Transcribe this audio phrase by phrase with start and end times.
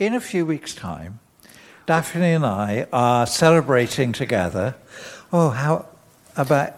[0.00, 1.18] in a few weeks' time,
[1.88, 4.72] Daphne and I are celebrating together.
[5.32, 5.84] Oh, how
[6.36, 6.68] about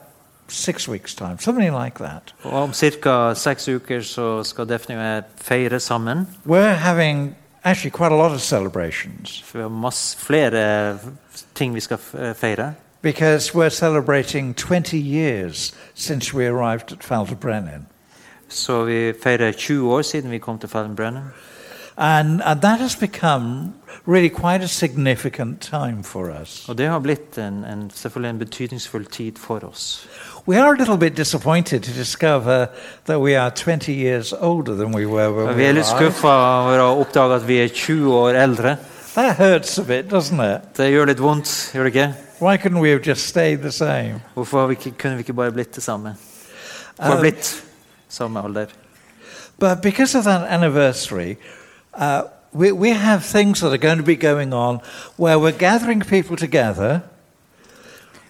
[0.49, 1.39] six weeks' time?
[1.39, 2.35] Something like that.
[2.45, 3.35] Og om ca.
[3.35, 6.29] seks uker så skal Daphne og jeg feire sammen.
[6.47, 10.99] We're having actually quite a lot of celebrations For vi har masse flere
[11.55, 12.75] ting vi skal f- eh, feire.
[13.03, 17.87] because we're celebrating 20 years since we arrived at Ffald-y-Brenin.
[18.49, 21.23] Så vi feirer 20 år siden vi kom til Ffald-y-Brenin.
[21.97, 23.75] And, and that has become
[24.07, 26.69] really quite a significant time for us.
[26.69, 30.09] Og det har blitt en, en, selvfølgelig en betydningsfull tid for oss.
[30.47, 32.67] We are a little bit disappointed to discover
[33.05, 35.87] that we are 20 years older than we were when Og we vi er litt
[35.87, 38.77] skuffa over å oppdage at vi er 20 år eldre.
[39.15, 40.77] That hurts a bit, doesn't it?
[40.77, 42.13] Det gjør litt vondt, gjør det ikke?
[42.41, 44.23] Why couldn't we have just stayed the same?
[44.35, 46.17] Hvorfor vi ikke, kunne vi ikke bare blitt det samme?
[46.99, 47.65] Uh, blitt
[48.09, 48.67] samme alder.
[49.59, 51.37] But because of that anniversary,
[51.95, 54.81] uh, we, we have things that are going to be going on
[55.17, 57.01] where we're gathering people together.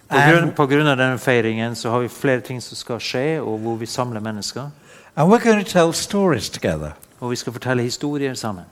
[0.09, 2.99] På grunn, And, på grunn av denne feiringen så har vi flere ting som skal
[2.99, 4.69] skje, og hvor vi samler mennesker.
[5.15, 6.91] and we're going to tell stories together.
[7.19, 8.63] Og vi skal fortelle historier sammen.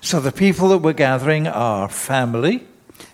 [0.00, 2.58] So the people that we're gathering are family,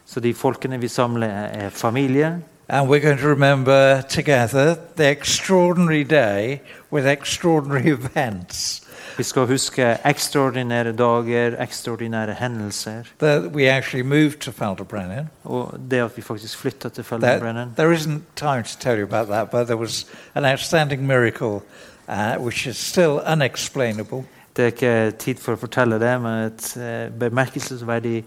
[0.06, 2.42] Så de folkene vi samler, er familie.
[2.68, 6.60] and we're going to remember together the extraordinary day
[6.92, 8.82] with extraordinary events
[9.16, 13.02] Vi skal huske ekstraordinære dager, ekstraordinære hendelser.
[13.18, 15.30] that we actually moved to Falderbrennen.
[15.44, 19.28] Og det at vi faktisk flytta til There, there isn't time to tell you about
[19.28, 21.60] that, but there was an outstanding miracle
[22.08, 24.24] uh, which is still unexplainable.
[24.56, 28.22] Det er ikke tid for å fortelle det, men et eh, bemerkelsesverdig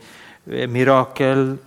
[0.52, 1.58] eh, mirakel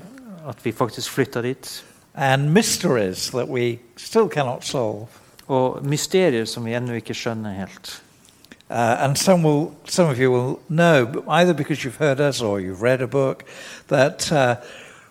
[0.48, 1.84] at vi faktisk flytta dit.
[2.14, 5.08] and mysteries that we still cannot solve.
[5.46, 8.02] Og mysterier som vi ennå ikke skjønner helt.
[8.72, 12.58] Uh, and some, will, some of you will know, either because you've heard us or
[12.58, 13.44] you've read a book,
[13.88, 14.56] that uh,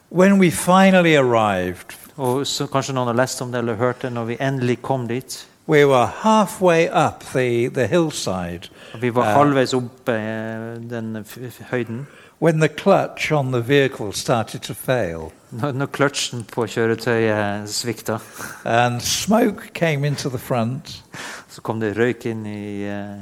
[0.10, 4.12] when we finally arrived, Og så Kanskje noen har lest om det eller hørt det
[4.14, 5.48] når vi endelig kom dit.
[5.68, 8.68] we were halfway up the, the hillside
[9.00, 9.38] vi var Ja.
[9.38, 11.26] halvveis oppe eh, den
[11.72, 12.08] høyden.
[12.42, 18.18] when the clutch on the vehicle started to fail Når, når kløtsjen på kjøretøyet svikta,
[18.66, 21.04] and smoke came into the front.
[21.50, 23.16] så kom det røyk inn i, eh,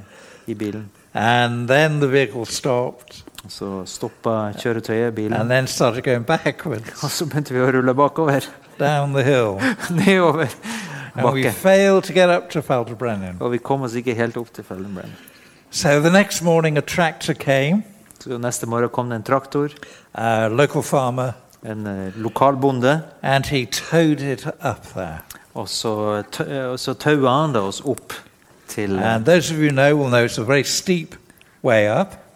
[0.50, 0.90] i bilen.
[1.14, 5.34] And then the vehicle stopped Så stoppa kjøretøyet bilen.
[5.34, 8.46] and then started going backwards Og så begynte vi å rulle bakover.
[8.80, 9.60] down the hill.
[10.06, 10.48] Nedover
[11.16, 13.38] And we failed to get up to Falderbrennen.
[13.42, 15.16] Og vi kom oss ikke helt opp til Fellenbrennen.
[15.72, 17.84] So the next morning, a tractor came,
[18.20, 19.70] Så neste morgen kom det en traktor,
[20.14, 21.32] a local farmer,
[21.66, 25.20] en uh, lokal bonde, and he towed it up there.
[25.56, 28.14] og så, tø- og så taua han det oss opp
[28.70, 28.98] til
[29.52, 30.26] you know, know,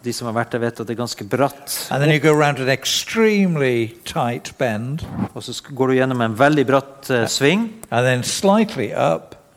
[0.04, 1.72] De som har vært der, vet at det er ganske bratt.
[5.32, 7.70] Og så går du gjennom en veldig bratt uh, sving.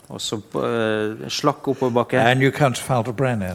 [0.07, 2.21] Og så uh, slakk oppoverbakke.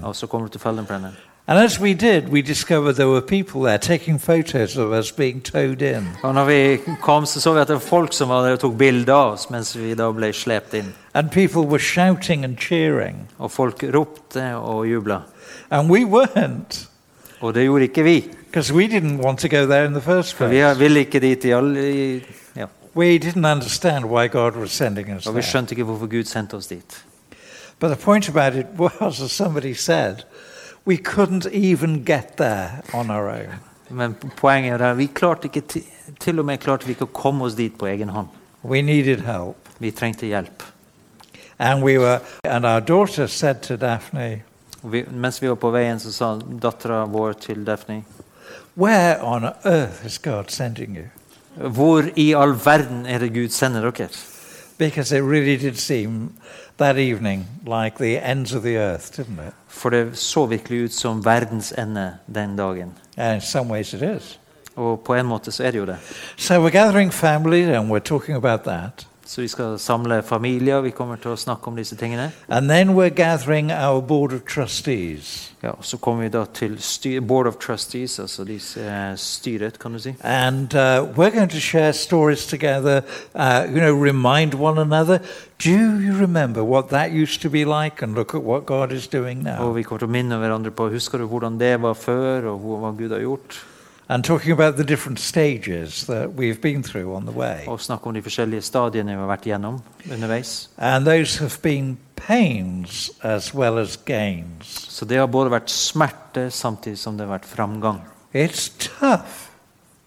[0.03, 1.15] Og så kommer du til Feldenbrennen.
[1.51, 5.41] And as we did, we discovered there were people there taking photos of us being
[5.41, 6.07] towed in.
[6.23, 8.59] Og når vi kom, så så vi at det var folk som var der og
[8.59, 10.93] tok bilder av oss mens vi da ble slept inn.
[11.13, 13.27] And people were shouting and cheering.
[13.37, 15.17] Og folk ropte og jubla.
[15.71, 16.87] And we weren't,
[17.41, 18.29] Og det gjorde ikke vi.
[18.51, 20.79] because we didn't want to go there in the first For vi place.
[20.79, 21.47] ville ikke dit i
[22.55, 22.65] ja.
[22.95, 25.49] We didn't understand why God was sending us Og vi there.
[25.51, 27.03] skjønte ikke hvorfor Gud sendte oss dit.
[27.79, 28.65] But the point about it
[29.01, 30.15] was, as somebody said,
[30.85, 33.59] we couldn't even get there on our own.
[33.89, 35.83] Men poenget er at vi klarte ikke til,
[36.19, 38.29] til og med klarte vi ikke å komme oss dit på egen hånd.
[38.63, 39.57] We needed help.
[39.79, 40.63] Vi trengte hjelp.
[41.59, 44.41] And we were, and our daughter said to Daphne,
[44.81, 48.03] vi, mens vi var på veien, så sa dattera vår til Daphne
[48.75, 51.09] Where on earth is God sending you?
[51.55, 54.09] Hvor i all verden er det Gud sender dere?
[54.77, 56.31] Because it really did seem
[56.81, 59.53] that evening like the ends of the earth, didn't it?
[59.67, 62.93] For det så virkelig ut som verdens ende den dagen.
[63.17, 64.39] And in some ways it is.
[64.75, 65.97] Og på en måte så er det jo det.
[66.37, 69.07] So we're gathering family and we're talking about that.
[69.31, 72.33] Så vi skal samle familier, vi kommer til å snakke om disse tingene.
[72.49, 75.53] And then we're gathering our board of trustees.
[75.63, 79.93] Ja, og Så kommer vi da til Board of Trustees, altså disse, uh, styret, kan
[79.93, 80.15] du si.
[80.19, 83.01] And uh, we're going to share stories together,
[83.33, 85.19] uh, you know, remind one another.
[85.63, 88.03] Do you remember what that used to be like?
[88.03, 90.89] And look at what God is doing Og vi kommer til å minne hverandre på
[90.89, 93.65] Husker du hvordan det var før, og hva Gud har gjort?
[94.11, 97.63] And talking about the different stages that we've been through on the way.
[97.67, 99.77] Og snakke om de forskjellige stadiene vi har vært gjennom
[100.11, 100.69] underveis.
[100.77, 104.67] And those have been pains as well as gains.
[104.89, 108.01] Så det har både vært smerte samtidig som det har vært framgang.
[108.33, 108.67] It's
[108.99, 109.47] tough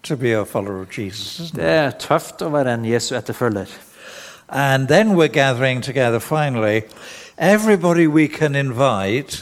[0.03, 1.63] to be a follower of Jesus, isn't it?
[1.63, 3.73] Det er tøft å være en Jesu etterfølger.
[4.49, 6.83] And then we're gathering together finally.
[7.39, 9.41] Everybody we can invite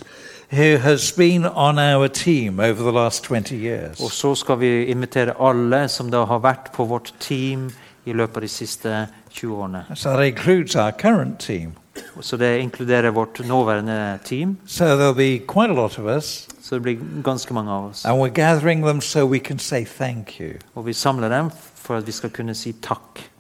[0.53, 3.99] who has been on our team over the last 20 years.
[3.99, 7.71] Og så skal vi invitere alle som da har vært på vårt team
[8.05, 9.85] i løpet av de siste 20 årene.
[9.95, 11.73] So that includes our current team.
[12.21, 14.57] Så det inkluderer vårt nåværende team.
[14.65, 16.47] So there'll be quite a lot of us.
[16.61, 18.05] Så det blir ganske mange av oss.
[18.05, 20.53] And we're gathering them so we can say thank you.
[20.75, 23.32] Og vi samler dem for at vi skal kunne si takk.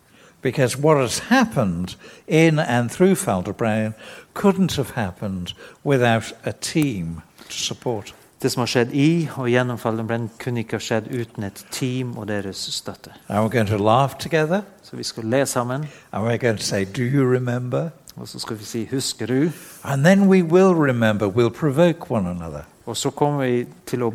[0.43, 1.95] Because what has happened
[2.27, 3.93] in and through Ffald-y-Brenin
[4.33, 5.53] couldn't have happened
[5.85, 8.13] without a team to support.
[8.41, 12.17] Det som har skjedd i og gjennom Ffald-y-Brenin, kunne ikke ha skjedd uten et team
[12.17, 13.13] og deres støtte.
[13.29, 14.61] And we're going to laugh together.
[14.83, 17.89] Så vi skal le sammen, And we're going to say, Do you remember?
[18.15, 19.51] og så skal vi si 'husker du'?
[19.83, 21.27] And then we will remember.
[21.27, 22.61] We'll provoke one another.
[22.85, 24.13] Og så kommer vi til å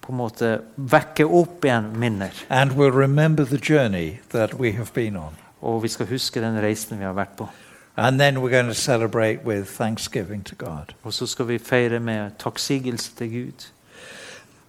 [0.00, 2.30] på en måte vekke opp igjen minner.
[2.50, 5.34] And we'll remember the journey that we have been on.
[5.64, 7.48] Og vi skal huske den reisen vi har vært på.
[7.96, 10.94] And then we're going to celebrate with thanksgiving to God.
[11.02, 13.70] Og så skal vi feire med takksigelse til Gud.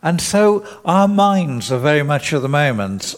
[0.02, 3.16] And so our minds are very much at the moment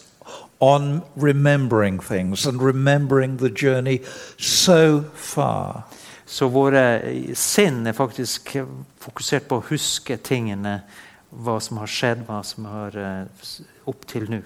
[0.60, 3.98] on remembering things and remembering the journey
[4.38, 5.82] so far.
[6.26, 7.00] Så våre
[7.34, 8.56] sinn er faktisk
[9.00, 10.82] fokusert på å huske tingene,
[11.30, 13.46] hva som har skjedd, hva som har eh,
[13.88, 14.42] opp til nå.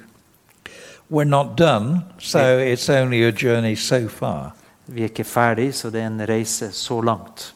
[1.13, 4.55] We're not done, so it's only a journey so far.
[4.87, 7.55] Vi er ikke ferdig, så det er en reise så langt.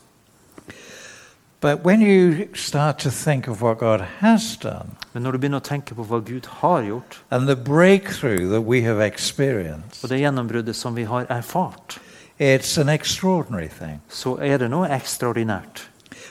[1.61, 5.59] But when you start to think of what God has done Men når du begynner
[5.59, 10.11] å tenke på hva Gud har gjort, and the breakthrough that we have experienced, og
[10.11, 11.99] det gjennombruddet som vi har erfart,
[12.39, 14.03] it's an extraordinary thing.
[14.09, 15.89] så er det noe ekstraordinært.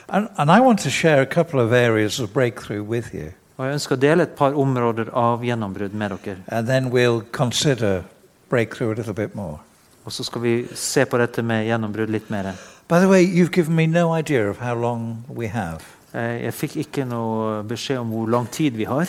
[0.08, 3.64] And, and I want to share a couple of areas of breakthrough with you, Og
[3.66, 6.36] jeg ønsker å dele et par områder av gjennombrudd med dere.
[6.48, 8.02] and then we'll consider
[8.50, 9.58] breakthrough a little bit more.
[10.04, 12.52] Og så skal vi se på dette med gjennombrudd litt mer.
[12.88, 15.80] By the way, you've given me no idea of how long we have.
[16.14, 19.06] Eh, Jeg fikk ikke noe beskjed om hvor lang tid vi har.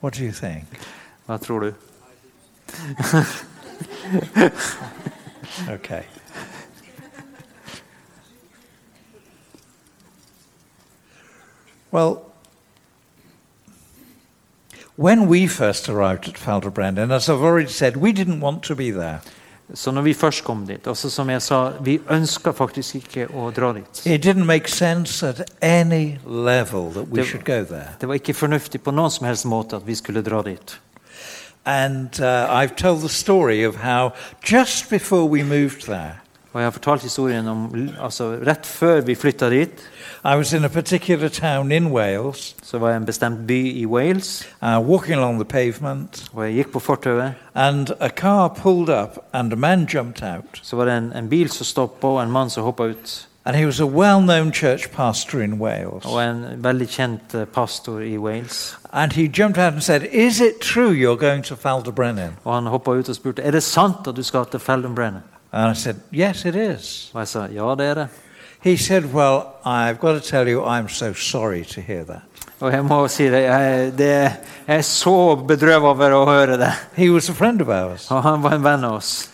[0.00, 0.64] What do you think?
[1.26, 1.72] Hva tror du?
[5.70, 6.02] Okay.
[11.90, 12.30] Well,
[14.96, 18.74] when we first arrived at Ffald-y-Brenin, and as I've already said, we didn't want to
[18.74, 19.20] be there.
[19.74, 23.50] Så når vi først kom dit, altså som jeg sa, vi ønska faktisk ikke å
[23.56, 24.02] dra dit.
[24.06, 27.88] It didn't make sense at any level that we Det- should go there.
[28.00, 30.78] Det var ikke fornuftig på noen som helst måte at vi skulle dra dit.
[31.64, 34.12] And uh, I've told the story of how
[34.52, 36.20] just before we moved there,
[36.52, 39.70] Og jeg har fortalt historien om altså rett før vi flytta dit,
[40.26, 43.80] I was in a particular town in Wales, så var jeg i en bestemt by
[43.80, 47.34] i Wales, uh, walking along the pavement, og jeg gikk på fortauet.
[47.54, 50.60] and a car pulled up, and a man jumped out.
[50.62, 53.28] Så var det en, en bil som stoppa, og en mann som hoppa ut.
[53.46, 56.04] And he was a well known church pastor in Wales.
[56.04, 58.78] Og en veldig kjent eh, pastor i Wales.
[58.92, 62.32] And he jumped out and said, Is it true you're going to Ffald-y-Brenin?
[62.44, 65.20] Og han hoppa ut og spurte er det sant at du skal til Ffald-y-Brenin.
[65.52, 67.10] And I said, Yes, it is.
[67.14, 68.08] Og jeg sa ja, det er det.
[68.64, 72.22] He said, Well, I've got to tell you, I'm so sorry to hear that.
[72.60, 74.06] Og jeg må si det, jeg, det,
[74.66, 76.70] jeg er så bedrøvet over å høre det.
[76.96, 78.06] He was a friend of ours.
[78.10, 79.28] Og han var en venn av oss.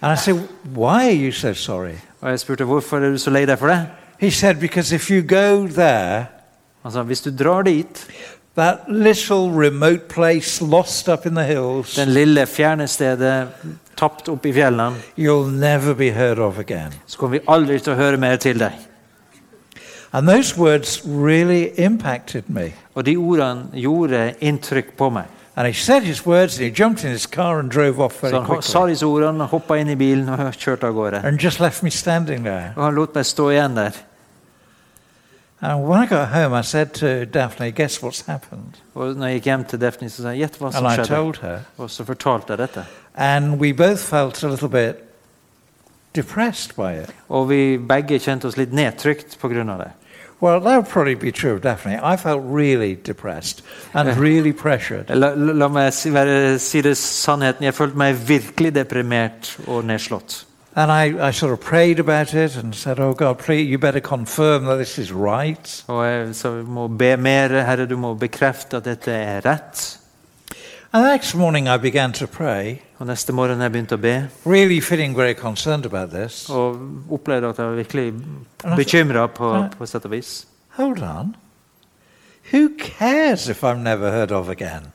[0.00, 0.38] And I said,
[0.74, 1.96] Why are you so sorry?
[2.20, 3.88] Og jeg spurte hvorfor er du så lei deg for det.
[4.20, 6.28] He said, Because if you go there,
[6.86, 8.06] Han sa hvis du drar dit,
[8.56, 13.48] that little remote place lost up in the hills, den lille fjerne stedet
[13.96, 16.92] tapt opp i fjellene, you'll never be heard of again.
[17.06, 18.72] så kommer vi aldri til å høre mer til deg.
[20.12, 22.72] And those words really impacted me.
[22.94, 25.24] Og de ordene gjorde inntrykk på meg.
[25.56, 28.30] And he said his words and he jumped in his car and drove off very
[28.32, 31.20] Så han sa quickly ordene, hoppa inn i bilen og kjørte av gårde.
[31.24, 32.72] and just left me standing there.
[32.76, 33.96] Og han lot meg stå igjen der.
[35.62, 38.76] And when I got home, I said to Daphne, Guess what's happened?
[38.94, 40.96] Og når jeg gikk hjem til Daphne, så sa jeg gjett hva som And I
[40.96, 41.08] skjedde.
[41.08, 41.58] told her.
[41.78, 42.84] Og så fortalte jeg dette.
[43.14, 44.96] And we both felt a little bit
[46.14, 47.14] depressed by it.
[47.28, 49.92] Og vi begge kjente oss litt nedtrykt av det.
[50.40, 51.98] Well, that would probably be true of Daphne.
[52.02, 53.62] I felt really depressed
[53.94, 55.08] and really pressured.
[55.08, 57.64] La, la, la meg si, være, si det sannheten.
[57.64, 60.42] Jeg følte meg virkelig deprimert og nedslått.
[60.78, 64.00] And I, I sort of prayed about it and said, Oh God, please, you better
[64.00, 65.84] confirm that this is right.
[65.88, 67.48] Og jeg så jeg må be mer.
[67.64, 69.98] Herre, du må bekrefte at dette er rett.
[70.92, 74.28] And the next morning, I began to pray, Og neste morgen jeg begynte å be,
[74.46, 76.48] really feeling very concerned about this.
[76.50, 76.78] og
[77.10, 78.12] opplevde at jeg var virkelig
[78.76, 80.46] bekymra på, på sett og vis.
[80.76, 81.34] Hold on.
[82.52, 84.92] Who cares if I'm never heard of again?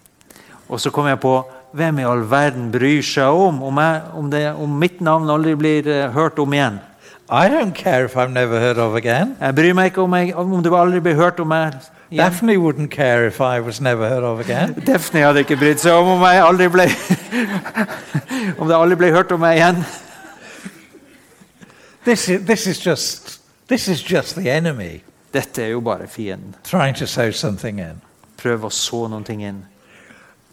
[0.70, 4.30] Og så kom jeg på hvem i all verden bryr seg om om, jeg, om,
[4.32, 6.80] det, om mitt navn aldri blir uh, hørt om igjen?
[7.32, 9.38] I don't care if I'm never heard of again.
[9.40, 11.98] Jeg bryr meg ikke om, jeg, om det aldri blir hørt om meg igjen.
[12.20, 14.74] Daphne wouldn't care if I was never heard of again.
[14.88, 16.88] Daphne hadde ikke brydd seg om om jeg aldri ble
[18.60, 19.80] Om det aldri ble hørt om meg igjen.
[22.04, 26.56] This is, this is just this is just the enemy Dette er jo bare fienden.
[26.64, 28.02] trying to sow something in.
[28.38, 29.64] Prøve å så noe inn.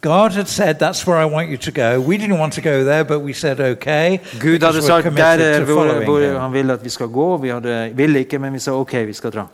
[0.01, 1.99] God had said, That's where I want you to go.
[1.99, 4.19] We didn't want to go there, but we said, Okay.
[4.39, 7.37] Gud hadde sagt der er to hvor, hvor him." han ville at vi skal gå.
[7.37, 9.45] Vi hadde, ville ikke, men vi sa ok, vi skal dra.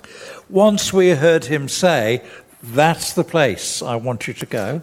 [0.50, 2.20] Once we heard him say,
[2.76, 4.80] That's the place I want you to go,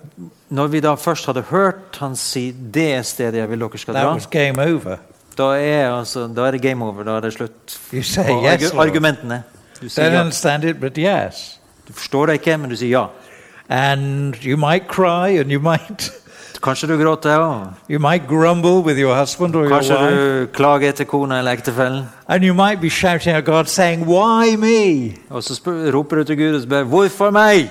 [0.49, 3.95] Når vi da først hadde hørt han si det er stedet jeg vil dere skal
[3.95, 4.97] that dra, was game over.
[5.39, 7.03] da er, altså, da er det game over.
[7.03, 9.43] Da er det slutt You say på yes, argumentene.
[9.83, 10.27] Du sier ja.
[10.87, 11.61] it, yes.
[11.89, 13.07] Du forstår det ikke, men du sier ja.
[13.73, 16.11] And you might cry and you might
[16.63, 17.73] Kanskje du gråter òg.
[17.89, 20.17] you might grumble with your husband or your Kanskje wife.
[20.17, 22.05] du klager til kona eller ektefellen.
[22.29, 25.17] And you might be shouting at God saying, Why me?
[25.31, 25.61] Og så
[25.95, 27.71] roper du til Gud og spør 'Hvorfor meg?'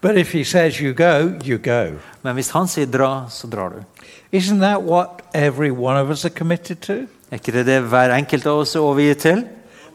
[0.00, 1.86] But if he says you go, you go.
[2.22, 3.82] Men hvis han sier 'dra', så drar du.
[4.36, 6.92] Isn't that what every one of us are committed to?
[7.30, 9.44] Er ikke det det hver enkelt av oss er overgitt til?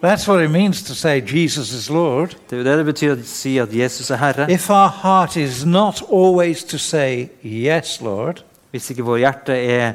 [0.04, 2.36] That's what it means to say Jesus is Lord.
[2.50, 4.50] Det er det det betyr å si at Jesus er Herre.
[4.52, 9.94] If our heart is not always to say, Yes, Lord, Hvis ikke vår hjerte er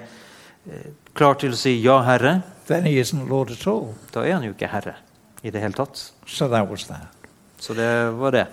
[0.70, 3.94] eh, klar til å si 'ja, Herre', then he isn't Lord at all.
[4.14, 4.94] da er han jo ikke Herre
[5.42, 6.12] i det hele tatt.
[6.26, 7.08] So that was that.
[7.60, 8.46] Så det var det.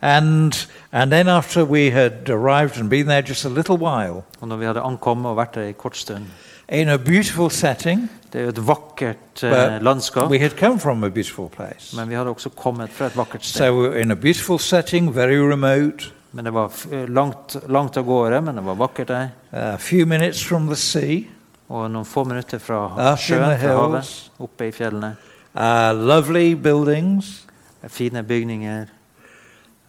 [0.00, 0.52] And,
[0.92, 4.56] and then after we had arrived and been there just a little while, Og når
[4.56, 6.24] vi hadde ankommet og vært der en kort stund
[6.68, 11.04] in a beautiful setting, Det er jo et vakkert eh, landskap, we had come from
[11.04, 11.96] a beautiful place.
[11.96, 13.58] men vi hadde også kommet fra et vakkert sted.
[13.66, 17.96] So we were in a beautiful setting, very remote, Men det var eh, langt, langt
[17.96, 19.28] av gårde, men det var vakkert der.
[19.52, 21.20] a few minutes from the sea,
[21.68, 25.16] Og noen få minutter fra sjøen, fra havet, oppe i fjellene.
[25.54, 27.46] uh, lovely buildings.
[27.88, 28.84] Fine bygninger.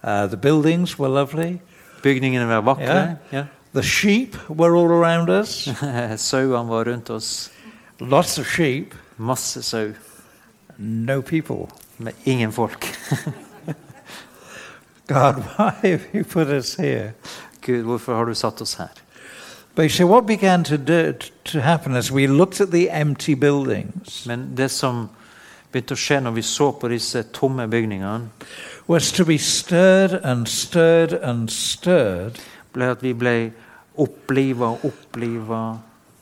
[0.04, 1.58] Uh, the buildings were lovely.
[2.04, 3.16] Bygningene var vakre.
[3.32, 3.44] Ja.
[3.74, 5.66] The sheep were all around us.
[6.18, 7.50] Sauene var rundt oss.
[8.00, 9.94] Lots of sheep, Masse sau,
[10.78, 11.70] no people.
[11.98, 12.86] med ingen folk.
[15.08, 17.14] God, why have you put us here?
[17.62, 18.90] Gud, hvorfor har du satt oss her?
[19.90, 21.14] See, what began to, do,
[21.46, 25.10] to happen as we looked at the empty buildings Men det som
[25.72, 28.30] begynte å skje når vi så på disse tomme bygningene,
[28.88, 32.38] was to be stirred and stirred and stirred,
[32.74, 33.52] ble at vi ble
[33.98, 35.56] oppliva og oppleve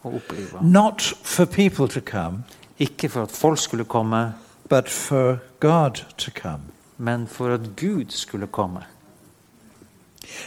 [0.03, 0.61] og oppleve.
[0.61, 2.43] not for people to come,
[2.79, 4.33] Ikke for at folk skulle komme,
[4.69, 6.61] but for God to come.
[6.97, 8.79] men for at Gud skulle komme.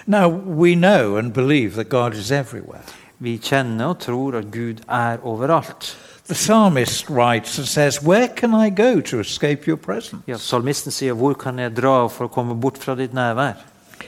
[0.07, 2.83] Now, we know and believe that God is everywhere.
[3.19, 5.97] Vi kjenner og tror at Gud er overalt.
[6.27, 10.23] The psalmist writes and says, Where can I go to escape your presence?
[10.27, 13.55] Ja, Salmisten sier 'Hvor kan jeg dra for å komme bort fra ditt nærvær?'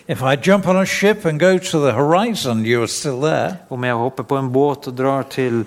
[0.08, 3.56] If I jump on a ship and go to the horizon, you are still there.
[3.68, 5.64] Om jeg hopper på en båt og drar til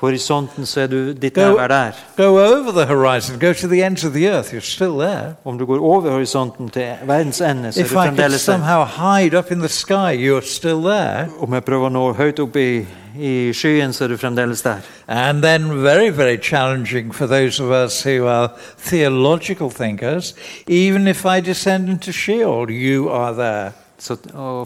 [0.00, 1.92] horisonten, så er du ditt Go- nærvær der.
[2.16, 5.34] Go over the horizon, go to the ends of the earth, you're still there.
[5.44, 8.52] Om du går over horisonten til verdens ende, så er If du fremdeles der.
[8.52, 11.28] somehow hide up in the sky, you're still there.
[11.40, 12.86] Om jeg prøver å nå høyt opp i,
[13.18, 14.76] i skyen, så er du fremdeles der.
[15.08, 18.48] And then, very, very challenging for those of us who are
[18.90, 20.34] theological thinkers,
[20.68, 23.72] even if I descend into Sheol, you are there.
[23.98, 24.16] Så,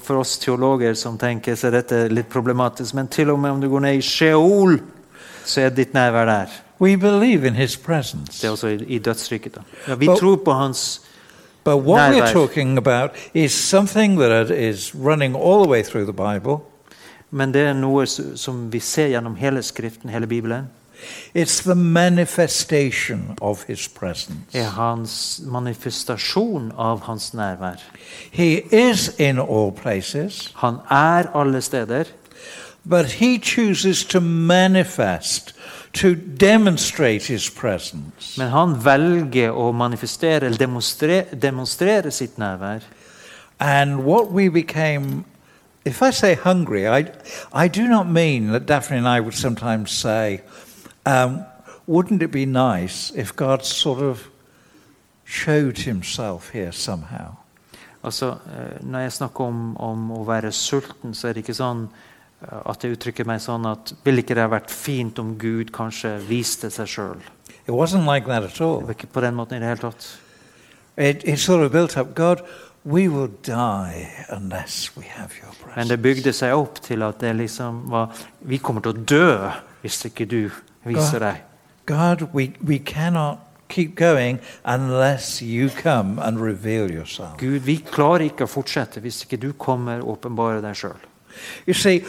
[0.03, 2.95] for oss teologer som tenker, så er dette litt problematisk.
[2.95, 4.81] Men til og med om du går ned i Sheol,
[5.51, 6.47] så er ditt nærvær der.
[6.81, 8.43] We believe in his presence.
[8.43, 9.59] Det er også i, i dødsriket.
[9.89, 11.03] Ja, vi but, tror på hans
[11.65, 16.13] But what we're talking about is something that is running all the way through the
[16.13, 16.57] Bible.
[17.31, 20.71] Men det er noe som vi ser gjennom hele Skriften, hele Bibelen.
[21.35, 24.41] It's the manifestation of his presence.
[24.53, 27.81] er hans manifestasjon av hans nærvær.
[28.31, 32.05] He is in all places, Han er alle steder,
[32.85, 35.53] but he chooses to manifest,
[35.93, 38.39] to demonstrate his presence.
[38.39, 42.81] men han velger å manifestere eller demonstrere, demonstrere sitt nærvær.
[43.59, 45.25] And what we became,
[45.85, 47.13] if I say hungry, I,
[47.53, 50.41] I do not mean that Daphne and I would sometimes say,
[51.05, 51.45] um,
[51.87, 54.29] wouldn't it be nice if God sort of
[55.25, 57.37] showed himself here somehow?
[58.03, 61.89] Altså, eh, Når jeg snakker om, om å være sulten, så er det ikke sånn
[62.41, 66.15] at jeg uttrykker meg sånn at ville ikke det ha vært fint om Gud kanskje
[66.29, 67.21] viste seg sjøl?
[67.67, 70.07] It wasn't like that at Det var ikke på den måten i det hele tatt.
[70.97, 72.43] It, it sort of built up God,
[72.85, 77.37] we will die unless we have your Men det bygde seg opp til at det
[77.37, 79.51] liksom var Vi kommer til å dø
[79.83, 80.51] hvis ikke du
[80.85, 81.45] viser deg.
[81.87, 87.37] God, we, we cannot keep going unless you come and reveal yourself.
[87.39, 90.99] Gud, vi klarer ikke å fortsette hvis ikke du kommer og åpenbarer deg sjøl.
[91.67, 92.03] You see,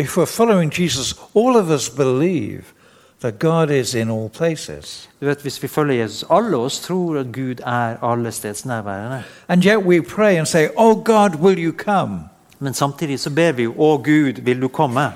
[0.00, 2.72] if we're following Jesus, all of us believe
[3.20, 5.08] that God is in all places.
[5.20, 9.22] Du vet, Hvis vi følger Jesus, alle oss tror at Gud er allestedsnærværende.
[9.48, 12.18] And yet we pray and say, Oh God, will you come?
[12.58, 15.12] Men samtidig så ber vi jo 'Å Gud, vil du komme?'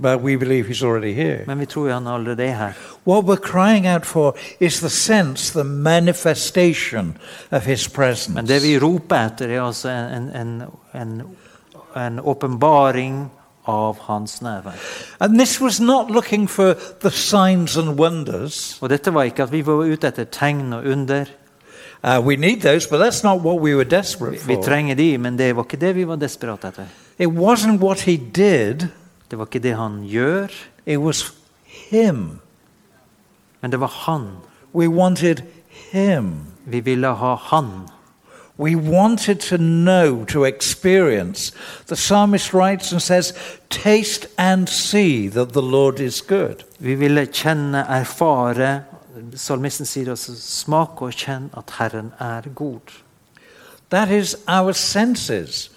[0.00, 1.44] But we believe He's already here.
[1.46, 2.72] Men vi tror han allerede er her.
[3.06, 7.18] What we're crying out for is the sense, the manifestation
[7.50, 8.34] of His presence.
[8.34, 10.62] Men det vi roper etter, er altså en, en,
[10.94, 11.22] en,
[11.96, 13.30] en åpenbaring
[13.68, 14.76] av hans nærvær.
[15.20, 18.78] And this was not looking for the signs and wonders.
[18.80, 21.24] Og dette var ikke at vi var ute etter tegn og under.
[22.04, 25.38] Uh, we need those, but that's not what we were desperate Vi trenger de, men
[25.38, 26.86] det var ikke det vi var desperate etter.
[27.18, 28.88] It wasn't what He did,
[29.30, 30.48] Det var ikke det han gjør,
[30.86, 31.34] it was
[31.90, 32.40] Him.
[33.60, 34.26] men det var han.
[34.74, 35.42] We wanted
[35.92, 36.32] Him.
[36.64, 37.88] Vi ville ha han.
[38.58, 41.52] We wanted to know, to experience.
[41.86, 43.32] The psalmist writes and says,
[43.70, 46.64] Taste and see that the Lord is good.
[46.80, 48.82] Vi ville kjenne, erfare
[49.36, 53.02] Salmisten sier også, 'smak og kjenn at Herren er god'.
[53.90, 55.70] That is our senses.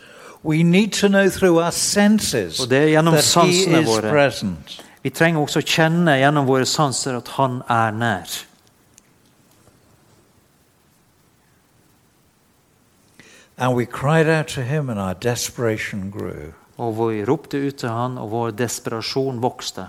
[0.43, 4.09] We need to know through our senses Og det er gjennom that He is våre.
[4.09, 4.85] present.
[5.03, 8.45] Vi trenger også kjenne gjennom våre sanser at Han er nær.
[13.61, 16.53] And we cried out to Him, and our desperation grew.
[16.77, 19.85] Og vi ropte ut til Han, og vår desperasjon vokste.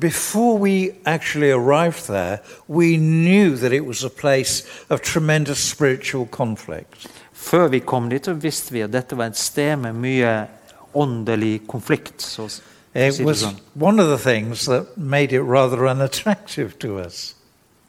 [0.00, 6.26] Before we actually arrived there, we knew that it was a place of tremendous spiritual
[6.26, 7.06] conflict.
[7.32, 10.46] Før vi kom dit, visste vi at dette var et sted med mye
[10.94, 12.22] åndelig konflikt.
[12.22, 12.60] Så,
[12.94, 13.44] It was
[13.80, 17.36] one of the things that made it rather unattractive to us.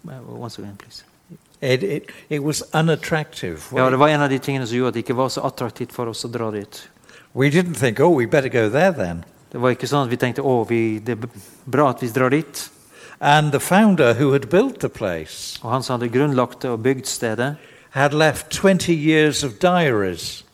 [0.04, 1.04] Once again, please.
[1.62, 3.60] It, it, it was unattractive.
[3.76, 5.92] Ja, det var en av de tingene som gjorde at det ikke var så attraktivt
[5.92, 6.82] for oss å dra dit.
[7.36, 8.22] Think, oh.
[9.50, 11.28] Det var ikke sånn at vi tenkte å, oh, det er
[11.66, 12.70] bra at vi drar dit.
[14.94, 17.58] Place Og han som hadde grunnlagt det og bygd stedet,
[17.92, 20.46] had left 20 years of diaries.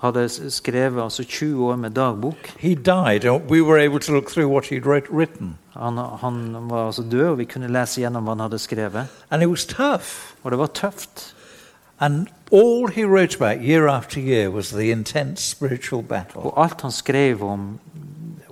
[0.00, 2.52] Hadde skrevet altså 20 år med dagbok.
[2.58, 5.58] He died, and we were able to look through what he'd written.
[5.76, 9.06] Han, han var altså død, og vi kunne lese gjennom hva han hadde skrevet.
[9.30, 10.34] And it was tough.
[10.42, 11.34] Og det var tøft.
[12.00, 16.40] And all he wrote about year after year was the intense spiritual battle.
[16.40, 17.78] Og alt han skrev om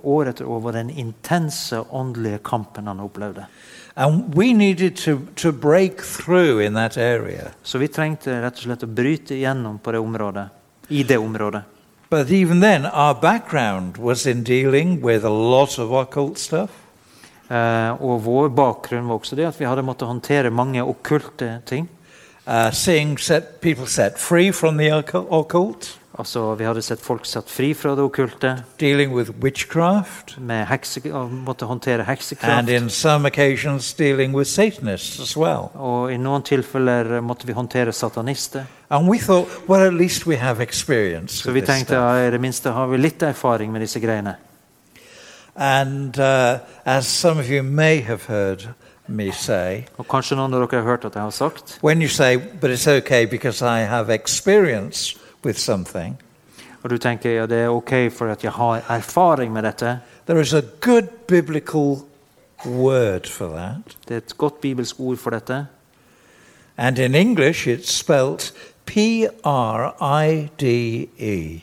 [0.03, 3.45] år etter år, var den intense åndelige kampen han opplevde.
[3.95, 7.49] And we needed to, to break through in that area.
[7.63, 10.45] Så vi trengte rett og slett å bryte igjennom på det området,
[10.89, 11.61] i det området.
[12.09, 16.69] But even then, our background was in dealing with a lot of occult stuff.
[17.49, 21.89] Uh, og vår bakgrunn var også det at vi hadde måttet håndtere mange okkulte ting.
[22.47, 24.89] Uh, seeing set, people set free from the
[25.29, 30.65] occult, Altså, Vi hadde sett folk satt fri fra det okkulte, dealing with witchcraft, med
[30.67, 30.99] hekse,
[31.31, 32.69] måtte håndtere and heksekraft.
[32.69, 35.69] in some occasions dealing with Satanists as well.
[35.75, 38.65] Og i noen tilfeller måtte vi håndtere satanister.
[38.89, 41.43] And we thought, well, at least we have experience.
[41.43, 44.35] Så vi tenkte ja, i det minste har vi litt erfaring med disse greiene.
[45.55, 48.67] And uh, as some of you may have heard
[49.07, 52.09] me say, Og kanskje noen av dere har hørt at jeg har sagt when you
[52.09, 56.21] say, but it's okay because I have experience with something,
[56.83, 59.99] Og du tenker ja, det er ok for at jeg har erfaring med dette.
[60.27, 61.97] there is a good biblical
[62.65, 63.97] word for that.
[64.07, 65.67] Det er et godt bibelsk ord for dette.
[66.77, 68.53] And in English, it's spelt
[68.85, 68.97] P
[69.43, 69.93] R
[70.25, 70.63] I D
[71.19, 71.59] E.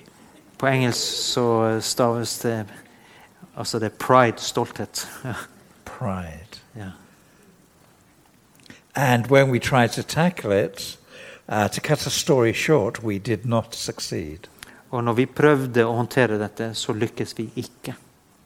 [0.59, 2.67] På engelsk så staves det
[3.59, 5.09] Altså det er pride, stolthet.
[5.85, 6.61] Pride.
[6.77, 6.91] Ja.
[8.95, 10.96] And when we try to tackle it,
[11.49, 14.49] uh, to cut a story short, we did not succeed.
[14.91, 17.97] Og når vi prøvde å håndtere dette, så lykkes vi ikke.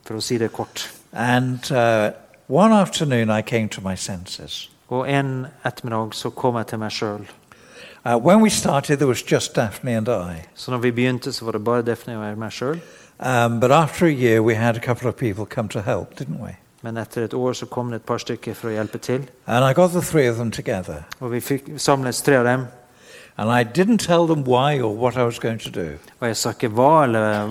[0.06, 0.88] For å si det kort.
[1.12, 2.10] And uh,
[2.48, 4.70] one afternoon, I came to my senses.
[4.88, 7.28] Og en ettermiddag så kom jeg til meg sjøl.
[8.02, 10.48] Uh, when we started, there was just Daphne and I.
[10.54, 12.80] Så når vi begynte, så var det bare Daphne og jeg meg sjøl.
[13.20, 16.40] Um, but after a year, we had a couple of people come to help, didn't
[16.40, 16.56] we?
[16.82, 19.28] Men etter et år så kom det et par stykker for å hjelpe til.
[19.46, 21.04] And I got the three of them together.
[21.20, 22.66] Og vi fikk samles tre av dem.
[23.40, 25.96] And I didn't tell them why or what I was going to do.
[26.20, 27.46] Og jeg sa ikke hva eller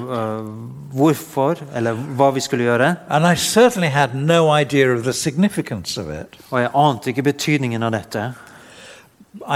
[0.93, 2.95] hvorfor, eller hva vi skulle gjøre.
[3.09, 6.37] And I certainly had no idea of the significance of it.
[6.51, 8.33] Og jeg ante ikke betydningen av dette.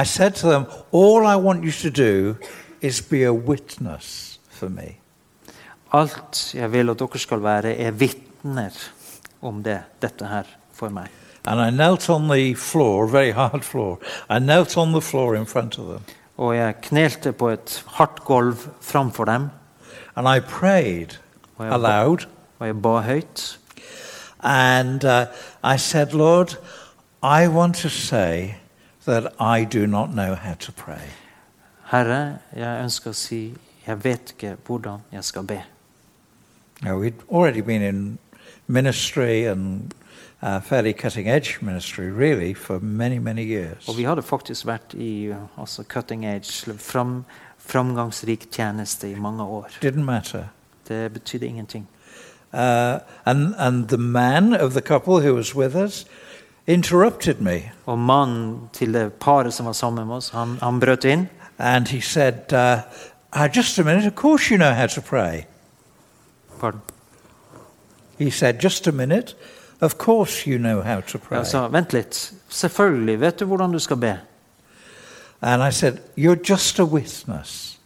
[0.02, 2.36] I said to them, All I want you to do
[2.82, 4.98] is be a witness for me.
[5.94, 8.74] Alt jeg vil at dere skal være, er vitner
[9.42, 11.14] om det, dette her for meg.
[11.46, 14.00] And I knelt on the floor, very hard floor.
[14.30, 16.02] I knelt on the floor in front of them.
[16.38, 19.50] Og jeg knelte på et hardt gulv framfor dem,
[20.16, 21.20] And I prayed
[21.58, 22.28] og jeg, aloud.
[22.60, 23.60] og jeg ba høyt.
[24.44, 25.26] And uh,
[25.64, 26.58] I said, Lord,
[27.24, 28.56] I want to say
[29.06, 31.08] that I do not know how to pray.
[31.92, 33.54] Herre, jeg ønsker å si
[33.88, 35.62] jeg vet ikke hvordan jeg skal be.
[36.82, 38.18] Now, we'd already been in
[38.68, 39.94] ministry and
[40.44, 43.88] uh, fairly cutting edge ministry, really, for many, many years.
[43.88, 47.26] Og vi hadde faktisk vært i uh, altså cutting edge, fram,
[47.58, 49.68] framgangsrik tjeneste i mange år.
[49.84, 50.44] Didn't matter.
[50.88, 51.88] Det betydde ingenting.
[52.54, 56.06] Uh, and, and the man of the couple who was with us
[56.68, 61.06] interrupted me Og mannen til det paret som var sammen med oss, han, han brøt
[61.06, 61.30] inn.
[61.58, 62.82] and he said, uh,
[63.34, 65.46] uh, Just a minute, of course you know how to pray.
[66.60, 66.82] Pardon.
[68.20, 69.34] He said, Just a minute,
[69.84, 71.38] of course you know how to pray.
[71.38, 72.34] Jeg sa, vent litt.
[72.50, 74.14] Selvfølgelig vet du hvordan du skal be.
[75.42, 77.78] And I said, You're just a witness.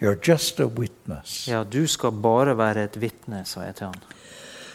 [0.00, 1.48] You're just a witness.
[1.48, 3.94] Ja, du skal bare være et vitne, sa jeg til han.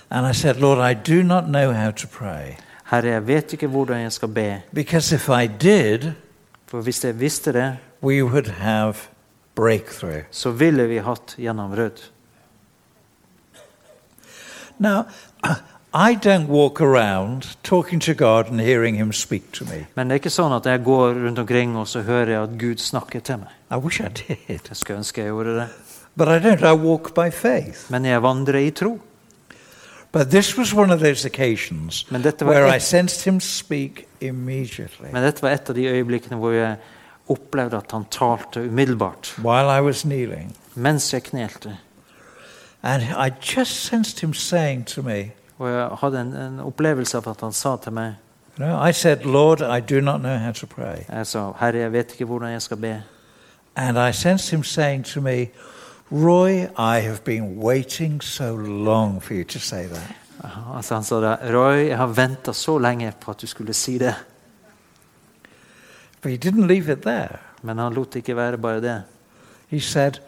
[0.10, 2.56] And I said, Lord, I do not know how to pray.
[2.89, 4.62] Herre, jeg vet ikke hvordan jeg skal be.
[4.73, 6.12] Because if I did,
[6.67, 8.93] For hvis jeg visste det, we would have
[9.56, 10.23] breakthrough.
[10.32, 11.99] så ville vi hatt gjennombrudd.
[14.80, 15.04] Now,
[15.93, 19.88] I don't walk around talking to God and hearing Him speak to me.
[19.95, 22.58] Men det er ikke sånn at jeg går rundt omkring og så hører jeg at
[22.62, 23.56] Gud snakker til meg.
[23.71, 24.38] I wish I did.
[24.47, 25.67] Jeg skulle ønske jeg gjorde det.
[26.15, 26.62] But I don't.
[26.65, 27.88] I walk by faith.
[27.89, 28.99] Men jeg vandrer i tro.
[30.12, 34.08] But this was one of those occasions Men dette var where I sensed Him speak
[34.21, 36.78] immediately men dette var et av de øyeblikkene hvor jeg
[37.30, 39.36] opplevde at han talte umiddelbart.
[39.38, 40.56] while I was kneeling.
[40.75, 41.78] Mens jeg knelte.
[42.84, 47.28] And I just sensed Him saying to me, Og jeg hadde en, en opplevelse av
[47.30, 48.17] at han sa til meg
[48.60, 51.06] know, I said, Lord, I do not know how to pray.
[51.10, 53.04] Jeg sa, Herre, jeg vet ikke hvordan jeg skal be.
[53.76, 55.50] And I sensed Him saying to me,
[56.12, 60.15] Roy, I have been waiting so long for you to say that.
[60.76, 63.98] Altså han sa det, Roy, jeg har venta så lenge på at du skulle si
[63.98, 64.15] det.
[66.22, 67.39] But He didn't leave it there.
[67.62, 69.04] Men han lot det ikke være bare det.
[69.67, 70.19] He said,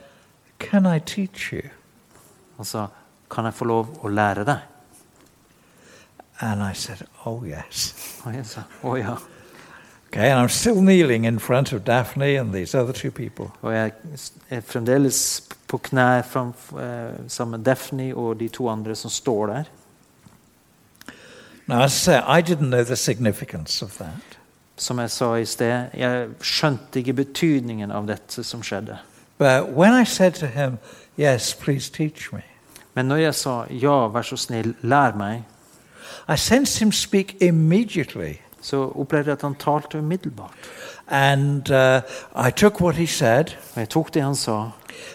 [0.59, 1.61] Can I teach you?
[2.57, 2.87] Han sa,
[3.31, 4.70] kan jeg få lov å lære deg?
[6.41, 7.95] And I said, Oh, yes.
[8.25, 9.15] Og jeg sa, å ja.
[10.11, 13.51] Okay, and I'm still kneeling in front of Daphne and these other two people.
[13.61, 13.91] Og jeg
[14.49, 16.53] er fremdeles på kne fram,
[17.27, 19.63] sammen med Daphne og de to andre som står der.
[21.67, 24.37] Now, as I say, I didn't know the significance of that.
[24.75, 28.97] Som jeg sa i sted, jeg skjønte ikke betydningen av dette som skjedde.
[29.37, 30.77] But when I said to him,
[31.17, 32.41] Yes, please teach me,
[32.93, 35.43] Men når jeg sa ja, vær så snill, lær meg,
[36.29, 38.33] I sensed him speak immediately.
[38.63, 40.53] så opplevde jeg at han talte umiddelbart.
[41.07, 42.01] And uh,
[42.47, 43.45] I took what he said
[43.75, 44.69] Og jeg tok det han sa,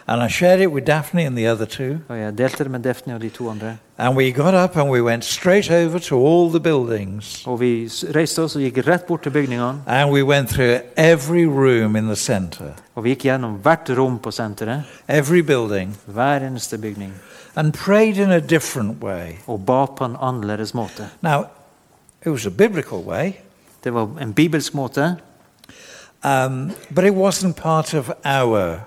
[0.07, 1.99] and I shared it with Daphne and the other two.
[2.09, 3.77] og jeg delte det med Daphne og de to andre.
[3.99, 7.47] And we got up and we went straight over to all the buildings.
[7.47, 9.81] Og vi reiste oss og gikk rett bort til bygningene.
[9.87, 14.19] And we went through every room in the center, Og vi gikk gjennom hvert rom
[14.19, 17.13] på senteret, every building, hver eneste bygning,
[17.57, 19.33] and prayed in a different way.
[19.47, 21.09] og ba på en annerledes måte.
[21.23, 21.45] Now,
[22.27, 23.33] it was a biblical way,
[23.85, 25.17] Det var en bibelsk måte,
[26.25, 28.81] um, but it wasn't part of our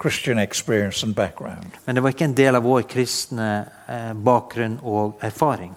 [0.00, 1.66] Christian experience and background.
[1.86, 5.76] men det var ikke en del av vår kristne eh, bakgrunn og erfaring.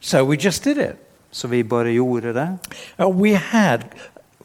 [0.00, 0.96] So we just did it.
[1.30, 2.58] Så vi bare gjorde det.
[2.98, 3.80] Uh, we had,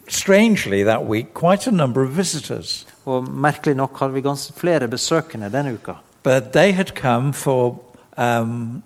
[0.08, 2.88] strangely, that week, quite a number of visitors.
[3.06, 5.93] Og merkelig nok hadde vi ganske flere besøkende denne uka.
[6.26, 7.80] But they had come for,
[8.18, 8.82] um,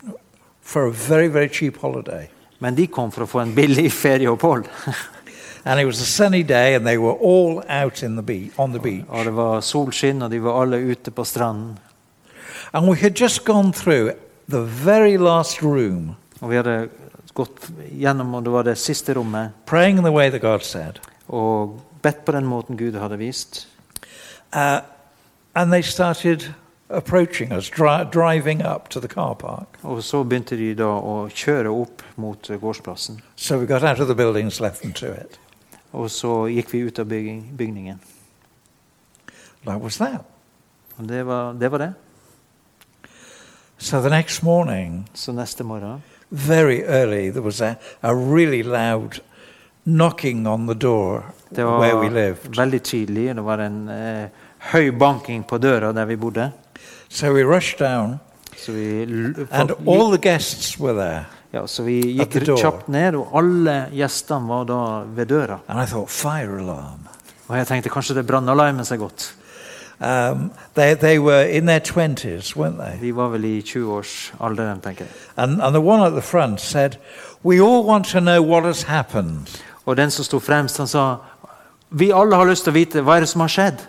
[0.62, 2.28] for a very, very cheap holiday.
[2.60, 4.68] Men de kom for å få en billig ferieopphold.
[5.66, 8.74] And it was a sunny day, and they were all out in the be- on
[8.74, 9.06] the beach.
[9.10, 11.78] Og det var solskinn, og de var alle ute på stranden.
[12.74, 14.12] And we had just gone through
[14.50, 16.90] the very last room, Og vi hadde
[17.34, 21.00] gått gjennom, og det var det siste rommet, praying in the way that God said.
[21.28, 23.68] og bedt på den måten Gud hadde vist.
[24.56, 24.80] Uh,
[25.56, 26.44] and they started
[26.90, 29.78] approaching us, dri- driving up to the car park.
[29.84, 33.20] Og så begynte de da å kjøre opp mot gårdsplassen.
[33.36, 35.40] So we got out of the buildings, left them to it.
[35.94, 38.00] Og så gikk vi ut av bygging, bygningen.
[39.66, 40.22] That was that.
[40.98, 41.94] Og det var, det var det.
[43.78, 49.20] So the next morning, Så neste morgen very early, there was a, a really loud
[49.86, 52.56] knocking on the door Det var where we lived.
[52.58, 53.36] veldig tidlig.
[53.36, 54.30] Det var en eh,
[54.74, 56.52] høy banking på døra der vi bodde.
[57.10, 58.20] So we rushed down,
[58.58, 59.04] Så vi,
[59.52, 61.26] and all the guests were there.
[61.54, 65.60] ja, så vi gikk kjapt ned, og alle gjestene var da ved døra.
[65.68, 67.08] And I thought, fire alarm.
[67.48, 69.34] Og jeg tenkte kanskje det brannalarmen seg godt.
[70.00, 73.00] Um, they, they were in their 20s, weren't they?
[73.02, 75.14] De var vel i 20-årsalderen, tenker jeg.
[75.36, 76.96] And, and the one at the front said,
[77.44, 79.48] We all want to know what has happened.
[79.86, 81.16] Og den som sto fremst, han sa
[81.90, 83.80] vi alle har lyst til å vite hva er det som har skjedd.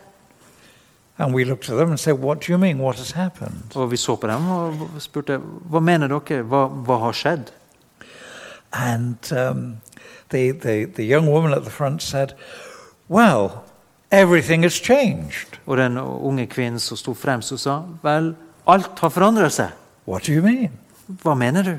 [1.21, 2.79] And we looked at them and said, What do you mean?
[2.79, 3.77] What has happened?
[3.77, 5.37] Og vi så på dem og spurte
[5.69, 7.51] hva mener dere, hva, hva har skjedd?
[8.73, 9.83] And um,
[10.31, 12.33] the, the, the young woman at the front said,
[13.09, 13.65] Well,
[14.11, 15.61] everything has changed.
[15.67, 18.35] Og den unge kvinnen som sto fremst, sa vel,
[18.67, 19.77] alt har forandret seg.
[20.09, 20.79] What do you mean?
[21.23, 21.79] Hva mener du?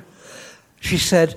[0.81, 1.33] She said,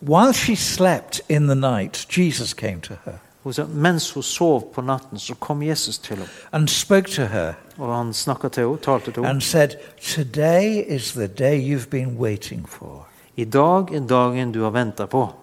[0.00, 3.20] While she slept in the night, Jesus came to her
[3.68, 7.54] mens hun sov på natten, så kom Jesus til henne.
[7.78, 9.40] Og han snakka til henne, talte til henne.
[9.40, 13.06] said, Today is the day you've been for.
[13.36, 15.34] I dag er dagen du har venta på.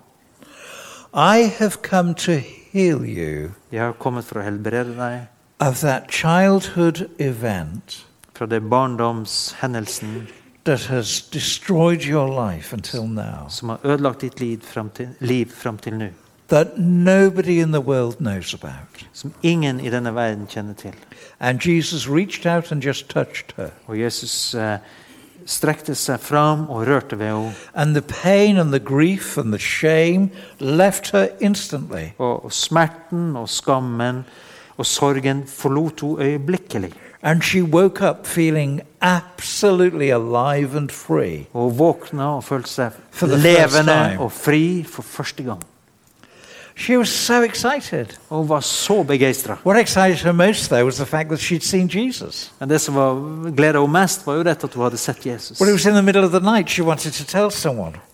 [1.13, 2.31] I have come to
[2.71, 5.27] heal you Jeg har kommet for å helbrede deg
[5.59, 10.27] of that childhood event fra det barndomshendelsen
[10.63, 15.51] that has destroyed your life until now, som har ødelagt ditt liv fram til, liv
[15.51, 16.09] fram til nå.
[16.49, 19.05] That nobody in the world knows about.
[19.13, 20.93] Som ingen i denne verden kjenner til.
[21.39, 23.69] And Jesus reached out and just touched her.
[23.87, 24.77] Og Jesus eh,
[25.45, 27.53] strekte seg fram og rørte ved henne.
[27.73, 32.11] And the pain and the grief and the shame left her instantly.
[32.17, 34.25] Og, og smerten og skammen
[34.77, 36.91] og sorgen forlot henne øyeblikkelig.
[37.21, 41.47] And she woke up feeling absolutely alive and free.
[41.53, 44.19] Og våkna og følte seg For the first levende time.
[44.19, 45.59] og fri for første gang.
[46.79, 48.05] She was so excited.
[48.29, 49.57] Og hun var så begeistra.
[52.59, 53.15] Men det som var
[53.51, 55.59] gleda henne mest, var jo dette at hun hadde sett Jesus.
[55.59, 56.69] Well, it was in the of the night.
[56.69, 57.51] She to tell.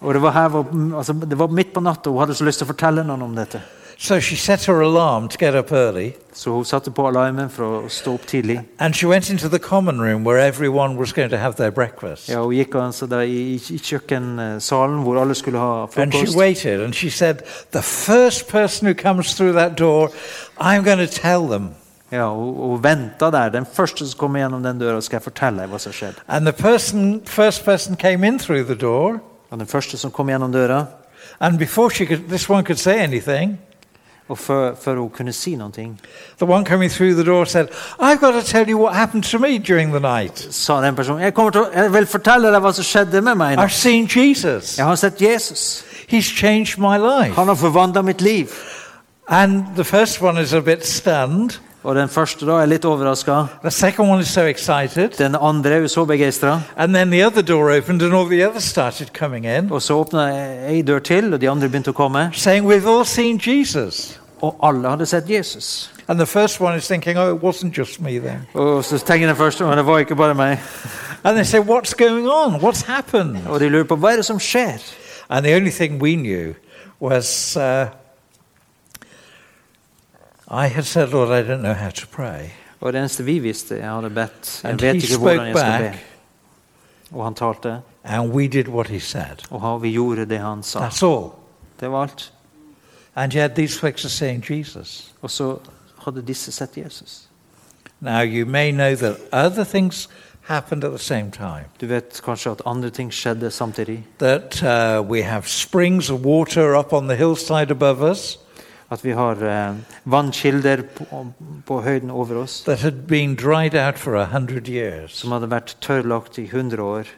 [0.01, 0.49] Og det var, her,
[0.97, 3.36] altså, det var midt på natta, hun hadde så lyst til å fortelle noen om
[3.36, 3.62] dette.
[3.98, 6.14] So she set her alarm to get up early.
[6.34, 8.60] Så hun satte på alarmen for å stå opp tidlig.
[8.80, 12.30] And she went into the common room where everyone was going to have their breakfast.
[12.30, 16.84] Ja, Hun gikk altså der i, i kjøkkensalen hvor alle skulle ha And she waited
[16.84, 17.38] and she said,
[17.72, 20.12] The first person who comes through that door,
[20.60, 21.70] I'm going to tell them.
[22.12, 23.50] Ja, hun, hun venta der.
[23.50, 26.20] Den første som kommer gjennom den døra, skal jeg fortelle hva som skjedde.
[26.28, 29.22] And the person, first person came in through the door.
[29.50, 30.86] Og den første som kom gjennom døra,
[31.40, 33.58] And before she could, this one could say anything,
[34.30, 35.72] og før, før hun kunne si noe,
[36.38, 37.68] the one coming through the door said,
[38.00, 40.48] I've got to tell you what happened to me during the night.
[40.52, 43.36] sa den personen jeg, kommer til, å- jeg vil fortelle deg hva som skjedde med
[43.36, 43.62] nå.
[43.62, 44.78] I've seen Jesus.
[44.78, 45.84] Jeg har sett Jesus.
[46.08, 47.36] He's changed my life.
[47.36, 48.48] Han har forvandla mitt liv.
[49.28, 51.60] And the first one is a bit stunned.
[51.86, 53.45] Og den første da er litt overraska.
[53.69, 55.17] So excited.
[55.17, 56.62] Den andre er så begeistra.
[59.71, 60.24] Og så åpna
[60.67, 62.32] ei dør til, og de andre begynte å komme.
[62.34, 64.19] saying, We've all seen Jesus.
[64.41, 65.91] Og alle hadde sett Jesus.
[66.08, 68.48] And the first one is thinking, Oh, it wasn't just me then.
[68.54, 70.58] Og så tenker den første men det var ikke bare meg.
[71.24, 72.56] And they say, What's going on?
[72.62, 73.38] What's happened?
[73.50, 74.82] Og de lurer på hva er det som skjer.
[75.30, 76.54] And the only thing we knew
[77.02, 77.86] was uh,
[80.52, 82.50] I had said, Lord, I don't know how to pray.
[82.82, 85.48] Og det eneste vi visste, jeg hadde bedt Jeg And vet he ikke hvordan spoke
[85.48, 85.90] jeg skal be.
[85.90, 86.06] back,
[87.12, 89.46] Og han talte, and we did what he said.
[89.52, 90.80] og han- vi gjorde det han sa.
[90.88, 91.30] That's all.
[91.80, 92.34] Det var alt.
[93.16, 95.14] And yet these folks are saying Jesus.
[95.22, 95.58] Og så
[96.06, 97.22] hadde disse sett Jesus.
[98.00, 100.10] Now, you may know that other things
[100.42, 101.64] happened at the same time.
[101.82, 104.06] Du vet kanskje at andre ting skjedde samtidig.
[104.20, 108.40] That uh, we have springs of water up on the hillside above us
[108.93, 111.06] at vi har eh, vannkilder på,
[111.65, 112.63] på, høyden over oss.
[115.10, 117.10] Som hadde vært tørrlagt i 100 år.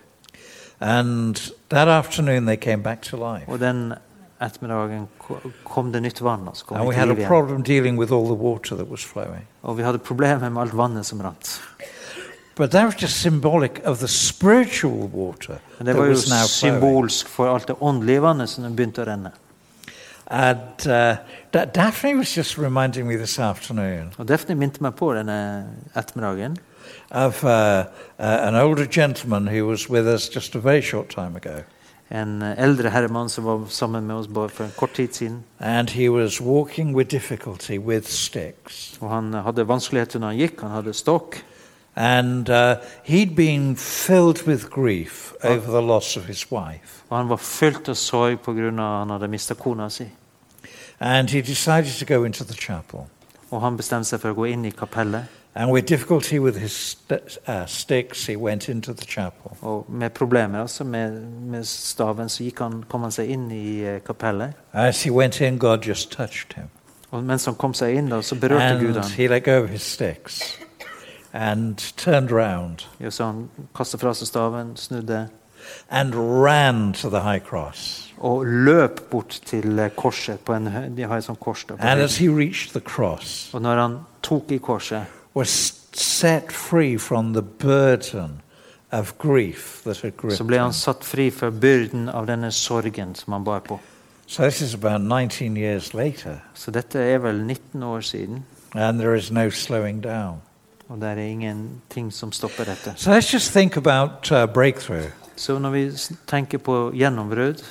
[3.50, 3.90] Og den
[4.40, 5.08] ettermiddagen
[5.66, 6.48] kom det nytt vann.
[6.48, 6.78] Altså kom
[9.64, 11.58] Og vi hadde problemer med alt vannet som rant.
[12.58, 16.00] But that was just symbolic of the spiritual water that was now flowing.
[16.00, 19.34] Det var jo symbolsk for alt det åndelige vannet som begynte å renne.
[20.30, 21.16] And uh,
[21.54, 26.58] Da- Daphne was just reminding me this afternoon Og Daphne minte meg på denne ettermiddagen
[27.12, 27.86] of uh, uh,
[28.20, 31.62] an older gentleman who was with us just a very short time ago.
[32.12, 35.44] en eldre herremann som var sammen med oss bare for en kort tid siden.
[35.60, 38.98] And he was walking with difficulty with sticks.
[39.02, 40.62] Og Han hadde vanskeligheter når han gikk.
[40.62, 41.44] Han hadde stokk.
[42.00, 47.04] And uh, he'd been filled with grief over the loss of his wife.
[47.10, 48.72] Og han var fylt av sorg pga.
[49.00, 50.06] han hadde mista kona si.
[51.00, 53.08] And he decided to go into the chapel.
[53.52, 55.26] Og han bestemte seg for å gå inn i kapellet.
[55.56, 59.58] And with difficulty with his st- uh, sticks, he went into the chapel.
[59.62, 61.12] Og med problemer altså med,
[61.50, 64.54] med staven så gikk han, kom han seg inn i eh, kapellet.
[64.74, 66.70] As he went in, God just touched him.
[67.12, 69.12] Og mens han kom seg inn, da, så berørte Gud And ham.
[69.18, 70.60] he let go of his sticks
[71.38, 75.28] and turned round Ja, så han kastet fra seg staven, snudde
[75.90, 78.14] and ran to the high cross.
[78.18, 80.40] og løp bort til eh, korset.
[80.40, 81.76] På en, de har et sånt kors der.
[81.80, 86.98] And as he reached the cross, og når han tok i korset, was set free
[86.98, 88.42] from the burden
[88.92, 93.16] of grief that had gripped så ble han satt fri fra byrden av denne sorgen
[93.16, 93.80] som han bar på.
[94.28, 99.00] So this is about 19 years later, Så dette er vel 19 år siden, and
[99.00, 100.42] there is no slowing down.
[100.90, 102.94] Og det er ingenting som stopper dette.
[102.96, 105.12] So let's just think about uh, breakthrough.
[105.36, 105.92] Så når vi
[106.28, 107.64] tenker på gjennombrudd,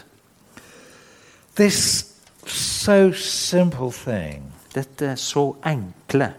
[1.57, 2.07] This
[2.47, 6.35] so simple thing dette er så enkle,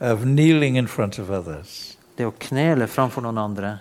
[0.00, 3.78] of kneeling in front of others, det å knele framfor noen andre,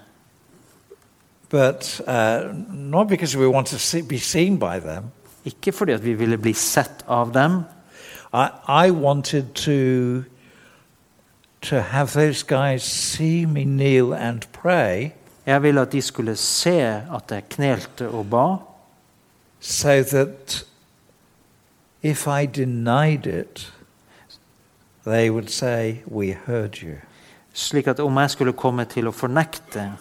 [1.50, 5.12] but uh, not because we want to see, be seen by them.
[5.46, 7.64] ikke fordi at vi ville bli sett av dem,
[8.34, 8.50] I,
[8.88, 10.24] I wanted to
[11.62, 15.12] to have those guys see me kneel and pray,
[15.46, 18.56] jeg ville at de skulle se at jeg knelte og ba,
[19.60, 20.66] so that
[22.04, 23.74] if I denied it,
[25.06, 26.96] they would say, "We heard you."
[27.54, 29.92] slik at om jeg skulle komme til å fornekte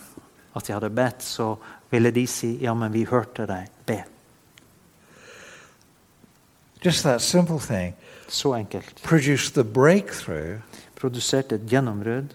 [0.56, 1.54] at jeg hadde bedt, så
[1.90, 4.02] ville de si ja, men vi hørte deg be.
[6.84, 7.94] Just that simple thing
[8.28, 9.00] Så enkelt.
[9.02, 10.58] produced the breakthrough
[11.06, 12.32] Produserte et gjennombrudd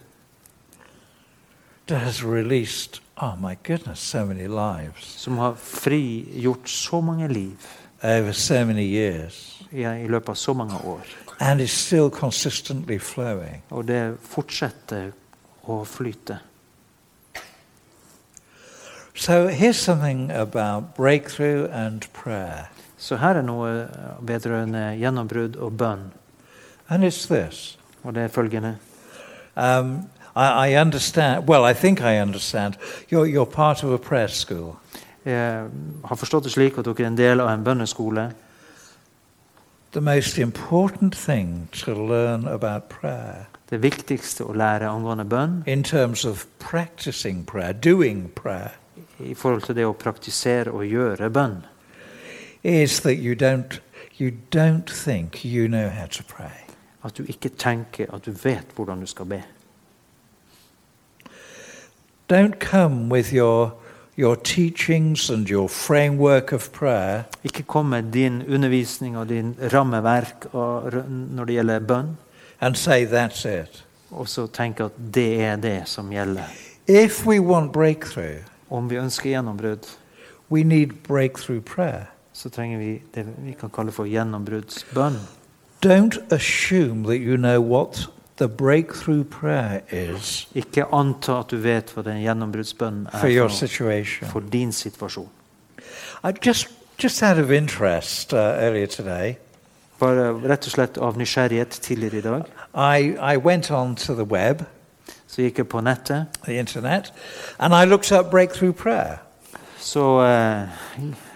[1.87, 3.01] that has released.
[3.17, 7.57] Oh my goodness, so many lives som har frigjort så mange liv
[8.03, 11.01] over so many years, i, i løpet av så mange år.
[11.39, 13.61] and is still consistently flowing.
[13.69, 15.11] Og det fortsetter
[15.67, 16.39] å flyte.
[19.15, 23.87] So here's something about breakthrough and prayer, Så her er noe
[24.21, 26.11] vedrørende gjennombrudd og bønn.
[26.89, 27.77] and it's this.
[28.03, 28.77] Og det er følgende.
[29.55, 30.01] Um,
[30.35, 31.49] I, I understand.
[31.49, 32.73] Well, I think I understand.
[33.11, 34.75] You're you're part of a prayer school,
[35.25, 35.65] Jeg
[36.05, 38.31] har forstått det slik at dere er en del av en bønneskole.
[39.91, 45.83] the most important thing to learn about prayer Det viktigste å lære angående bønn in
[45.83, 48.71] terms of practicing prayer, doing prayer,
[49.19, 51.65] i forhold til det å praktisere og gjøre bønn,
[52.63, 53.79] is that you don't
[54.19, 56.60] you don't think you know how to pray.
[57.03, 59.41] At du ikke tenker at du vet hvordan du skal be.
[62.33, 63.73] Don't come with your
[64.17, 70.45] your teachings and your framework of prayer Ikke kom med din undervisning og din rammeverk
[70.53, 72.17] og når det gjelder bønn,
[72.61, 73.85] and say that's it.
[74.11, 76.43] og så tenke at det er det som gjelder.
[76.87, 79.87] If we want breakthrough, Om vi ønsker gjennombrudd,
[80.51, 82.05] we need breakthrough prayer.
[82.33, 85.17] så trenger vi det vi kan kalle for gjennombruddsbønn.
[85.85, 91.91] Don't assume that you know what the breakthrough prayer is Ikke anta at du vet
[91.95, 94.29] hva den gjennombruddsbønnen er for your situation.
[94.29, 95.29] for din situasjon.
[96.23, 96.67] I just
[97.03, 99.35] just out of interest uh, earlier today,
[99.99, 104.23] Bare rett og slett av nysgjerrighet tidligere i dag I, I went on to the
[104.23, 104.61] web,
[105.27, 106.25] så gikk jeg på nettet.
[106.45, 107.13] the internet,
[107.59, 109.17] and I looked up breakthrough prayer.
[109.79, 110.67] Så eh,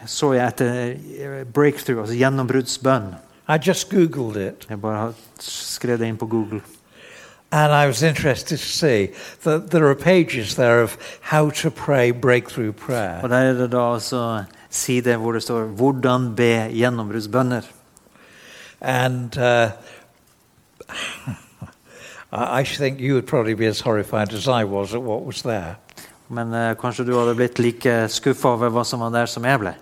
[0.06, 3.16] så jeg etter eh, breakthrough, altså gjennombruddsbønn.
[3.48, 6.62] I just Googled it, Jeg bare har skrevet det inn på Google.
[7.52, 9.12] and I was interested to see
[9.44, 13.22] that there are pages there of how to pray breakthrough prayer.
[13.28, 17.72] der er det da altså side hvor det står 'Hvordan be gjennombruddsbønner'.
[18.82, 19.70] And uh,
[22.32, 25.42] I I think you would probably be as horrified as I was at what was
[25.42, 25.76] there.
[26.30, 29.60] Men eh, kanskje du hadde blitt like skuffa over hva som var der, som jeg
[29.60, 29.74] ble.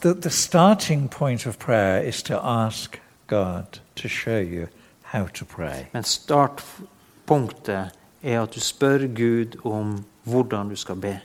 [0.00, 4.68] The, the starting point of prayer is to ask God to show you
[5.02, 5.86] how to pray.
[5.92, 7.90] Men startpunktet
[8.22, 11.20] er at du spør Gud om hvordan du skal be.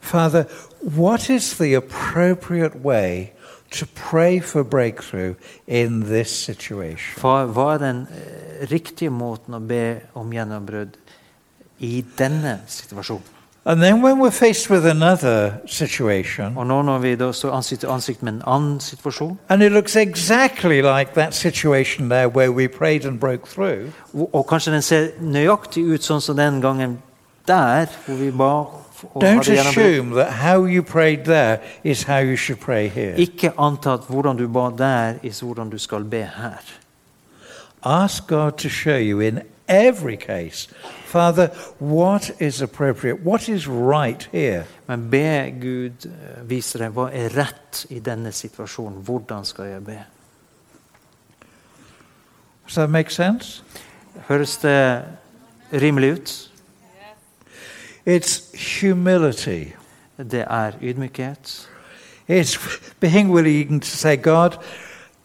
[0.00, 0.44] Father,
[0.82, 3.32] what is the appropriate way
[3.70, 5.34] to pray for breakthrough
[5.66, 7.20] in this situation?
[7.22, 10.98] Hva er den eh, riktige måten å be om gjennombrudd
[11.78, 13.39] i denne situasjonen?
[13.64, 17.80] And then when we're faced with another situation, Og nå når vi da står ansikt
[17.80, 22.52] til ansikt med en annen situasjon, and it looks exactly like that situation there where
[22.52, 26.60] we prayed and broke through, og, og kanskje den ser nøyaktig ut sånn som den
[26.60, 26.98] gangen
[27.48, 28.64] der, hvor vi ba
[29.14, 33.14] og Don't assume that how you prayed there is how you should pray here.
[33.16, 36.60] Ikke anta at hvordan du ba der, er hvordan du skal be her.
[37.82, 39.38] Ask God to show you in
[39.70, 40.68] every case,
[41.06, 41.48] Father,
[41.78, 44.66] what is appropriate, what is right here.
[44.88, 49.00] Men be Gud eh, vise deg hva er rett i denne situasjonen.
[49.06, 49.98] Hvordan skal jeg be?
[52.66, 53.62] Does that make sense?
[54.28, 55.04] Høres det
[55.72, 56.50] rimelig ut?
[58.06, 58.42] It's
[58.80, 59.72] humility.
[60.18, 61.68] Det er ydmykhet.
[62.28, 62.58] It's
[63.00, 64.58] being willing to say, God,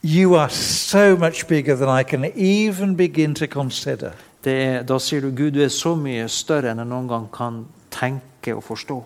[0.01, 4.13] you are so much bigger than I can even begin to consider.
[4.45, 7.29] Det er, da sier du Gud, du er så mye større enn jeg noen gang
[7.33, 9.03] kan tenke og forstå.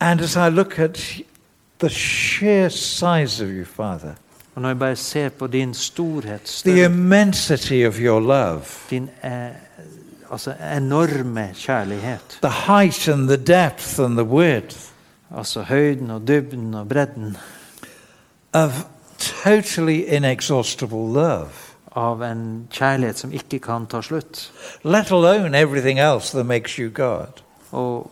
[0.00, 0.98] And as I look at
[1.78, 4.14] the sheer size of you, Father,
[4.54, 9.10] Og når jeg bare ser på din storhet, the større, immensity of your love, din
[9.24, 9.30] eh,
[10.32, 14.76] altså enorme kjærlighet, the height and the depth and the width
[15.36, 17.36] altså høyden og dybden og bredden.
[18.52, 18.84] of
[19.18, 21.48] totally inexhaustible love,
[21.96, 24.52] av en kjærlighet som ikke kan ta slutt.
[24.84, 27.42] let alone everything else that makes you God.
[27.72, 28.10] Og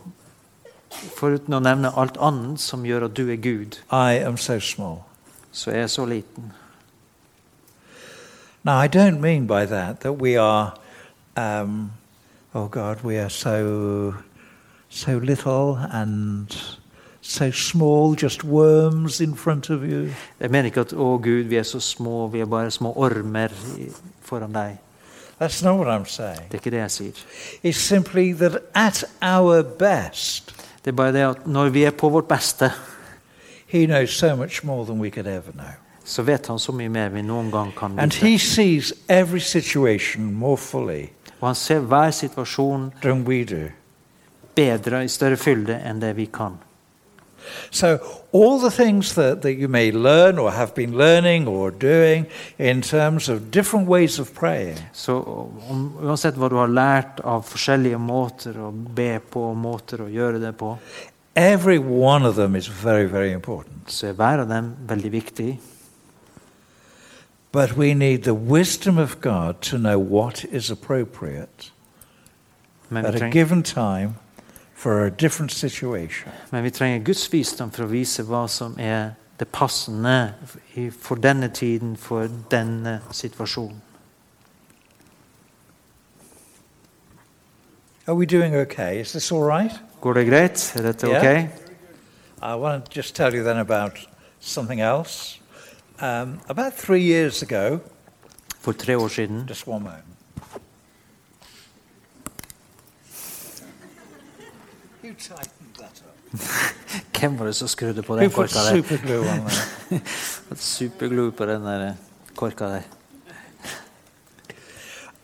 [1.16, 5.05] foruten å nevne alt annet som gjør at du er Gud, I am so small.
[5.53, 6.53] så er jeg så liten.
[8.64, 10.72] Now, I don't mean by that that we are,
[11.37, 11.93] um,
[12.55, 14.14] oh God, we are so,
[14.89, 16.57] so little and
[17.27, 20.09] so small, just worms in front of you.
[20.41, 23.49] Jeg mener ikke at 'Å, Gud, vi er så små, vi er bare små ormer
[24.22, 24.77] foran deg'.
[25.41, 26.37] That's not what I'm saying.
[26.37, 27.12] Det er ikke det jeg sier.
[27.64, 30.55] It's simply that at our best,
[30.85, 32.70] Det er bare det at når vi er på vårt beste,
[33.66, 35.72] He knows so much more than we could ever know.
[36.05, 38.27] så vet han så mye mer vi noen gang kan And vite.
[38.27, 41.07] He sees every situation more fully
[41.41, 42.93] Og han ser hver situasjon
[44.55, 46.53] bedre, i større fylde, enn det vi kan.
[47.70, 47.99] So,
[48.32, 52.26] all the things that, that you may learn or have been learning or doing
[52.59, 55.18] in terms of different ways of praying, Så
[55.70, 60.40] om, uansett hva du har lært av forskjellige måter å be på, måter å gjøre
[60.42, 60.76] det på,
[61.36, 63.90] every one of them is very, very important.
[63.90, 65.61] så er hver av dem veldig viktig.
[67.53, 71.70] But we need the wisdom of God to know what is appropriate
[72.88, 74.14] Men at vi, a treng, given time
[74.85, 76.32] for a different situation.
[76.51, 80.35] men vi trenger Guds visdom for å vise hva som er det passende
[81.01, 83.80] for denne tiden, for denne situasjonen.
[88.07, 89.01] Are we doing okay?
[89.01, 89.72] Is this all right?
[90.01, 90.72] Går det greit?
[90.76, 91.18] Er dette Ja.
[91.18, 91.49] ok?
[92.43, 93.99] I want to just tell you then about
[94.41, 95.41] something else.
[96.03, 97.80] Um, about three years ago,
[98.61, 100.04] For tre år siden just one moment.
[107.21, 108.83] Hvem var det som skrudde på den korka der?
[108.83, 110.01] super glue on there?
[110.57, 111.95] Superglue på den der
[112.37, 112.83] korka der.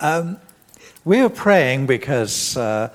[0.02, 0.36] Um,
[1.04, 2.88] we were praying because uh,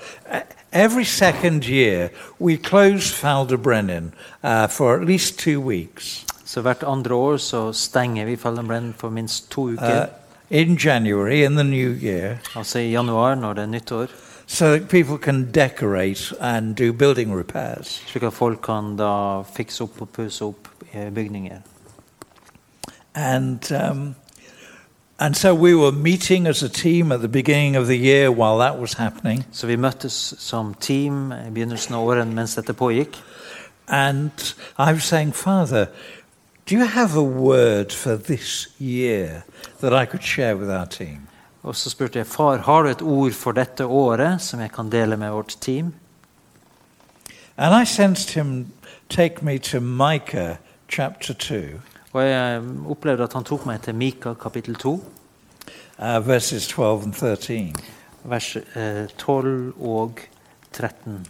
[0.71, 4.11] every second year we close Ffald-y-Brenin
[4.43, 6.25] uh, for at least two weeks.
[6.45, 10.01] Så hvert andre år så stenger vi Fallenbrenn for minst to uker.
[10.01, 10.07] Uh,
[10.49, 14.07] in January, in the new year, altså i januar, når det er nyttår.
[14.47, 18.01] So that people can decorate and do building repairs.
[18.07, 21.61] Slik at folk kan da fikse opp og pusse opp eh, bygninger.
[23.15, 24.15] And um,
[25.17, 28.57] and so we were meeting as a team at the beginning of the year while
[28.57, 29.45] that was happening.
[29.51, 33.15] Så vi møttes som team i begynnelsen av året mens dette pågikk.
[33.87, 34.31] And
[34.77, 35.87] I was saying, Father,
[36.65, 39.45] do you have a word for this year
[39.79, 41.24] that I could share with our team?
[41.65, 44.89] Og så spurte jeg far har du et ord for dette året som jeg kan
[44.93, 45.93] dele med vårt team.
[47.57, 48.71] And I sensed him
[49.09, 50.57] take me to Micah
[50.89, 51.79] chapter 2,
[52.13, 57.13] Og jeg opplevde at han tok meg til Mika kapittel 2, uh, verses 12 and
[57.13, 57.75] 13.
[58.23, 60.19] vers eh, 12 og
[60.71, 61.25] 13.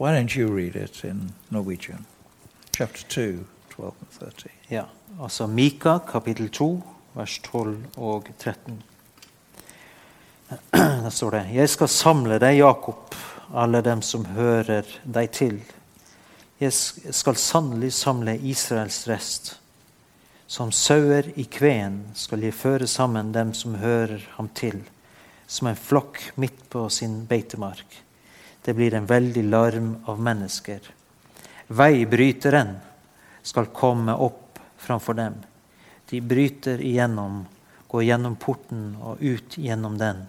[0.00, 2.06] Why don't you read it in Norwegian?
[2.76, 4.50] Chapter 2, 12 and 13.
[4.70, 4.84] Ja,
[5.22, 6.82] altså Mika kapittel 2,
[7.16, 8.82] vers 12 og 13.
[11.04, 13.14] Der står det Jeg skal samle deg, Jakob,
[13.54, 15.58] alle dem som hører deg til.
[16.60, 19.56] Jeg skal sannelig samle Israels rest.
[20.50, 24.80] Som sauer i kveen skal jeg føre sammen dem som hører ham til,
[25.46, 27.86] som en flokk midt på sin beitemark.
[28.62, 30.82] Det blir en veldig larm av mennesker.
[31.70, 32.74] Veibryteren
[33.42, 35.38] skal komme opp framfor dem.
[36.10, 37.44] De bryter igjennom,
[37.88, 40.24] går gjennom porten og ut gjennom den.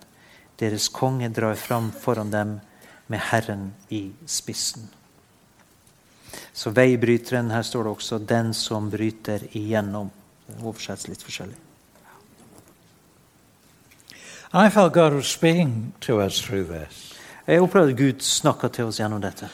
[0.62, 2.60] Deres konge drar fram foran dem
[3.08, 4.90] med Herren i spissen.
[6.54, 10.10] Så veibryteren, her står det også 'den som bryter igjennom'.
[10.48, 11.56] Det oversettes litt forskjellig.
[14.54, 17.14] I felt God was speaking to us through this.
[17.48, 19.50] Jeg opplevde at Gud snakka til oss gjennom dette.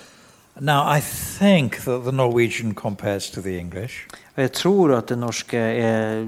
[0.62, 4.08] Now, I think that the Norwegian compares to the English.
[4.38, 6.26] Jeg tror at det norske er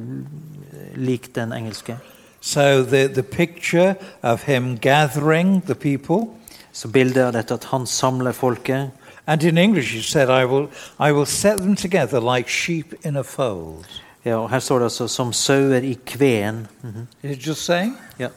[0.96, 1.98] lik den engelske.
[2.42, 6.34] So the, the picture of him gathering the people,
[6.72, 8.92] Så bildet av dette at han samler folket.
[9.28, 10.68] and in English he said, I will,
[11.00, 13.86] I will set them together like sheep in a fold.
[14.26, 16.68] Ja, og Her står det altså 'som sauer i kveen'.
[16.82, 17.08] Mhm.
[17.24, 17.98] Is it just saying?
[18.20, 18.28] Ja.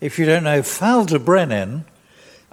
[0.00, 1.84] If you don't know, Ffald-y-Brenin,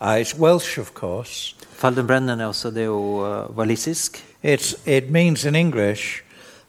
[0.01, 1.55] uh, it's Welsh, of course.
[1.83, 6.21] Feldenbrennen er også det er jo uh, walisisk, It's, it means in English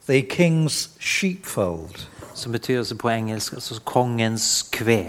[0.09, 2.07] the king's sheepfold.
[2.35, 5.05] som betyr altså på engelsk altså kongens kve.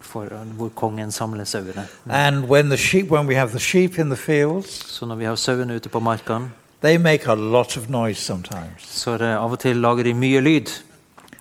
[0.00, 1.86] For, uh, hvor kongen samler sauene.
[2.10, 5.24] And when the sheep, when we have the sheep in the fields, Så når vi
[5.24, 6.50] har sauene ute på markene,
[6.82, 8.80] they make a lot of noise sometimes.
[8.80, 10.82] så det av og til lager de mye lyd.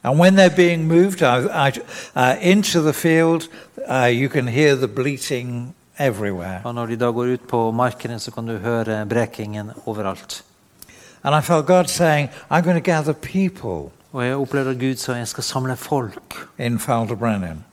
[0.03, 1.77] And when they're being moved out, out,
[2.15, 3.41] uh, into the field,
[3.89, 6.61] uh, you can hear the bleating everywhere.
[6.63, 10.43] Og når de da går ut på markene, så kan du høre brekingen overalt.
[11.23, 14.95] And I felt God saying, I'm going to gather people Og jeg opplevde at Gud
[14.95, 16.73] sa jeg skal samle folk in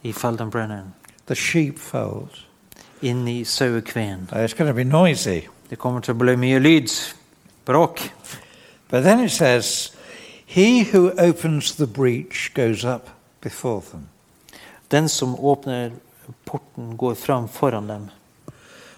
[0.02, 0.94] i Ffald-y-Brenin,
[1.26, 2.28] the sheepfold.
[3.02, 4.28] inn i sauekveen.
[4.32, 5.40] Uh, It's going to be noisy.
[5.70, 6.90] Det kommer til å bli mye lyd,
[7.64, 8.00] bråk.
[8.90, 9.96] But then it says,
[10.46, 13.08] He who opens the breach goes up
[13.40, 14.08] before them.
[14.90, 15.90] Den som åpner
[16.44, 18.10] porten, går fram foran dem.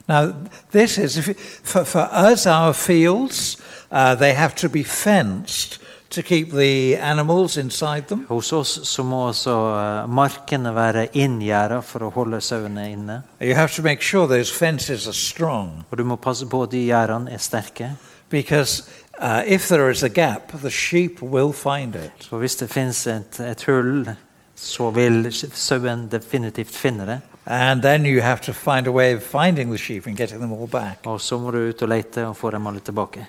[0.08, 0.32] Now,
[0.70, 1.16] this is,
[1.62, 3.56] for, for us, our fields,
[3.90, 5.78] uh, they have to be fenced
[6.10, 8.26] to keep the animals inside them.
[8.28, 13.22] Hos oss så må også eh, markene være inngjerda for å holde sauene inne.
[13.40, 16.70] You have to make sure those fences are strong Og du må passe på at
[16.70, 17.96] de gjerdene er sterke.
[18.30, 22.12] because uh, if there is a gap, the sheep will find it.
[22.20, 24.08] Så hvis det finnes et, et hull,
[24.56, 27.20] så vil sauen definitivt finne det.
[27.46, 30.52] And then you have to find a way of finding the sheep and getting them
[30.52, 30.98] all back.
[31.04, 33.26] Og så må du ut og lete og få dem alle tilbake.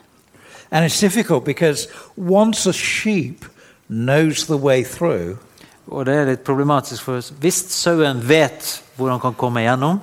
[0.71, 3.45] And it's difficult because once a sheep
[3.87, 5.37] knows the way through,
[5.87, 9.99] Og det er litt problematisk, for hvis sauen vet hvor han kan komme gjennom,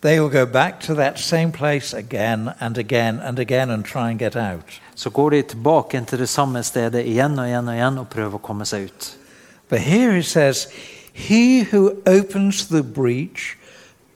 [0.00, 4.10] they will go back to that same place again and again and again and try
[4.10, 4.80] and get out.
[4.94, 8.34] så går de tilbake til det samme stedet igjen og igjen og igjen og prøver
[8.34, 9.17] å komme seg ut.
[9.68, 10.68] But here it says,
[11.12, 13.56] He who opens the breach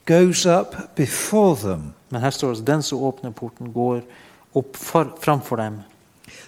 [0.07, 1.95] goes up before them.
[2.11, 4.01] Men her står det den som åpner porten, går
[4.55, 5.83] opp for, framfor dem.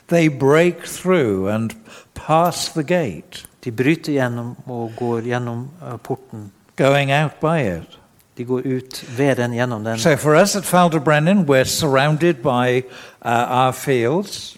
[0.08, 1.74] They break through and
[2.14, 6.52] pass the gate, De bryter gjennom og går gjennom eh, porten.
[6.76, 7.98] going out by it.
[8.36, 9.98] De går ut ved den, gjennom den.
[9.98, 12.82] So for us at Ffald-y-Brenin, we're surrounded by
[13.24, 14.56] uh, our fields.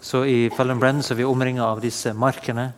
[0.00, 2.72] Så i Ffald-y-Brenin så er vi omringa av disse markene.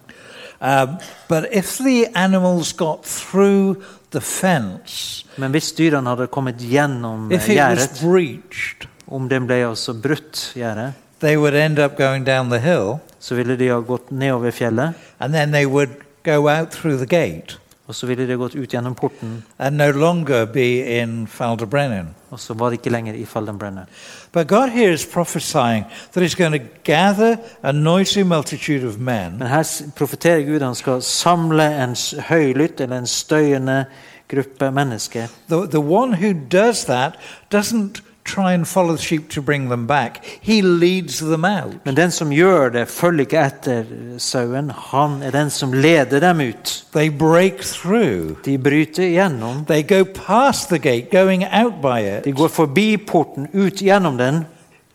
[0.64, 0.98] Um,
[1.28, 7.48] but if the animals got through the fence, Men hvis dyrene hadde kommet gjennom if
[7.48, 12.24] it was gjerdet, breached, om den ble altså brutt gjerdet, they would end up going
[12.24, 16.48] down the hill så ville de ha gått nedover fjellet, and then they would go
[16.48, 20.46] out through the gate og så ville de gått ut gjennom porten, and no longer
[20.46, 22.14] be in Faldebrennen.
[22.30, 23.86] og så var de ikke lenger i Fellenbrennen.
[24.34, 29.38] But God here is prophesying that He's going to gather a noisy multitude of men
[29.38, 29.64] Men her
[29.96, 31.94] profeterer Gud han skal samle en
[32.28, 33.84] høylytt eller en støyende
[34.28, 35.28] gruppe mennesker.
[35.48, 37.14] The, the one who does that
[37.52, 41.74] doesn't try and follow the sheep to bring them back, he leads them out.
[41.84, 43.84] Men den som gjør det, følger ikke etter
[44.18, 44.70] sauen.
[44.70, 46.84] Han er den som leder dem ut.
[46.92, 49.66] They break through, De bryter igjennom.
[49.66, 52.24] they go past the gate, going out by it.
[52.24, 54.46] De går forbi porten, ut gjennom den.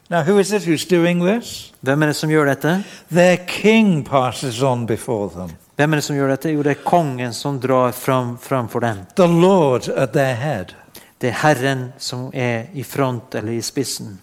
[0.10, 1.72] Now, who is it who's doing this?
[1.82, 2.84] Hvem er det som gjør dette?
[3.12, 6.50] Their king passes on before them, Hvem er det som gjør dette?
[6.52, 8.98] Jo, det er kongen som drar fram framfor dem.
[9.16, 10.74] the Lord at their head.
[11.22, 14.20] Det er Herren som er i front eller i spissen.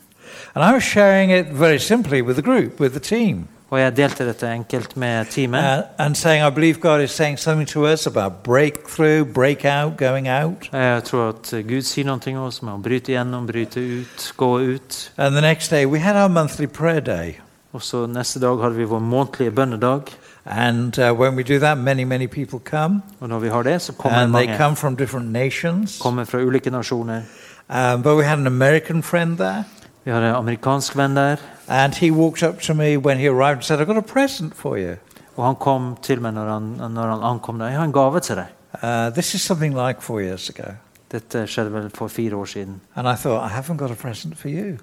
[0.54, 3.96] And I was sharing it very simply with the group, with the team, Og jeg
[3.96, 5.58] delte dette enkelt med teamet.
[5.58, 10.28] uh, and saying, I believe God is saying something to us about breakthrough, breakout, going
[10.28, 10.70] out.
[10.72, 14.50] Jeg tror at Gud sier noe om oss med å bryte gjennom, bryte ut, gå
[14.60, 15.10] ut.
[15.18, 17.40] And the next day, we had our monthly prayer day.
[17.72, 20.14] Og så neste dag hadde vi vår månedlige bønnedag.
[20.46, 23.02] And uh, when we do that, many, many people come.
[23.40, 25.98] Vi har det, så kommer And they come from different nations.
[26.02, 27.22] Kommer fra ulike nasjoner.
[27.68, 29.64] Um, but we had an American friend there.
[30.04, 31.36] Vi har en amerikansk venn der.
[31.68, 34.54] And he walked up to me when he arrived and said, I've got a present
[34.54, 34.96] for you.
[35.36, 37.66] Og han kom til meg når han, når han ankom der.
[37.66, 38.46] Jeg har en gave til deg.
[38.82, 40.70] Uh, this is something like four years ago.
[41.12, 42.80] Dette skjedde vel for fire år siden.
[42.94, 44.76] And I thought, I haven't got a present for you.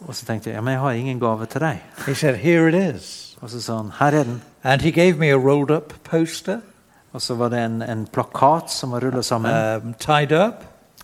[0.00, 1.82] Og så tenkte jeg ja, men jeg har ingen gave til deg.
[2.06, 3.36] He said, Here it is.
[3.40, 4.42] Og så sa han her er den.
[4.64, 6.60] And he gave me a rolled up poster,
[7.12, 9.52] Og så var det en, en plakat som var rullet sammen,
[9.84, 10.54] um, tied up.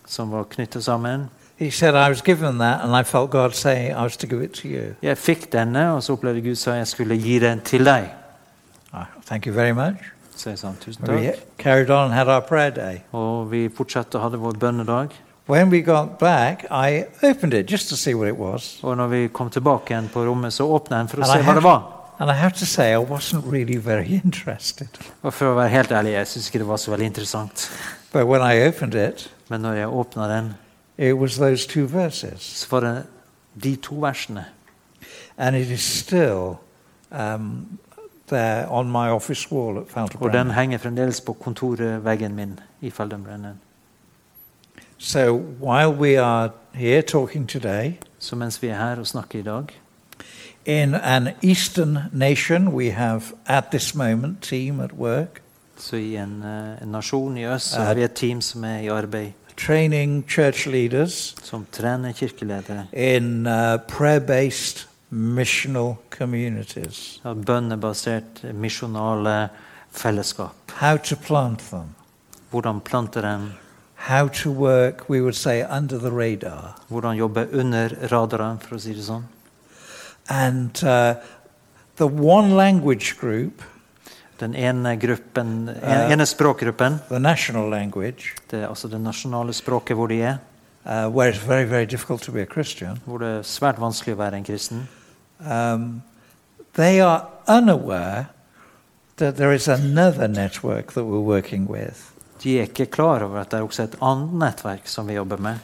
[0.05, 1.29] som var knyttet sammen.
[1.57, 4.43] He said, I was given that, and I felt God saying I was to give
[4.43, 4.93] it to you.
[5.01, 8.09] Jeg fikk denne, og så opplevde Gud sa jeg skulle gi den til deg.
[8.93, 9.95] Ah, thank you very much.
[10.35, 11.35] Så jeg sa tusen We takk.
[11.57, 12.97] carried on and had our prayer day.
[13.11, 15.09] Og vi fortsatte å ha vår bønnedag.
[15.47, 18.79] When we got back, I opened it just to see what it was.
[18.83, 21.31] Og når vi kom tilbake igjen på rommet, så åpnet jeg den for å And
[21.31, 21.81] se I hva det var.
[22.21, 24.87] And I have to say, I wasn't really very interested.
[25.21, 27.69] Og for å være helt ærlig, jeg syns ikke det var så veldig interessant.
[28.13, 30.53] But when I opened it, Men når jeg åpna den,
[30.97, 32.41] it was those two verses.
[32.41, 33.03] så var det
[33.63, 34.45] de to versene.
[35.37, 36.55] And it is still
[37.11, 37.79] um,
[38.27, 43.59] there on my office wall at Og den henger fremdeles på kontorveggen min i Feldenbrennen.
[44.97, 49.41] So while we are here talking today, Så mens vi er her og snakker i
[49.41, 49.80] dag,
[50.65, 55.41] in an eastern nation, we have at this moment team at work
[55.81, 58.79] så i en, eh, en nasjon i øst så har vi et team som er
[58.79, 62.87] i arbeid, training church leaders som trener kirkeledere.
[62.93, 67.21] in uh, prayer-based missional communities.
[67.25, 69.49] Av bønnebasert misjonale
[69.91, 70.53] fellesskap.
[70.75, 71.95] How to plant them,
[72.51, 73.51] Hvordan plante dem,
[73.95, 76.81] how to work, we would say, under the radar.
[76.89, 79.23] hvordan jobbe under radaren, for å si det sånn.
[80.29, 81.15] And uh,
[81.97, 83.61] the one language group,
[84.39, 86.03] Den ene gruppen, Eh.
[86.05, 90.37] en, ene språkgruppen, the national language, det er altså det nasjonale språket hvor de er,
[90.85, 94.15] uh, where it's very, very difficult to be a Christian, hvor det er svært vanskelig
[94.15, 94.87] å være en kristen,
[95.39, 96.01] um,
[96.73, 98.25] they are unaware
[99.17, 102.10] that there is another network that we're working with.
[102.43, 105.37] De er ikke klar over at det er også et annet nettverk som vi jobber
[105.37, 105.59] med.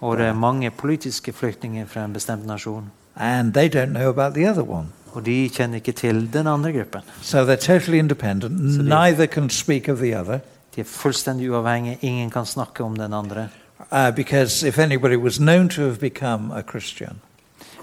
[0.00, 2.90] Og det er mange politiske flyktninger fra en bestemt nasjon.
[3.16, 4.86] And they don't know about the other one.
[5.12, 7.00] Og de kjenner ikke til den andre gruppen.
[7.20, 10.38] So totally Så de, Neither can speak of the other.
[10.74, 11.98] De er fullstendig uavhengige.
[12.00, 13.48] Ingen kan snakke om den andre.
[13.92, 17.20] Uh, because if anybody was known to have become a Christian,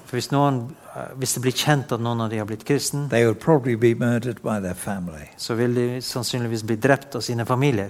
[0.05, 0.75] For hvis, noen,
[1.15, 3.93] hvis det blir kjent at noen av de har blitt kristen, they would probably be
[3.95, 5.29] murdered by their family.
[5.37, 7.89] så vil de sannsynligvis bli drept av sine familier.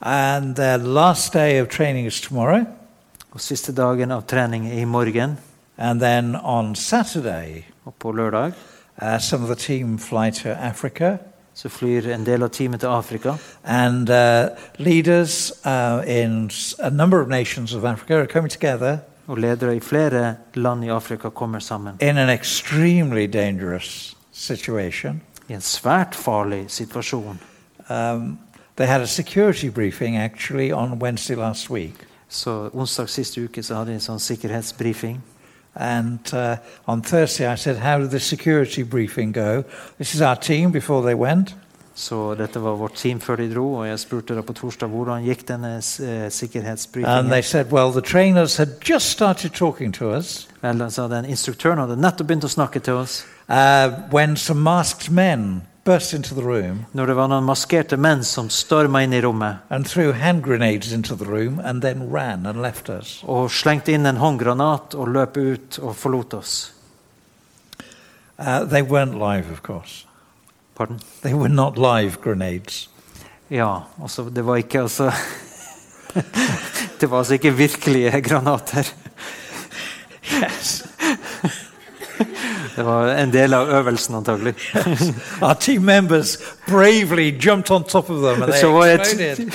[0.00, 2.64] And their last day of training is tomorrow.
[3.32, 5.38] Og siste dagen av trening er i morgen.
[5.78, 8.52] And then on Saturday, Og på lørdag
[9.02, 11.16] uh, some of the team fly to Africa.
[11.54, 13.34] så flyr en del av teamet til Afrika.
[13.64, 14.48] And uh,
[14.78, 19.80] leaders uh, in a number of nations of Africa are coming together Og ledere i
[19.80, 25.22] flere land i Afrika kommer sammen in an extremely dangerous situation.
[25.48, 27.40] i en svært farlig situasjon.
[27.90, 28.38] Um,
[28.76, 31.94] they had a security briefing actually on Wednesday last week.
[32.28, 35.20] Så onsdag siste uke så hadde de en sånn sikkerhetsbrifing.
[35.74, 36.56] And uh,
[36.86, 39.64] on Thursday, I said, How did the security briefing go?
[39.98, 41.54] This is our team before they went.
[41.94, 45.24] Så dette var vårt team før de dro, og jeg spurte da på torsdag hvordan
[45.26, 45.74] gikk denne
[47.04, 51.24] And they said, Well, the trainers had just started talking to us Vel, så den
[51.24, 56.34] instruktøren hadde nettopp begynt å snakke til oss uh, when some masked men burst into
[56.34, 60.12] the room når det var noen maskerte menn som storma inn i rommet and threw
[60.12, 63.20] hand grenades into the room and then ran and left us.
[63.26, 66.54] og slengte inn en håndgranat og løp ut og forlot oss.
[68.38, 70.06] Uh, they weren't live, of course.
[70.82, 70.98] Pardon?
[71.22, 72.88] They were not live grenades.
[73.50, 75.12] Ja, altså det var ikke altså
[77.00, 78.88] Det var altså ikke virkelige granater.
[80.42, 80.82] Yes.
[82.76, 84.54] Det var en del av øvelsen, antagelig.
[85.42, 86.36] Our team members
[86.68, 89.52] bravely jumped on top of them and they Så var exploded.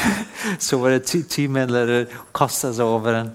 [0.59, 2.05] så var det ti- teammedlemmer
[2.35, 3.31] kasta seg over den.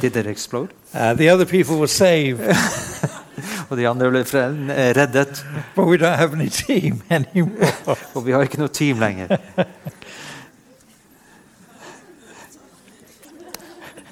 [0.00, 0.68] Did it explode?
[0.94, 2.40] Uh, the other people were saved,
[3.70, 5.44] Og de andre ble eh, reddet.
[5.76, 7.96] but we don't have any team anymore.
[8.14, 9.36] Og vi har ikke noe team lenger.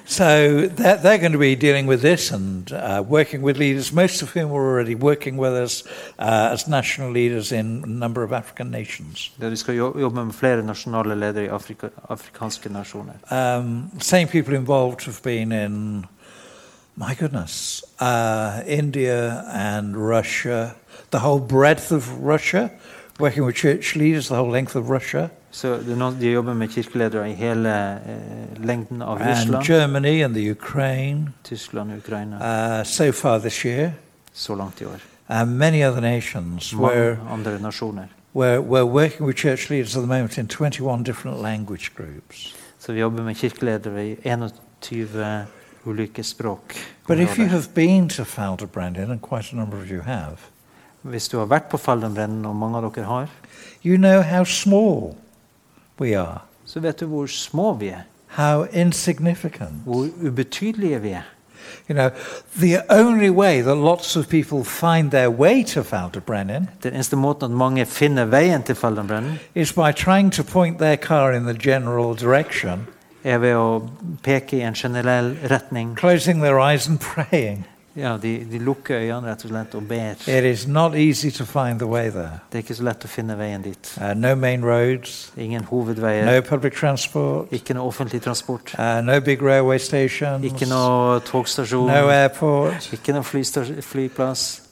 [0.05, 4.21] So they're, they're going to be dealing with this and uh, working with leaders, most
[4.21, 5.83] of whom are already working with us
[6.19, 9.31] uh, as national leaders in a number of African nations.
[9.41, 13.13] Der vi skal jo- jobbe med flere nasjonale ledere i Afrika, afrikanske nasjoner.
[13.31, 16.05] Um, same people involved have been in,
[16.95, 20.75] my goodness, uh, India and Russia,
[21.09, 22.69] the whole breadth of Russia,
[23.19, 25.79] working with church leaders, the whole length of Russia, Så
[26.19, 31.91] De jobber med kirkeledere i hele eh, lengden av and Germany and the Ukraine Tyskland
[31.91, 33.91] og Ukraina uh, so far this year.
[34.33, 34.99] så langt i år.
[35.27, 38.07] and many other nations where, mange andre nasjoner.
[38.35, 42.55] where we're working with church leaders at the moment in 21 different language groups.
[42.79, 44.17] Så vi jobber med kirkeledere i
[44.81, 45.45] 21
[45.85, 46.75] ulike språk.
[47.07, 50.37] But if you have been to Ffald-y-Brenin, and quite a number of you have,
[51.01, 53.29] Hvis du har vært på Ffald-y-Brenin, og mange av dere har,
[53.83, 55.15] you know how small
[55.99, 58.01] we are, så vet du hvor små vi er.
[58.27, 59.83] how insignificant.
[59.83, 61.21] Hvor ubetydelige vi er.
[61.89, 62.09] You know,
[62.59, 67.45] the only way that lots of people find their way to Ffald-y-Brenin Den eneste måten
[67.45, 71.53] at mange finner veien til Ffald-y-Brenin, is by trying to point their car in the
[71.53, 72.87] general direction,
[73.23, 73.67] er ved å
[74.23, 75.95] peke i en generell retning.
[75.95, 77.65] closing their eyes and praying.
[77.95, 80.15] Ja, de, de lukker øynene rett og slett og ber.
[80.27, 82.39] It is not easy to find the way there.
[82.49, 83.91] Det er ikke så lett å finne veien dit.
[84.01, 89.19] Uh, no main roads, Ingen hovedveier, no public transport, ikke noe offentlig transport, uh, no
[89.21, 92.89] big railway stations, ikke noe togstasjon, no airport.
[92.93, 94.63] ikke noe flyplass.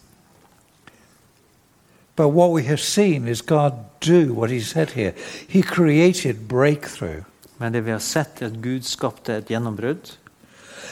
[2.15, 5.13] But what we have seen is God do what He said here.
[5.47, 7.23] He created breakthrough.
[7.61, 10.15] Men det vi har sett, er at Gud skapte et gjennombrudd.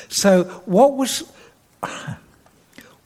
[0.09, 1.23] So, what was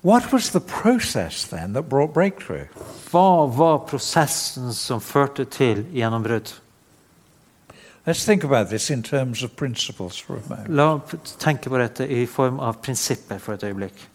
[0.01, 2.68] what was the process then that brought breakthrough?
[3.11, 6.51] Hva var prosessen som førte til gjennombrudd?
[8.05, 10.70] Let's think about this in terms of principles for a moment.
[10.70, 14.09] La oss tenke på dette i form av prinsipper for et øyeblikk.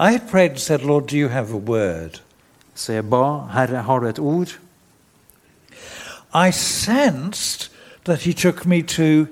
[0.00, 2.22] I had prayed and said, Lord, do you have a word?
[2.74, 4.56] Så jeg ba, Herre, har du et ord?
[6.32, 7.71] I sensed
[8.04, 9.26] that He took me to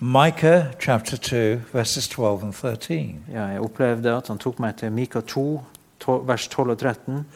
[0.00, 3.24] Micah chapter 2, verses 12 and 13.
[3.32, 5.62] Ja, jeg opplevde at han tok meg til Mika 2,
[6.00, 7.26] to- vers 12 og 13.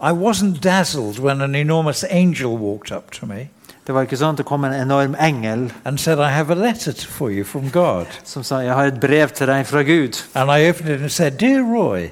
[0.00, 3.48] I wasn't dazzled when an enormous angel walked up to me
[3.86, 6.54] Det var ikke sånn at det kom en enorm engel and said, I have a
[6.54, 8.06] letter for you from God.
[8.24, 10.22] som sa 'Jeg har et brev til deg fra Gud'.
[10.38, 12.08] And I opened it and said, Dear Roy,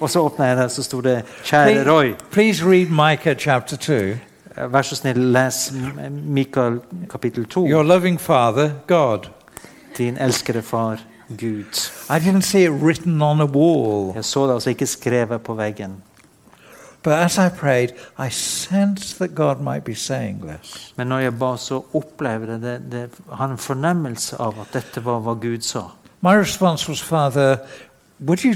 [0.00, 2.14] Og så åpna jeg det, så sto det 'Kjære Roy'.
[2.30, 4.16] please read Micah chapter 2.
[4.56, 5.72] Vær så snill, les
[6.10, 6.80] Mikael
[7.10, 7.66] kapittel 2.
[7.70, 9.28] Your loving father, God.
[9.98, 11.90] Din elskede far, Gud.
[12.10, 15.54] I didn't see it written on a wall, Jeg så det altså ikke skrevet på
[15.54, 16.02] veggen.
[17.02, 17.88] but as I prayed,
[18.18, 20.94] I sensed that God might be saying this.
[20.96, 25.20] Men når jeg ba, så opplevde det, det, han en fornemmelse av at dette var
[25.20, 25.80] hva Gud sa.
[26.20, 27.56] My response was, Father,
[28.20, 28.54] would you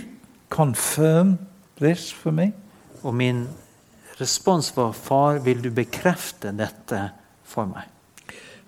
[0.49, 1.39] confirm
[1.81, 2.53] this for me?
[3.03, 3.49] Og min
[4.21, 7.11] respons var, far, vil du bekrefte dette
[7.45, 7.89] for meg?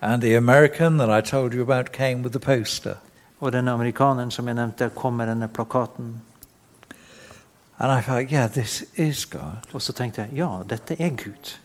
[0.01, 2.97] And the American that I told you about came with the poster.
[3.41, 6.21] Og denne amerikaneren som jeg nevnte, kom med denne plakaten.
[7.79, 9.73] And I thought, yeah, this is God.
[9.73, 11.59] Og så tenkte jeg, ja, dette er Gud.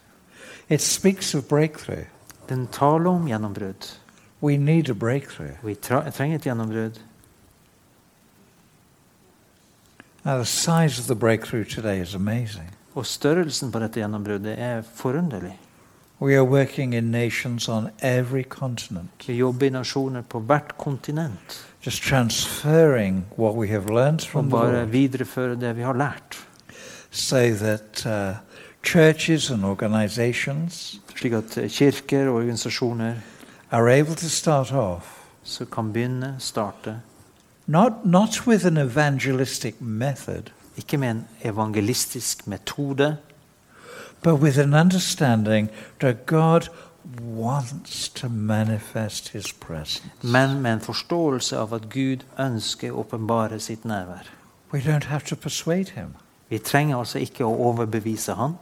[0.69, 2.05] It speaks of breakthrough.
[2.49, 3.99] Den taler om gjennombrudd.
[4.41, 5.57] We need a breakthrough.
[5.63, 7.01] Vi tra trenger et gjennombrudd.
[10.25, 12.74] Now, the size of the breakthrough today is amazing.
[12.95, 15.57] Og størrelsen på dette gjennombruddet er forunderlig.
[16.21, 21.65] We are working in nations on every continent, Vi jobber i nasjoner på hvert kontinent
[21.85, 26.47] just transferring what we have learned og from bare videreføre det vi har lært.
[27.11, 28.35] so that uh,
[28.83, 33.13] churches and organizations Slik at kirker og organisasjoner
[33.71, 35.05] are able to start off
[35.43, 37.01] så kan begynne, starte,
[37.67, 40.43] not, not with an evangelistic method,
[40.77, 43.17] ikke med en evangelistisk metode,
[44.23, 45.69] but with an understanding
[45.99, 46.69] that God
[47.21, 50.03] wants to manifest his presence.
[50.21, 54.31] men med en forståelse av at Gud ønsker å åpenbare sitt nærvær.
[54.73, 56.15] We don't have to persuade him.
[56.49, 58.57] Vi trenger altså ikke å overbevise han.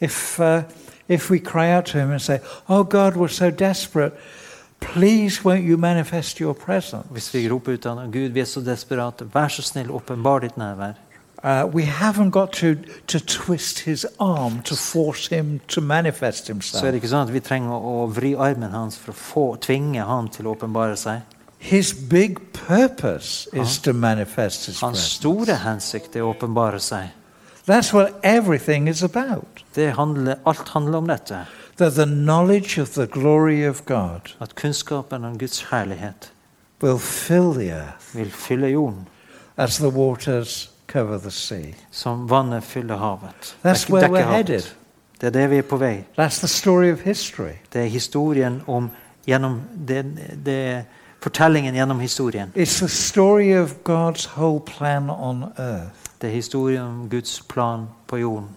[0.00, 0.62] If, uh,
[1.08, 2.38] if we cry out to him and say,
[2.68, 4.12] Oh God, we're so desperate,
[4.80, 7.06] please won't you manifest your presence?
[7.10, 10.38] Hvis vi roper ut av han, Gud, vi er så desperate, vær så snill, åpenbar
[10.38, 10.94] ditt nærvær.
[11.44, 12.76] Uh, we haven't got to,
[13.08, 16.82] to twist his arm to force him to manifest Så er himself.
[16.82, 20.28] det ikke sånn at vi trenger å vri armen hans for å få, tvinge han
[20.30, 21.22] til å åpenbare seg.
[21.58, 27.10] His big purpose is to manifest his Hans store hensikt er å åpenbare seg.
[27.66, 29.64] That's what everything is about.
[29.74, 31.46] Det handler, alt handler om dette.
[31.76, 36.30] That the knowledge of the glory of God At kunnskapen om Guds herlighet
[36.82, 39.06] will fill the earth vil fylle jorden,
[39.56, 41.72] as the waters cover the sea.
[41.90, 43.56] som vannet fyller havet.
[43.64, 44.36] That's where we're havet.
[44.36, 44.62] headed.
[45.20, 46.04] Det er det vi er på vei.
[46.18, 47.52] That's the story of history.
[47.72, 48.90] Det er historien om
[49.26, 50.04] gjennom det,
[50.46, 50.84] det
[51.20, 52.52] fortellingen gjennom historien.
[52.56, 55.94] It's the story of God's whole plan on earth.
[56.20, 58.48] Det er historien om Guds plan på jorden.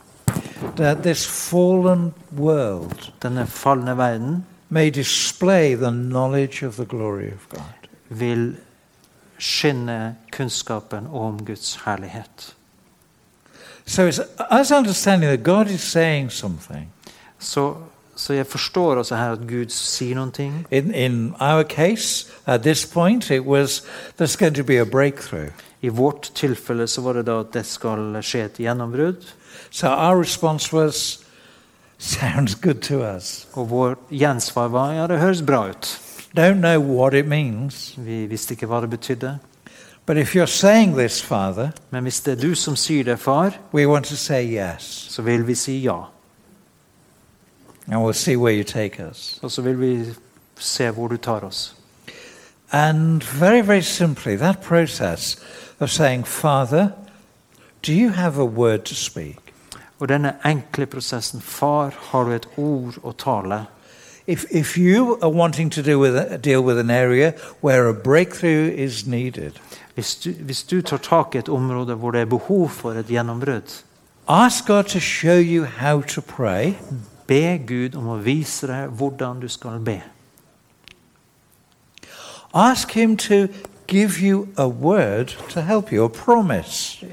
[0.75, 7.49] That this fallen world Denne falne verden may display the knowledge of the glory of
[7.49, 7.89] God.
[8.09, 8.55] vil
[9.39, 12.55] skinne kunnskapen om Guds herlighet.
[13.85, 14.19] So it's
[14.51, 16.87] us understanding that God is saying something.
[17.39, 17.75] Så,
[18.15, 20.65] så jeg forstår også her at Gud sier noen ting.
[20.71, 23.83] In, in our case, at this point, it was
[24.17, 25.51] there's going to be a breakthrough.
[25.81, 29.27] I vårt tilfelle så var det da at det skal skje et gjennombrudd.
[29.69, 31.19] So our response was,
[31.97, 33.47] sounds good to us.
[33.53, 35.99] Og vår gjensvar var ja, det høres bra ut.
[36.37, 39.39] Don't know what it means, Vi visste ikke hva det betydde.
[40.05, 43.57] but if you're saying this, Father, Men hvis det er du som sier det, far,
[43.73, 46.01] we want to say yes, så vil vi si ja.
[47.87, 49.39] and we'll see where you take us.
[49.41, 50.05] Og så vil vi
[50.59, 51.75] se hvor du tar oss.
[52.71, 55.37] And very, very simply, that process
[55.79, 56.89] of saying, Father,
[57.87, 59.37] do you have a word to speak?
[59.99, 63.65] Og denne enkle prosessen Far, har du et ord å tale?
[64.27, 68.71] If, if you are wanting to deal with, deal with an area where a breakthrough
[68.75, 69.53] is needed,
[69.95, 73.05] Hvis du, hvis du tar tak i et område hvor det er behov for et
[73.07, 73.83] gjennombrudd,
[74.27, 76.73] ask God to show you how to pray
[77.27, 80.01] be Gud om å vise deg hvordan du skal be.
[82.53, 83.47] Ask Him to
[83.87, 87.05] give you a word to help you, a promise,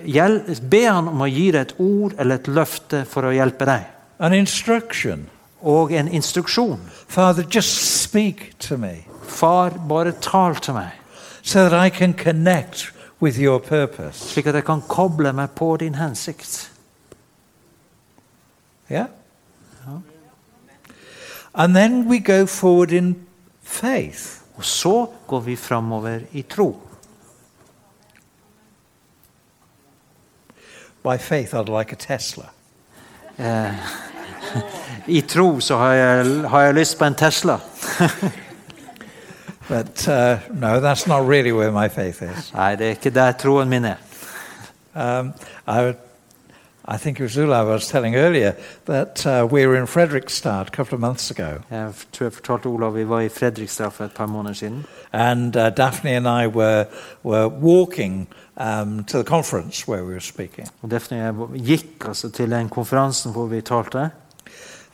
[0.63, 3.87] Be han om å gi deg et ord eller et løfte for å hjelpe deg.
[4.19, 5.29] an instruction.
[5.63, 6.81] Og en instruksjon.
[7.09, 10.91] Father, just speak to me Far, bare tal til meg,
[11.43, 14.19] so that I can connect with your purpose.
[14.19, 16.73] slik at jeg kan koble meg på din hensikt.
[18.91, 19.07] Yeah?
[21.55, 23.27] And then we go forward in
[23.63, 24.43] faith.
[24.57, 26.77] Og så går vi framover i tro.
[31.03, 32.45] By faith, I'd like a Tesla.
[33.39, 33.75] Eh,
[35.07, 37.59] I tro så har jeg, har jeg lyst på en Tesla.
[39.69, 42.53] But uh, no, that's not really where my faith is.
[42.55, 43.97] Nei, det er ikke der troen min er.
[44.95, 45.33] Um,
[45.67, 45.95] I,
[46.85, 48.53] I think it was Ula was telling earlier
[48.87, 52.67] that uh, we were in Fredrikstad a couple of months ago, Jeg tror jeg fortalte
[52.67, 54.85] Olav vi var i Fredrikstad for et par måneder siden.
[55.13, 56.85] and uh, Daphne and I were
[57.25, 58.27] were walking
[58.57, 62.51] um, to the conference where we were speaking, Og Defne og jeg gikk altså til
[62.51, 64.11] den konferansen hvor vi talte.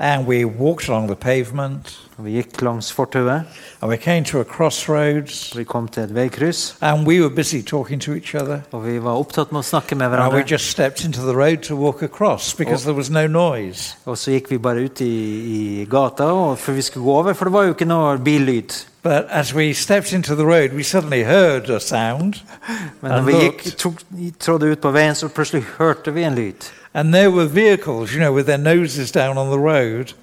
[0.00, 3.42] And we walked along the pavement, Og vi gikk langs fortauet.
[3.82, 6.76] and we came to a crossroads, Vi kom til et veikryss.
[6.80, 8.60] and we were busy talking to each other.
[8.72, 10.50] Og vi var opptatt med å snakke med And we hverandre.
[10.50, 13.94] just stepped into the road to walk across because there was no noise.
[14.06, 17.32] Og så gikk vi bare ut i, i gata og for vi skulle gå over,
[17.32, 18.84] for det var jo ikke noe billyd.
[19.02, 22.34] But as we stepped into the road, we suddenly heard a sound,
[23.00, 23.64] Men når vi looked.
[23.64, 23.92] gikk, tok,
[24.40, 26.66] trådde ut på veien, så plutselig hørte vi en lyd.
[26.98, 30.14] And there were vehicles, you know, with their noses down on the road.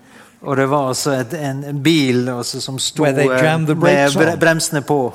[0.42, 3.76] Og det var altså et, en, bil altså, som sto Where they eh, jammed the
[3.76, 4.40] med brakes bre on.
[4.40, 5.14] bremsene på.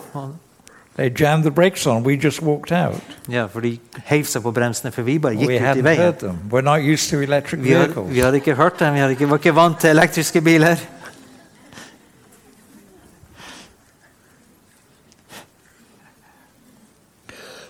[0.97, 2.03] They jammed the brakes on.
[2.03, 3.03] We just walked out.
[3.29, 3.79] Ja, for de
[4.25, 6.03] seg på bremsene, for vi bare gikk we ut i veien.
[6.03, 6.39] heard them.
[6.51, 8.15] We're not used to electric Vi, vehicles.
[8.15, 10.77] vi hadde ikke hørt dem, vi hadde ikke, var ikke vant til elektriske biler.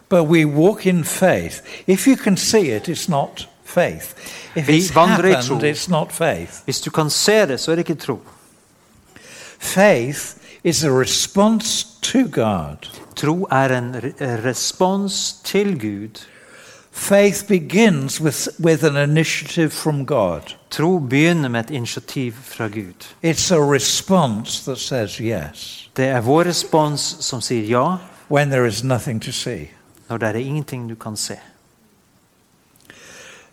[0.08, 1.62] But we walk in faith.
[1.86, 4.14] If you can see it, it's not faith.
[4.56, 6.62] If it's happened, it's not faith.
[6.64, 8.18] Hvis du kan se det, så er det ikke tro.
[9.58, 10.20] Faith
[10.64, 12.76] is a response to God.
[13.16, 13.96] Tro er en
[14.44, 16.26] respons til Gud.
[16.92, 20.40] Faith begins with, with an initiative from God.
[20.70, 23.06] Tro begynner med et initiativ fra Gud.
[23.22, 27.96] It's a response that says yes Det er vår respons som sier ja,
[28.30, 29.70] when there is nothing to see.
[30.08, 31.36] når det er ingenting du kan se.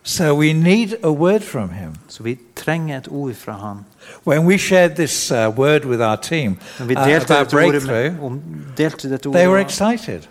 [0.08, 1.96] So we need a word from him.
[2.08, 3.86] Så vi trenger et ord fra han.
[4.28, 8.32] When we shared this uh, word with our team Når vi uh, delte about breakthrough,
[8.32, 8.42] med,
[8.78, 10.22] delte dette they were excited,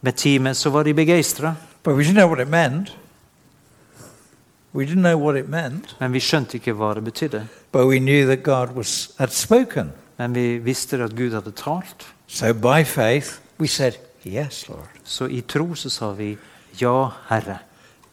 [0.00, 1.54] med teamet, så var de begeistra.
[1.82, 2.96] but we didn't know what it meant.
[4.74, 7.46] We didn't know what it meant, Men vi skjønte ikke hva det betydde.
[7.72, 9.92] but we knew that God was had spoken.
[10.18, 12.14] Men vi visste at Gud hadde talt.
[12.26, 13.28] So by faith,
[13.60, 13.92] we said,
[14.26, 16.36] "Yes, Lord," Så i tro så sa vi
[16.80, 17.58] ja, Herre.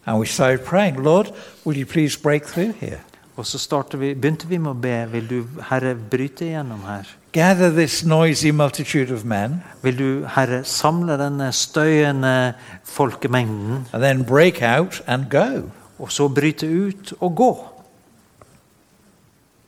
[0.06, 1.32] And we started praying, "Lord,
[1.66, 3.00] will you please break through here?
[3.36, 5.08] Og så vi, begynte vi med å be.
[5.12, 7.04] Vil du, Herre, bryte igjennom her?
[7.32, 14.24] Gather this noisy multitude of men, Vil du, Herre, samle denne støyende folkemengden, and then
[14.24, 15.70] break out and go."
[16.02, 17.68] og så bryte ut og gå?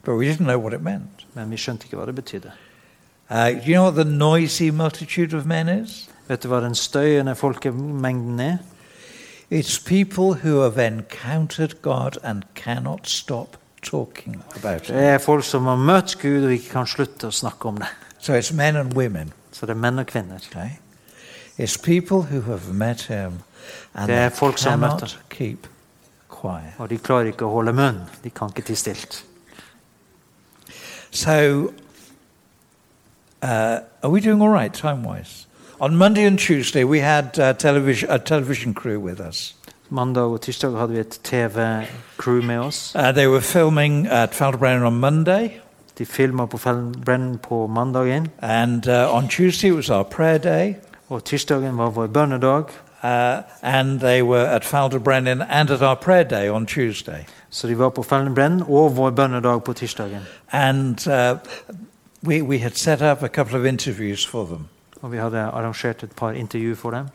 [0.04, 1.26] But we didn't know what it meant.
[1.34, 2.52] Men vi skjønte ikke hva det betydde.
[3.30, 6.10] Uh, you know what the noisy multitude of men is?
[6.28, 8.56] Vet du hva den støyende folkemengden er?
[9.54, 14.96] It's people who have encountered God and cannot stop talking about Det it.
[14.96, 17.86] er folk som har møtt Gud og ikke kan slutte å snakke om det.
[18.18, 19.32] So it's men and women.
[19.52, 20.40] Så det er menn og kvinner.
[20.50, 20.70] Okay?
[21.58, 23.32] It's people who have met him
[23.94, 25.66] and Det er folk som cannot keep
[26.28, 26.74] quiet.
[26.78, 28.00] Og de klarer ikke å holde munn.
[28.24, 29.24] De kan ikke tie stilt.
[31.10, 31.70] So,
[33.42, 35.43] uh, are we doing all right time wise?
[35.84, 39.54] On Monday and Tuesday, we had uh, television, a television crew with us.
[39.90, 42.94] Mandag og tirsdag hadde vi et TV-crew med oss.
[42.94, 45.50] Uh, they were filming at Ffald-y-Brenin on Monday,
[45.98, 48.28] De filma på Fellbrennen på mandagen.
[48.42, 50.74] and uh, on Tuesday it was our prayer day.
[51.08, 52.64] Og tirsdagen var vår bønnedag.
[53.02, 57.24] Uh, and they were at Ffald-y-Brenin and at our prayer day on Tuesday.
[57.50, 60.20] Så de var på Fellbrennen og vår bønnedag på tirsdagen.
[60.52, 61.36] And uh,
[62.22, 64.68] we, we had set up a couple of interviews for them.
[65.04, 67.08] Og vi hadde arrangert et par intervju for dem.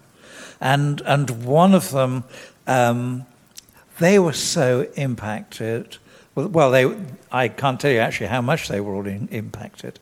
[0.61, 2.23] And, and one of them,
[2.67, 3.23] um,
[3.99, 5.97] they were so impacted.
[6.35, 6.85] Well, they,
[7.31, 9.99] I can't tell you actually how much they were all in, impacted.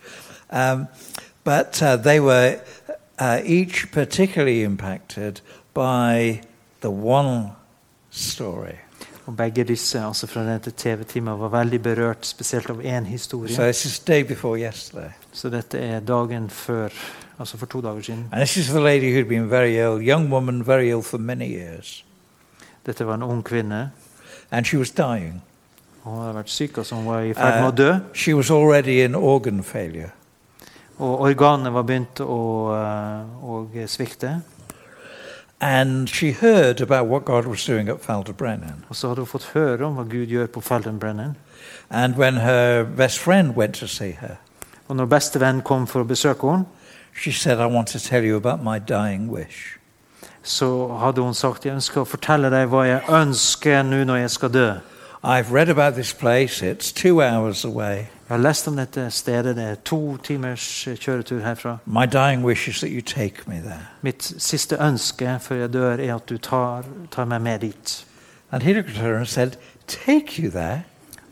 [0.49, 0.87] Um,
[1.45, 2.59] but uh, they were
[3.19, 5.39] uh, each particularly impacted
[5.73, 6.41] by
[6.81, 7.51] the one
[8.11, 8.75] story.
[9.25, 13.55] Og begge disse altså fra dette TV-teamet var veldig berørt, spesielt av én historie.
[13.55, 15.09] So this is day before yesterday.
[15.31, 16.89] Så dette er dagen før,
[17.39, 18.29] altså for to dager siden.
[18.31, 21.45] And this is the lady who'd been very ill, young woman, very ill for many
[21.45, 22.05] years.
[22.85, 23.91] Dette var en ung kvinne.
[24.51, 25.43] And she was dying.
[26.03, 27.99] og Hun hadde vært syk, altså hun var i ferd med å dø.
[28.13, 30.09] She was already in organ failure.
[30.97, 34.41] Og organene var begynt å, eh, å svikte.
[35.59, 38.85] And she heard about what God was doing at Falderbrennan.
[38.89, 41.35] Og så hadde hun fått høre om hva Gud gjør på Feldenbrennen.
[41.89, 44.37] And when her best friend went to see her,
[44.87, 46.65] Og når bestevenn kom for å besøke henne,
[47.17, 49.77] she said, I want to tell you about my dying wish.
[50.47, 54.31] så hadde hun sagt jeg ønsker å fortelle deg hva jeg ønsker nå når jeg
[54.31, 54.67] skal dø.
[55.23, 58.07] I've read about this place, it's two hours away.
[58.27, 59.55] Jeg har lest om dette stedet.
[59.55, 61.77] Det er to timers kjøretur herfra.
[61.85, 63.87] My dying wish is that you take me there.
[64.01, 68.05] Mitt siste ønske før jeg dør, er at du tar, tar meg med dit.
[68.51, 69.57] And he looked at her and said,
[69.87, 70.83] Take you there?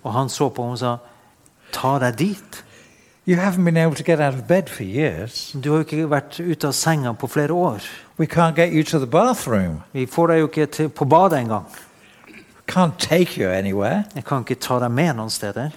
[0.03, 0.97] Og han så på henne og sa,
[1.71, 2.64] ta deg dit.
[3.27, 5.55] You haven't been able to get out of bed for years.
[5.63, 7.81] Du har jo ikke vært ute av senga på flere år.
[8.19, 9.81] We can't get you to the bathroom.
[9.93, 11.65] Vi får deg jo ikke til, på badet engang.
[12.71, 14.03] Can't take you anywhere.
[14.15, 15.69] Jeg kan ikke ta deg med noen steder.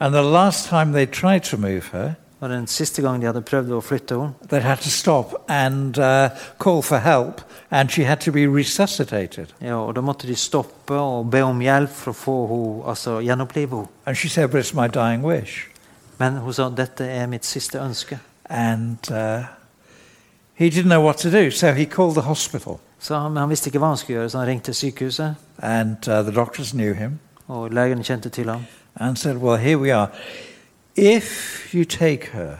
[0.00, 3.40] And the last time they tried to move her, Og den siste gang de hadde
[3.40, 6.28] prøvd å flytte henne, they had to stop and uh,
[6.60, 7.40] call for help,
[7.70, 9.46] and she had to be resuscitated.
[9.62, 13.20] ja, og da måtte de stoppe og be om hjelp for å få henne, altså
[13.24, 13.88] gjenopplive henne.
[14.06, 15.70] And she said, But it's my dying wish.
[16.18, 18.18] Men hun sa dette er mitt siste ønske.
[18.50, 19.44] And uh,
[20.54, 22.78] he didn't know what to do, so he called the hospital.
[23.00, 25.34] Så han, han visste ikke hva han skulle gjøre, så han ringte sykehuset.
[25.62, 28.64] And uh, the doctors knew him Og legen kjente til ham.
[29.00, 30.08] and said, Well, here we are.
[30.96, 32.56] If you take her,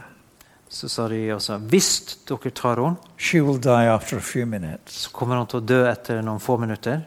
[0.69, 4.93] Så sa de også hvis dere tar henne, she will die after a few minutes.
[4.93, 7.01] så kommer hun til å dø etter noen få minutter.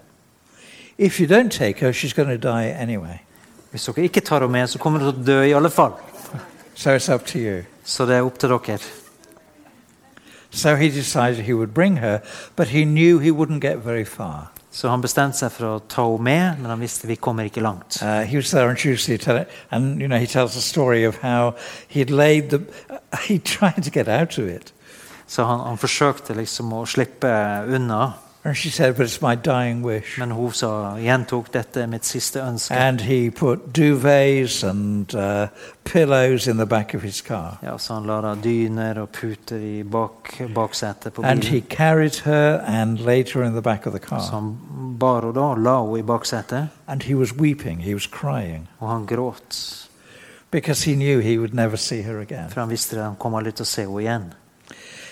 [0.98, 3.20] If you don't take her, she's going to die anyway.
[3.72, 5.92] Hvis dere ikke tar henne med, så kommer hun til å dø i alle fall.
[6.80, 7.64] So it's up to you.
[7.84, 8.78] Så det er opp til dere.
[10.50, 12.20] So he decided he would bring her,
[12.56, 14.52] but he knew he wouldn't get very far.
[14.72, 17.60] Så han bestemte seg for å ta henne med, men han visste vi kommer ikke
[17.60, 18.00] langt.
[18.02, 21.18] Uh, he was there on Tuesday, tell and you know he tells the story of
[21.18, 21.54] how
[21.90, 22.64] he'd laid the.
[23.28, 24.72] he tried to get out of it,
[25.28, 27.28] Så han, han forsøkte liksom å slippe
[27.68, 28.14] unna.
[28.56, 28.96] Said.
[30.18, 32.72] Men hun sa, gjentok dette er mitt siste ønske.
[32.76, 35.48] And he put duvets and uh,
[35.84, 39.84] pillows in the back of his car, Ja, så han la dyner og puter i
[39.84, 41.70] bak, baksetet på and he bilen.
[41.70, 44.58] carried her and laid her in the back of the Så car, han
[45.00, 48.90] bar henne da la henne i baksetet, and he was weeping, he was crying og
[48.90, 49.86] han gråt.
[50.52, 52.50] because he knew he would never see her again.
[52.50, 54.34] For han visste at han kom aldri til å se henne igjen.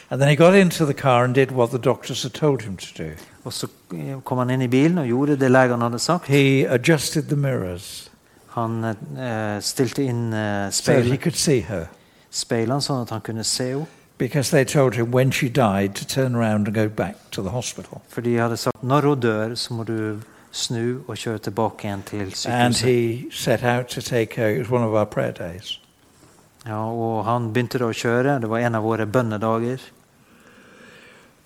[0.10, 2.78] And then he got into the car and did what the doctors had told him
[2.78, 3.10] to do.
[3.44, 6.28] Og så eh, kom han inn i bilen og gjorde det legene hadde sagt.
[6.28, 8.10] He adjusted the mirrors
[8.56, 11.88] Han eh, stilte inn eh, so that he could see her.
[12.32, 13.88] speilene sånn at han kunne se henne.
[14.18, 17.50] Because they told him when she died to turn around and go back to the
[17.52, 18.02] hospital.
[18.10, 20.20] For de hadde sagt når hun dør, så må du
[20.52, 22.86] snu og kjøre tilbake igjen til And sykehuset.
[22.88, 24.48] he set out to take her.
[24.50, 25.80] It was one of our prayer days.
[26.66, 28.40] Ja, og han begynte da å kjøre.
[28.42, 29.78] Det var en av våre bønnedager.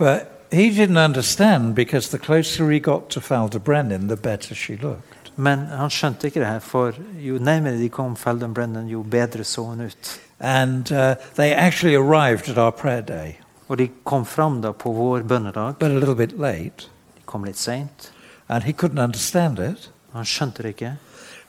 [0.02, 5.32] But he didn't understand because the closer he got to Ffald-y-Brenin, the better she looked.
[5.36, 9.62] Men han skjønte ikke det her, for jo nærmere de kom Ffald-y-Brenin, jo bedre så
[9.62, 10.10] hun ut.
[10.40, 13.36] And uh, they actually arrived at our prayer day,
[13.70, 15.76] Og de kom fram da på vår bønnedag.
[15.80, 16.90] but a little bit late.
[17.16, 18.12] De kom litt seint.
[18.50, 19.92] And he couldn't understand it.
[20.14, 20.96] Han skjønte det ikke.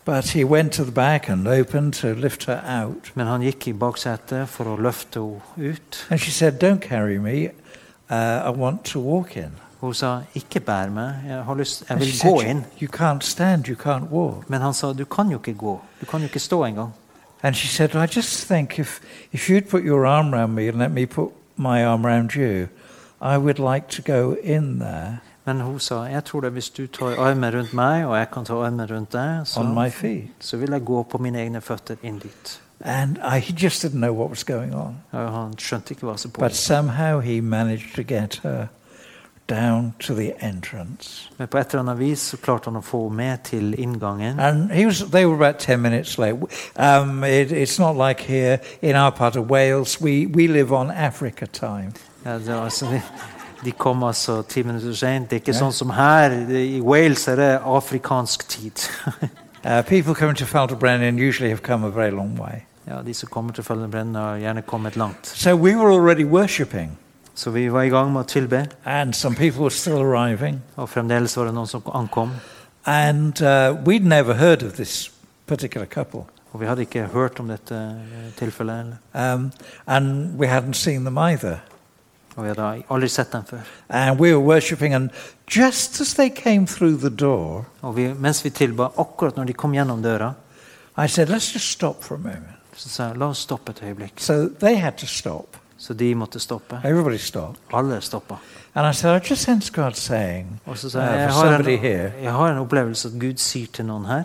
[0.05, 3.13] But he went to the back and opened to lift her out.
[3.15, 6.07] Men han gikk i baksetet for å løfte henne ut.
[6.11, 7.49] And she said, Don't carry me.
[8.13, 9.53] Uh, I want to walk in.
[9.81, 12.65] Hun sa, 'Ikke bær meg, jeg, har lyst, jeg vil gå inn'.
[12.83, 14.51] You can't stand, you can't walk.
[14.51, 15.81] Men han sa, 'Du kan jo ikke gå.
[16.01, 16.91] Du kan jo ikke stå engang'.
[17.43, 19.01] And she said, I just think if,
[19.33, 22.69] if you'd put your arm around me and let me put my arm around you,
[23.21, 26.87] I would like to go in there Men hun sa, 'Jeg tror det hvis du
[26.87, 29.91] tar armen rundt meg, og jeg kan ta armen rundt deg', så,
[30.41, 32.61] så vil jeg gå på mine egne føtter inn dit'.
[32.85, 34.97] And I, he just didn't know what was going on.
[35.13, 38.67] Og han skjønte ikke hva som But somehow he managed to get her
[39.51, 41.31] down to the entrance.
[41.39, 44.41] Men på et eller annet vis så klarte han å få henne med til inngangen.
[44.41, 46.37] And he was, they were about 10 minutes late.
[46.77, 50.91] Um, it, it's not like here in our part of Wales, we, we live on
[50.91, 51.93] Africa time.
[52.25, 53.01] Ja, det, altså,
[53.65, 55.31] de, kom altså ti minutter sent.
[55.31, 55.59] Det er ikke Ja.
[55.59, 56.31] sånn som her.
[56.51, 58.73] I Wales er det afrikansk tid.
[59.65, 62.65] Uh, people coming to Ffald-y-Brenin usually have come a very long way.
[62.87, 65.27] Ja, De som kommer til Ffald-y-Brenin, har gjerne kommet langt.
[65.27, 66.99] So we were already worshipping,
[67.35, 70.63] Så vi var i gang med å tilbe, and some people were still arriving.
[70.77, 72.31] og fremdeles var det noen som ankom.
[72.87, 75.11] And uh, we'd never heard of this
[75.47, 76.25] particular couple.
[76.53, 78.97] Og vi hadde ikke hørt om dette eh, tilfellet.
[79.15, 79.53] Um,
[79.87, 81.57] and we hadn't seen them either.
[82.37, 83.59] Og vi hadde aldri sett dem før.
[83.89, 85.11] And we were worshipping, and
[85.57, 89.53] just as they came through the door, Og vi, mens vi tilba, akkurat når de
[89.53, 90.35] kom gjennom døra,
[90.99, 92.57] I said, Let's just stop for a moment.
[92.77, 94.21] Så sa jeg la oss stoppe et øyeblikk.
[94.21, 95.57] So they had to stop.
[95.77, 96.81] Så de måtte stoppe.
[96.85, 97.61] Everybody stopped.
[97.73, 98.37] Alle stoppa.
[98.75, 101.41] And I said, I just sense God saying Og så uh, sa jeg jeg for
[101.41, 104.25] har, somebody en, here, jeg har en opplevelse at Gud sier til noen her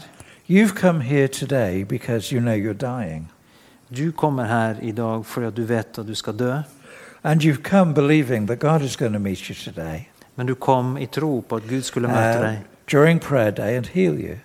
[0.49, 3.31] You've come here today because you know you're dying.
[3.97, 6.53] Du kommer her i dag fordi du vet at du skal dø.
[7.23, 10.97] And you've come believing that God is going to meet you today Men du kom
[10.97, 12.57] i tro på at Gud skulle møte uh, deg,
[12.91, 14.35] during prayer day and heal you.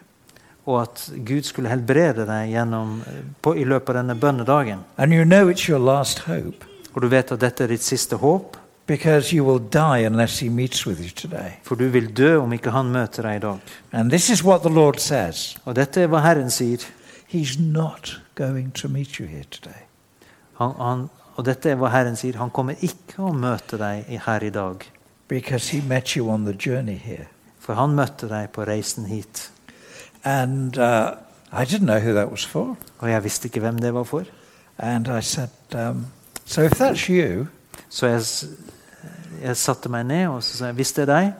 [0.64, 3.00] Og at Gud skulle helbrede deg gjennom,
[3.42, 4.84] på, i løpet av denne bønnedagen.
[4.98, 8.56] You know it's your last hope Og du vet at dette er ditt siste håp,
[8.86, 11.58] because you will die unless He meets with you today.
[11.62, 13.60] for du vil dø om ikke han møter deg i dag.
[13.92, 16.78] And this is what the Lord says Og dette er hva Herren sier.
[17.32, 19.86] He's not going to meet you here today.
[20.60, 22.36] Han, han, og dette er hva Herren sier.
[22.36, 24.84] Han kommer ikke å møte deg her i dag.
[25.28, 27.26] because he met you on the journey here.
[27.58, 29.46] For han møtte deg på reisen hit.
[30.24, 31.10] And uh,
[31.52, 32.76] I didn't know who that was for.
[32.98, 34.22] Og jeg visste ikke hvem det var for.
[34.78, 36.06] And I said, um,
[36.46, 37.46] So if that's you,
[37.88, 38.46] Så jeg, s-
[39.42, 41.32] jeg satte meg ned og så sa jeg, hvis det er deg,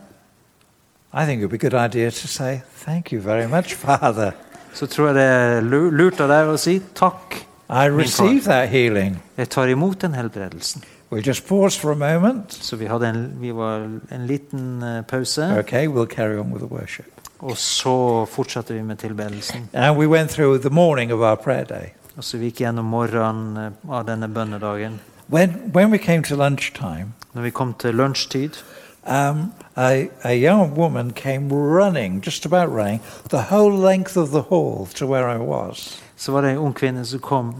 [1.15, 4.31] I think it would be a good idea to say, Thank you very much, Father.
[4.75, 7.47] så tror jeg det er lu- lurt av deg å si takk.
[7.71, 9.23] I Min received that healing.
[9.37, 10.83] Jeg tar imot den helbredelsen.
[11.13, 12.53] We'll just pause for a moment.
[12.55, 13.77] Så vi hadde en, vi var
[14.13, 17.07] en liten eh, pause, Okay, we'll carry on with the worship.
[17.43, 19.69] Og så fortsatte vi med tilbedelsen.
[19.73, 21.87] And we went through the morning of our prayer day.
[22.17, 25.01] Og så vi gikk gjennom morgenen eh, av denne bønnedagen.
[25.29, 28.51] When, when we came to lunchtime, Når vi kom til lunsjtid,
[29.07, 34.43] um, a, a young woman came running, just about running, the whole length of the
[34.43, 36.03] hall to where I was.
[36.17, 37.55] så var det en ung kvinne som kom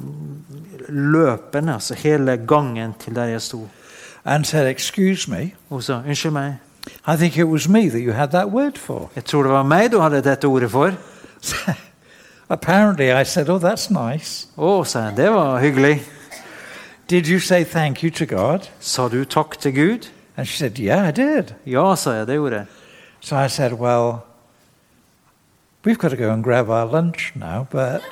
[0.89, 3.69] løpende, altså hele gangen til der jeg sto.
[4.25, 6.55] and said, Excuse me, Hun sa, unnskyld meg,
[7.07, 9.11] I think it was me that you had that word for.
[9.15, 10.93] jeg tror det var meg du hadde dette ordet for.
[12.49, 14.47] Apparently, I said, Oh, that's nice.
[14.59, 16.03] Å, sa jeg, det var hyggelig.
[17.09, 18.69] Did you say thank you to God?
[18.81, 20.09] Sa du takk til Gud?
[20.37, 21.55] And she said, Yeah, I did.
[21.67, 22.67] Ja, sa jeg, det gjorde jeg.
[23.21, 24.25] So I said, Well,
[25.85, 28.03] we've got to go and grab our lunch now, but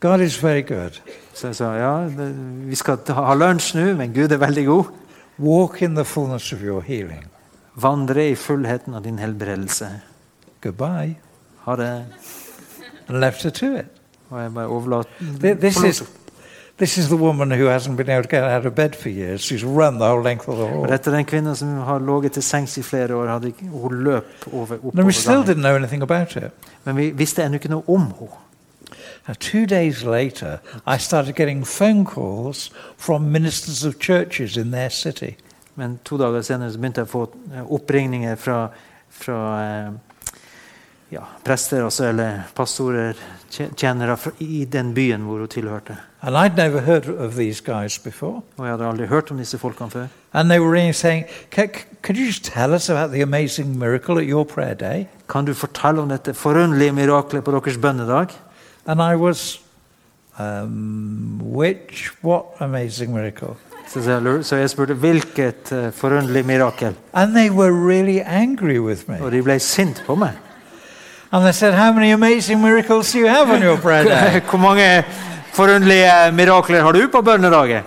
[0.00, 1.00] God is very good.
[1.34, 2.34] Så jeg sa, ja, det,
[2.68, 4.84] vi skal ta- ha lunsj nå, men Gud er veldig god.
[5.38, 7.24] Walk in the fullness of your healing.
[7.74, 9.88] Vandre i fullheten av din helbredelse.
[10.62, 11.14] Goodbye.
[11.64, 12.04] Ha det.
[13.08, 13.86] And left her to it.
[14.30, 15.10] Og jeg bare overlater
[15.60, 16.02] This is,
[16.78, 19.40] this is the woman who hasn't been able to get out of bed for years.
[19.42, 20.86] She's run the whole length of the hall.
[20.88, 23.26] Dette er den kvinnen som har ligget til sengs i flere år.
[23.26, 26.50] Hadde, hun løp over, And we oppover still didn't know anything about it.
[26.84, 28.43] Men vi visste ennå ikke noe om henne.
[29.26, 34.90] Now, two days later, I started getting phone calls from ministers of churches in their
[34.90, 35.36] city.
[35.76, 38.58] Men to dager senere begynte jeg å få eh, oppringninger fra,
[39.10, 39.94] fra eh,
[41.14, 43.16] ja, prester altså, eller pastorer,
[43.50, 45.96] tje- tjenere i den byen hvor hun tilhørte.
[46.20, 48.42] And I'd never heard of these guys before.
[48.56, 50.06] Og jeg hadde aldri hørt om disse folkene før.
[50.32, 54.28] And they were really saying, Could you just tell us about the amazing miracle at
[54.28, 55.06] your prayer day?
[55.28, 58.34] Kan du fortelle om dette forunderlige miraklet på deres bønnedag?
[58.86, 59.60] And I was,
[60.38, 63.56] um, Which, what amazing miracle?
[64.42, 66.94] Så jeg, spurte hvilket eh, forunderlig mirakel.
[67.12, 69.16] And they were really angry with me.
[69.20, 70.32] Og de ble sinte på meg.
[71.32, 74.40] And they said, How many amazing miracles do you have on your prayer day?
[74.50, 75.04] Hvor mange
[75.52, 77.82] forunderlige mirakler har du på bønnedagen?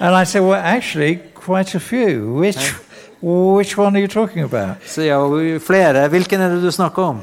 [0.00, 2.40] And I said, Well, actually, quite a few.
[2.40, 2.74] Which,
[3.22, 4.76] which one are you talking about?
[4.86, 5.18] Så ja,
[5.58, 6.08] flere.
[6.08, 7.20] Hvilken er det du snakker om?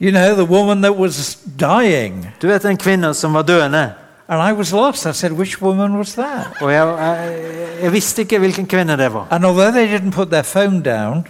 [0.00, 2.26] You know, the woman that was dying.
[2.42, 3.92] Du vet en kvinne som var døende.
[4.28, 5.06] And I was lost.
[5.06, 6.46] I said, which woman was that?
[6.60, 7.38] Og jeg, jeg,
[7.82, 9.26] jeg visste ikke hvilken kvinne det var.
[9.30, 11.26] And although they didn't put their phone down,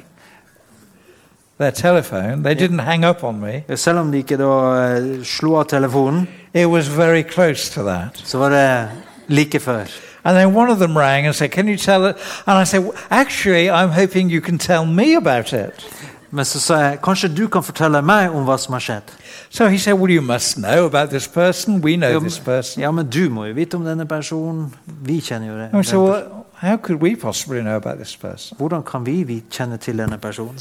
[1.58, 4.50] their telephone, they didn't hang up on me, Selv om de ikke da
[4.96, 8.10] eh, slo av telefonen, it was very close to that.
[8.24, 8.88] så var det
[9.28, 9.84] like før.
[10.24, 12.16] And then one of them rang and said, Can you tell it?
[12.46, 15.86] And I said, "Well, Actually, I'm hoping you can tell me about it.
[16.36, 19.12] Men så sa jeg kanskje du kan fortelle meg om hva som har skjedd.
[19.50, 21.80] So he said, Well, you must know about this person.
[21.84, 22.82] We know Ja, this men- person.
[22.82, 24.74] Ja, men du må jo vite om denne personen.
[24.86, 25.70] Vi kjenner jo det.
[25.72, 26.22] And Well,
[26.60, 28.56] how could we possibly know about this person?
[28.58, 30.58] Hvordan kan vi kjenne til denne personen?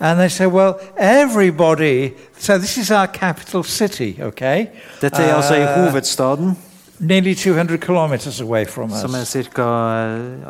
[0.00, 2.10] And they said, Well, everybody.
[2.38, 4.66] So this is our capital city, okay?
[5.00, 6.56] Dette er altså i Uh, hovedstaden,
[6.98, 9.36] Nearly 200 kilometers away from som us.
[9.36, 9.62] er ca.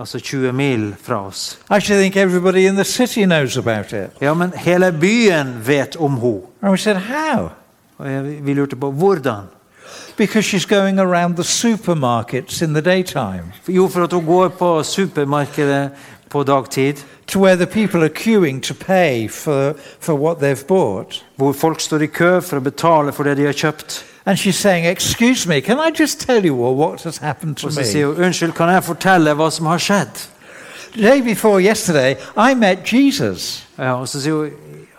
[0.00, 1.58] Altså 20 mil fra oss.
[1.70, 4.10] I should think everybody in the city knows about it.
[4.20, 6.40] Ja, men hele byen vet om henne.
[6.62, 7.48] And we said, How?
[8.06, 9.42] Jeg, vi lurte på hvordan.
[10.16, 14.82] Because she's going around the supermarkets in the daytime Jo, for at hun går på
[14.82, 15.90] supermarkedet
[16.30, 16.94] på dagtid,
[17.26, 21.24] to where the people are queuing to pay for, for what they've bought.
[21.36, 24.04] hvor folk står i kø for å betale for det de har kjøpt.
[24.26, 27.68] And she's saying, Excuse me, can I just tell you all what has happened to
[27.70, 28.14] sier me?
[28.14, 30.26] hun unnskyld, kan jeg fortelle hva som har skjedd?
[30.96, 33.66] The day before yesterday, I met Jesus.
[33.78, 34.50] Ja, og så sier hun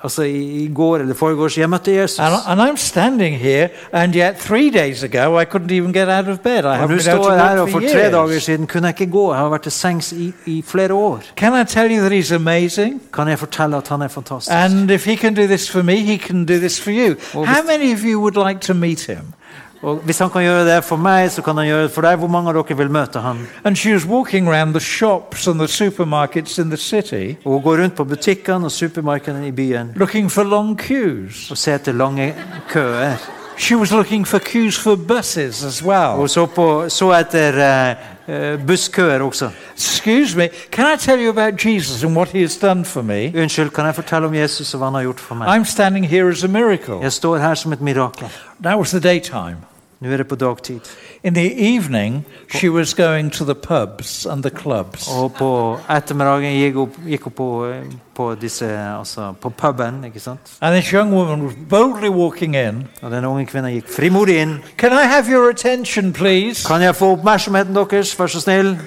[0.03, 2.19] altså i i går eller foregårs jeg møtte Jesus.
[2.19, 6.27] And, and I'm standing here, and yet three days ago, I couldn't even get out
[6.27, 6.63] of bed.
[6.63, 8.43] I Og haven't been står to jeg her, og for tre dager years.
[8.43, 9.33] siden kunne jeg ikke gå.
[9.33, 11.21] Jeg har vært til sengs i, i flere år.
[11.37, 13.01] Can I tell you that he's amazing?
[13.13, 14.55] Kan jeg fortelle at han er fantastisk?
[14.55, 17.15] And if he can do this for me, he can do this for you.
[17.45, 19.33] How many of you would like to meet him?
[19.81, 22.17] Og hvis han kan gjøre det for meg, så kan han gjøre det for deg.
[22.17, 23.47] Hvor mange av dere vil møte han?
[23.63, 27.61] And she was walking around the shops and the supermarkets in the city Og hun
[27.61, 31.51] går rundt på butikkene og supermarkedene i byen looking for long queues.
[31.51, 32.33] og ser etter lange
[32.69, 33.36] køer.
[33.57, 36.15] She was looking for queues for buses as well.
[36.15, 37.95] hun så, på, så etter eh,
[38.27, 39.51] eh.
[39.75, 43.33] Excuse me, can I tell you about Jesus and what he has done for me?
[43.43, 45.47] Unnskyld, kan jeg fortelle om Jesus og hva han har gjort for meg?
[45.47, 47.01] I'm standing here as a miracle.
[47.01, 48.27] Jeg står her som et mirakel.
[48.63, 49.57] That was the daytime.
[49.99, 50.79] Nå er det på dagtid.
[51.23, 52.25] In the evening,
[52.55, 55.07] she was going to the pubs and the clubs.
[55.07, 57.81] Og på ettermiddagen gikk hun, gikk hun på, eh,
[58.15, 58.65] på, disse,
[58.99, 60.03] altså på puben.
[60.05, 60.39] ikke sant?
[60.61, 62.87] And this young woman was boldly walking in.
[63.01, 64.57] Og den unge kvinnen gikk frimodig inn.
[64.77, 66.67] Can I have your attention, please?
[66.67, 68.77] Kan jeg få oppmerksomheten deres, vær så snill?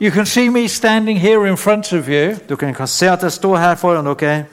[0.00, 2.34] You can see me standing here in front of you.
[2.48, 4.44] Dere kan se at jeg står her foran dere.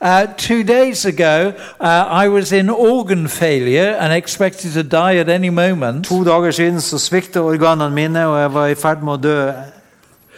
[0.00, 5.28] Uh, two days ago, uh, I was in organ failure and expected to die at
[5.28, 6.06] any moment.
[6.06, 9.52] To dager siden så svikta organene mine, og jeg var i ferd med å dø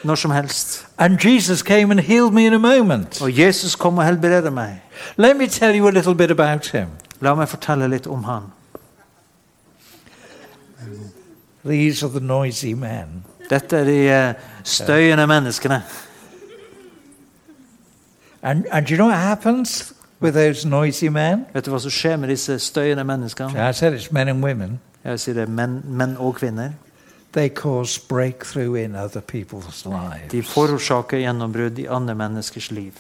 [0.04, 0.86] når som helst.
[0.98, 3.22] And Jesus came and healed me in a moment.
[3.22, 4.82] Og Jesus kom og helbredet meg.
[5.16, 6.88] Let me tell you a little bit about him.
[7.20, 8.42] La meg fortelle litt om han.
[11.66, 13.24] These are the noisy men.
[13.50, 15.82] Dette er de eh, støyende menneskene.
[18.42, 21.46] And, and you know what happens with those noisy men?
[21.52, 23.68] Vet du hva som skjer med disse støyende menneskene?
[23.68, 24.80] I said it's men and women.
[25.04, 26.72] Jeg sier det er menn, menn og kvinner.
[27.32, 30.30] They cause breakthrough in other people's lives.
[30.30, 32.92] De forårsaker gjennombrudd i andre menneskers liv.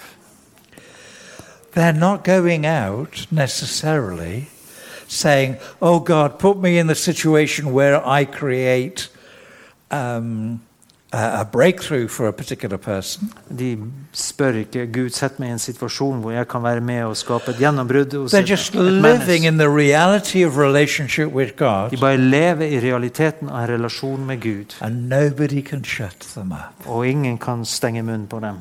[1.74, 4.48] They're not going out necessarily
[5.06, 9.08] saying, Oh God, put me in the situation where I create
[9.90, 10.60] um,
[11.12, 13.32] a, breakthrough for a particular person.
[13.58, 13.78] De
[14.12, 17.50] spør ikke Gud sett meg i en situasjon hvor jeg kan være med og skape
[17.50, 22.16] et gjennombrudd hos They're just living in the reality of relationship with God, De bare
[22.16, 26.86] lever i realiteten av en relasjon med Gud, and nobody can shut them up.
[26.86, 28.60] og ingen kan stenge munnen på dem.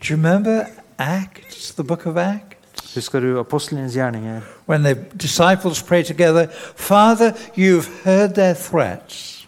[0.00, 0.64] Do you remember
[0.98, 2.94] Acts, the book of Acts?
[2.94, 4.40] Husker du apostlenes gjerninger?
[4.68, 6.46] When the disciples pray together,
[6.76, 9.39] Father, you've heard their threats.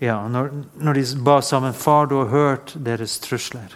[0.00, 3.74] Ja, når, når de ba sammen Far, du har hørt deres trusler.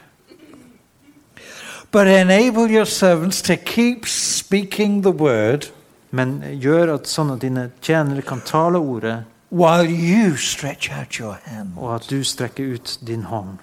[1.92, 5.72] But enable your servants to keep speaking the word
[6.12, 11.38] Men gjør at sånn at dine tjenere kan tale ordet, while you stretch out your
[11.46, 13.58] hand og at du strekker ut din hånd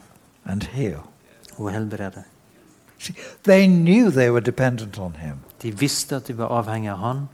[0.46, 1.04] and heal.
[1.60, 2.24] og helbreder.
[3.00, 5.44] See, they knew they were dependent on him.
[5.62, 7.28] De visste at de var avhengige av han.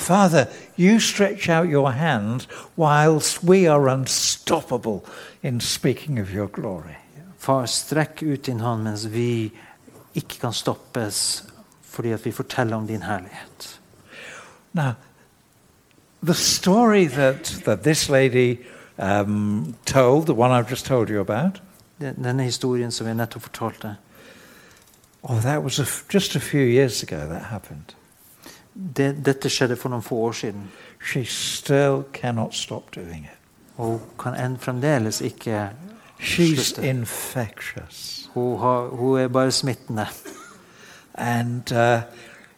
[0.00, 0.46] Father,
[0.76, 2.46] you stretch out your hand
[2.76, 5.04] whilst we are unstoppable
[5.42, 6.96] in speaking of your glory.
[7.38, 9.50] Far, strekk ut din hånd mens vi
[10.14, 11.44] ikke kan stoppes
[11.90, 13.80] fordi at vi forteller om din herlighet.
[14.72, 14.92] Now,
[16.22, 18.56] the story that, that this lady
[18.98, 21.60] um, told, the one I've just told you about,
[22.00, 23.96] Den- Denne historien som jeg nettopp fortalte,
[25.22, 27.94] Oh, that was a just a few years ago that happened.
[28.74, 30.70] Det, dette skjedde for noen få år siden.
[31.00, 33.36] She still cannot stop doing it.
[33.76, 35.70] Og hun kan enn fremdeles ikke
[36.20, 38.28] She's infectious.
[38.34, 40.06] Hun, har, hun er bare smittende.
[41.14, 42.02] And uh,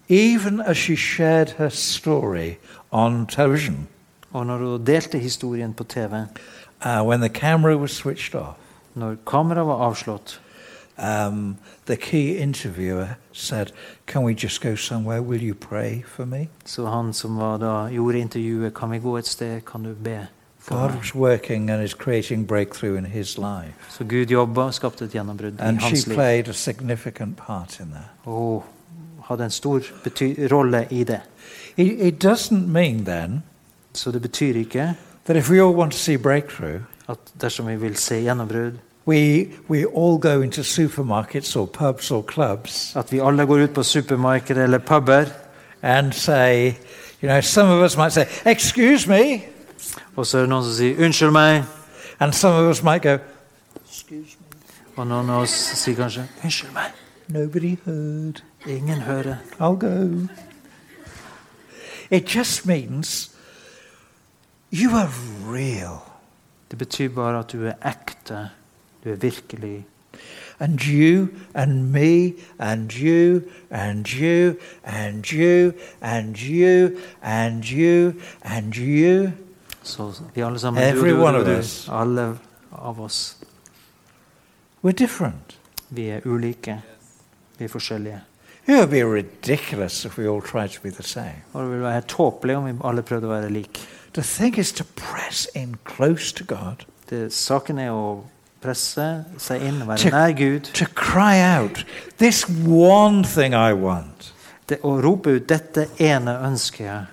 [0.09, 2.59] even as she shared her story
[2.91, 3.89] on television,
[4.33, 6.13] Og når hun delte historien på TV,
[6.87, 8.57] uh, when the camera was switched off,
[8.95, 10.41] når kameraet var avslått,
[10.99, 11.57] um,
[11.87, 13.73] the key interviewer said,
[14.07, 15.23] Can we just go somewhere?
[15.23, 16.49] Will you pray for me?
[16.65, 20.29] So han som var da, gjorde intervjuet, kan vi gå et sted, kan du be
[20.63, 23.75] for God was working and is creating breakthrough in his life.
[23.91, 27.91] So Gud jobba og skapte et gjennombrudd i And she played a significant part in
[27.91, 28.11] that.
[28.27, 28.63] Oh,
[29.17, 29.81] hun hadde en stor
[30.53, 31.21] rolle i det.
[31.77, 33.43] It, it doesn't mean then
[33.95, 34.95] Så det betyr ikke
[35.25, 39.49] that if we all want to see breakthrough, at dersom vi vil se gjennombrudd, we,
[39.69, 43.83] we all go into supermarkets or pubs or clubs at vi alle går ut på
[43.83, 45.25] supermarked eller puber,
[45.83, 46.67] and say,
[47.21, 49.43] you know, some of us might say, Excuse me.
[50.17, 51.65] og så er det noen som sier 'unnskyld meg',
[52.21, 53.19] And some of us might go,
[53.89, 54.47] Excuse me.
[54.97, 56.93] og noen av oss sier kanskje 'unnskyld meg'.
[57.29, 58.43] Nobody heard.
[58.67, 59.37] Ingen hører.
[59.61, 60.29] I'll go.
[62.11, 63.31] It just means
[64.71, 65.09] you are
[65.47, 66.03] real.
[66.71, 68.51] Det betyr bare at du er ekte.
[69.05, 69.87] Du er virkelig.
[70.61, 74.55] And you and me and you and you
[74.85, 78.13] and you and you and you
[78.45, 79.31] and you.
[79.83, 81.89] Så vi alle sammen Every du, du, one of du, us.
[81.93, 82.39] Alle
[82.73, 83.37] av oss.
[84.85, 85.59] We're different.
[85.91, 86.83] Vi er ulike.
[87.59, 88.21] Vi er forskjellige.
[88.69, 91.43] It would be ridiculous if we all tried to be the same.
[91.53, 93.81] Og det ville være tåpelig om vi alle prøvde å være like.
[94.15, 98.25] The thing is to press in close to God, Det, saken er å
[98.63, 100.13] presse seg inn og være Check.
[100.15, 100.61] nær Gud.
[100.75, 101.85] to cry out,
[102.19, 104.35] This one thing I want.
[104.69, 107.07] Det, og rope ut 'Dette ene ønsker jeg'.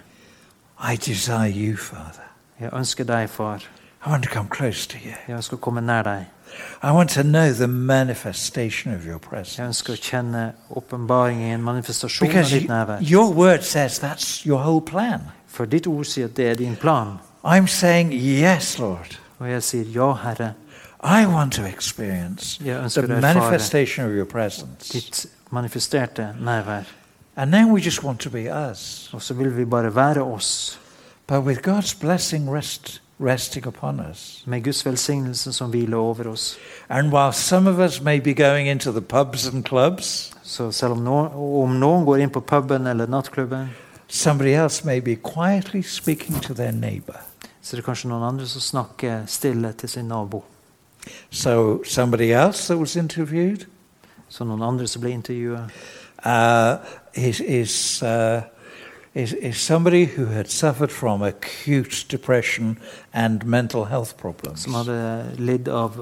[0.94, 2.24] I desire you, Father.
[2.60, 3.56] Jeg ønsker deg, far.
[4.06, 5.12] I want to come close to you.
[5.28, 6.26] Jeg ønsker å komme nær deg.
[6.84, 9.60] I want to know the manifestation of your presence.
[9.62, 13.12] Jeg ønsker å kjenne åpenbaringen, manifestasjonen av Because ditt you- nærvær.
[13.12, 15.22] your word says that's your whole plan.
[15.48, 17.20] For ditt ord sier at det er din plan.
[17.46, 19.20] I'm saying, Yes, Lord.
[19.40, 20.54] Og jeg sier ja, Herre.
[21.04, 24.90] I want to experience the manifestation of your presence.
[24.94, 26.84] ditt manifesterte nærvær.
[27.36, 29.10] And then we just want to be us.
[29.14, 30.80] Og så vil vi bare være oss,
[31.28, 34.44] But with God's blessing rest, resting upon us.
[34.48, 36.58] med Guds velsignelse som hviler over oss.
[36.90, 40.92] And while some of us may be going into the pubs and clubs, Så selv
[40.92, 41.28] om noen,
[41.64, 43.70] om noen går inn på puben eller nattklubben,
[44.08, 47.16] somebody else may be quietly speaking to their neighbor.
[47.62, 50.44] så er det kanskje noen andre som snakker stille til sin nabo.
[51.30, 53.66] So somebody else that was interviewed
[54.30, 55.72] Så noen andre som ble intervjuet,
[56.26, 56.78] uh,
[57.18, 58.42] is, is, uh,
[59.16, 62.78] is, is somebody who had suffered from acute depression
[63.14, 64.64] and mental health problems.
[64.64, 65.98] som hadde lidd av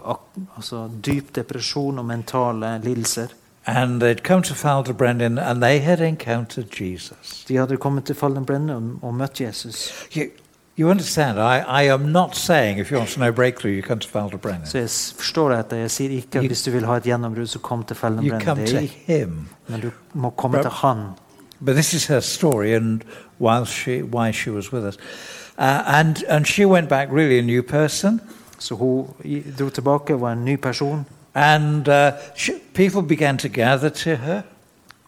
[0.56, 3.28] altså, dyp depresjon og mentale lidelser.
[3.68, 7.46] And they'd come to Ffald-y-Brenin and they had encountered Jesus.
[7.48, 9.92] De hadde kommet til Ffald-y-Brenin og, og møtt Jesus.
[10.16, 10.30] You,
[10.78, 14.00] you understand, I, I am not saying if you want to know breakthrough, you come
[14.00, 14.66] to Ffald-y-Brenin.
[14.66, 15.76] Så jeg s- forstår dette.
[15.76, 18.40] Jeg sier ikke at You- hvis du vil ha et gjennombrudd, så kom til You
[18.40, 18.78] come to
[19.08, 19.48] him.
[19.68, 20.98] Men du må komme But- til Han.
[21.66, 23.02] But this is her story and
[23.42, 24.96] while she, why she was with us.
[25.58, 28.22] Uh, and, and she went back really a new person.
[28.60, 31.06] Så hun i- dro tilbake var en ny person.
[31.36, 34.42] And uh, she, people began to gather to her.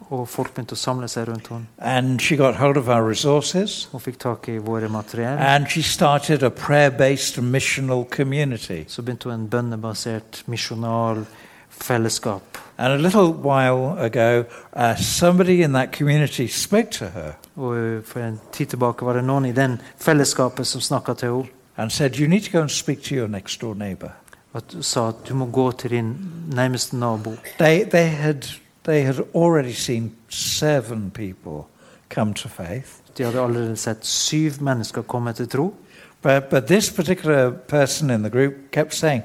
[0.10, 1.68] Og folk begynte å samle seg rundt henne.
[1.78, 3.88] And she got hold of our resources.
[3.92, 5.38] Hun fikk tak i våre materiell.
[5.38, 8.86] And she started a prayer based missional community.
[8.88, 11.26] Så begynte hun en bønnebasert misjonal
[11.70, 12.58] fellesskap.
[12.78, 18.04] And a little while ago, uh, somebody in that community spoke to her Og eh,
[18.06, 21.50] for en tid tilbake var det noen i den fellesskapet som snakka til henne.
[21.80, 24.12] and said, You need to go and speak to your next door neighbor.
[24.54, 26.18] At sa at du må gå til din
[26.52, 27.32] nærmeste nabo.
[27.60, 28.36] They, they, had,
[28.84, 31.68] they had already seen seven people
[32.10, 33.02] come to faith.
[33.18, 35.74] De hadde allerede sett syv mennesker komme til tro.
[36.22, 39.24] But, but this particular person in the group kept saying,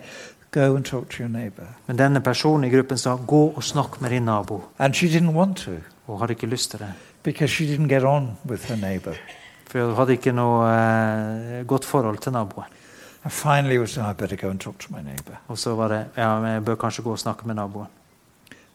[0.50, 1.66] Go and talk to your neighbor.
[1.86, 5.32] Men denne personen i gruppen sa 'gå og snakk med din nabo', And she didn't
[5.32, 5.70] want to
[6.06, 6.92] Hun hadde ikke lyst til det.
[7.22, 9.12] because she didn't get on with her neighbor.
[9.66, 10.60] For hun hadde ikke noe
[11.60, 12.64] uh, godt forhold til naboen.
[13.24, 15.34] And finally, was, I better go and talk to my neighbor.
[15.48, 17.86] Og så var det ja, jeg bør kanskje gå og snakke med naboen.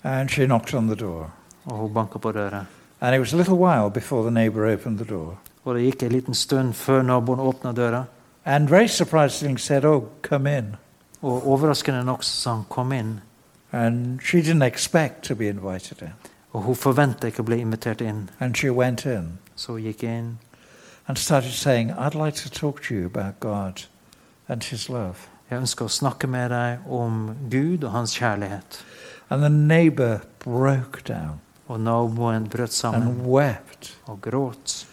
[0.04, 1.32] And she knocked on the door.
[1.66, 2.66] Og hun banka på døra.
[3.02, 5.38] And it was a little while before the neighbor opened the door.
[5.66, 8.04] Og det gikk en liten stund før naboen åpna døra.
[8.46, 10.76] And very surprisingly said, Oh, come in.
[11.22, 13.20] Og overraskende nok sa han kom inn,
[13.72, 16.14] And she didn't expect to be invited in.
[16.54, 18.30] og hun forventa ikke å bli invitert inn.
[18.40, 20.38] And she went in Så hun gikk inn
[21.08, 23.86] and started saying, I'd like to talk to you about God
[24.48, 25.16] and His love.
[25.50, 28.84] Jeg ønsker å snakke med deg om Gud og hans kjærlighet.
[29.30, 34.88] And the neighbor broke down Og naboen brøt sammen and wept og gråt.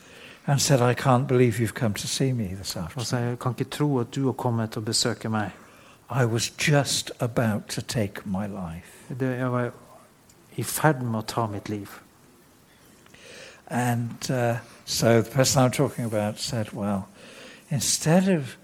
[0.46, 3.04] and said, I can't believe you've come to see me this Og afternoon.
[3.04, 5.50] sa jeg kan ikke tro at du har kommet og besøke meg.
[6.10, 9.14] I was just about to take my life.
[9.20, 9.70] Det, jeg var
[10.56, 11.88] i ferd med å ta mitt liv.
[13.68, 17.08] And uh, so the person I'm talking about said, Well,
[17.70, 18.56] instead of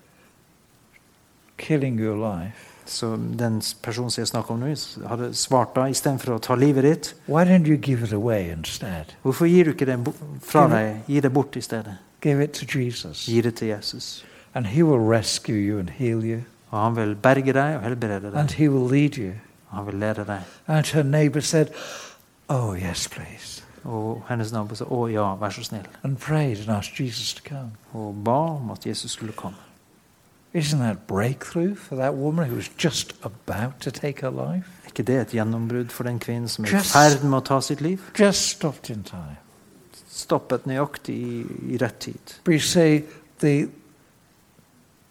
[1.59, 4.75] killing your life, Så den personen som jeg snakker om nå,
[5.09, 9.15] hadde svart da istedenfor å ta livet ditt why don't you give it away instead?
[9.23, 9.99] Hvorfor gir du ikke det
[10.43, 11.03] fra deg?
[11.07, 11.95] Gi det bort i stedet.
[12.23, 14.25] Give it to Jesus, Gi det til Jesus.
[14.55, 18.27] and He will rescue you and heal you, Og han vil berge deg og helbrede
[18.27, 18.57] and deg.
[18.57, 19.33] He will lead you.
[19.71, 20.41] Og han vil lede deg.
[20.67, 21.67] And her neighbor said,
[22.49, 23.63] Oh, yes, please.
[23.85, 25.87] Og hennes nabo sa å ja, vær så snill.
[26.03, 27.71] And prayed and asked Jesus to come.
[27.93, 29.57] Og ba om at Jesus skulle komme.
[30.55, 34.69] Isn't that breakthrough for that woman who was just about to take her life?
[34.85, 37.45] Er ikke det et gjennombrudd for den kvinnen som er i Just- ferd med å
[37.45, 38.01] ta sitt liv?
[38.19, 39.37] Just stopped in time.
[40.11, 42.35] Stoppet nøyaktig i, i rett tid.
[42.45, 43.05] But you see,
[43.41, 43.69] the,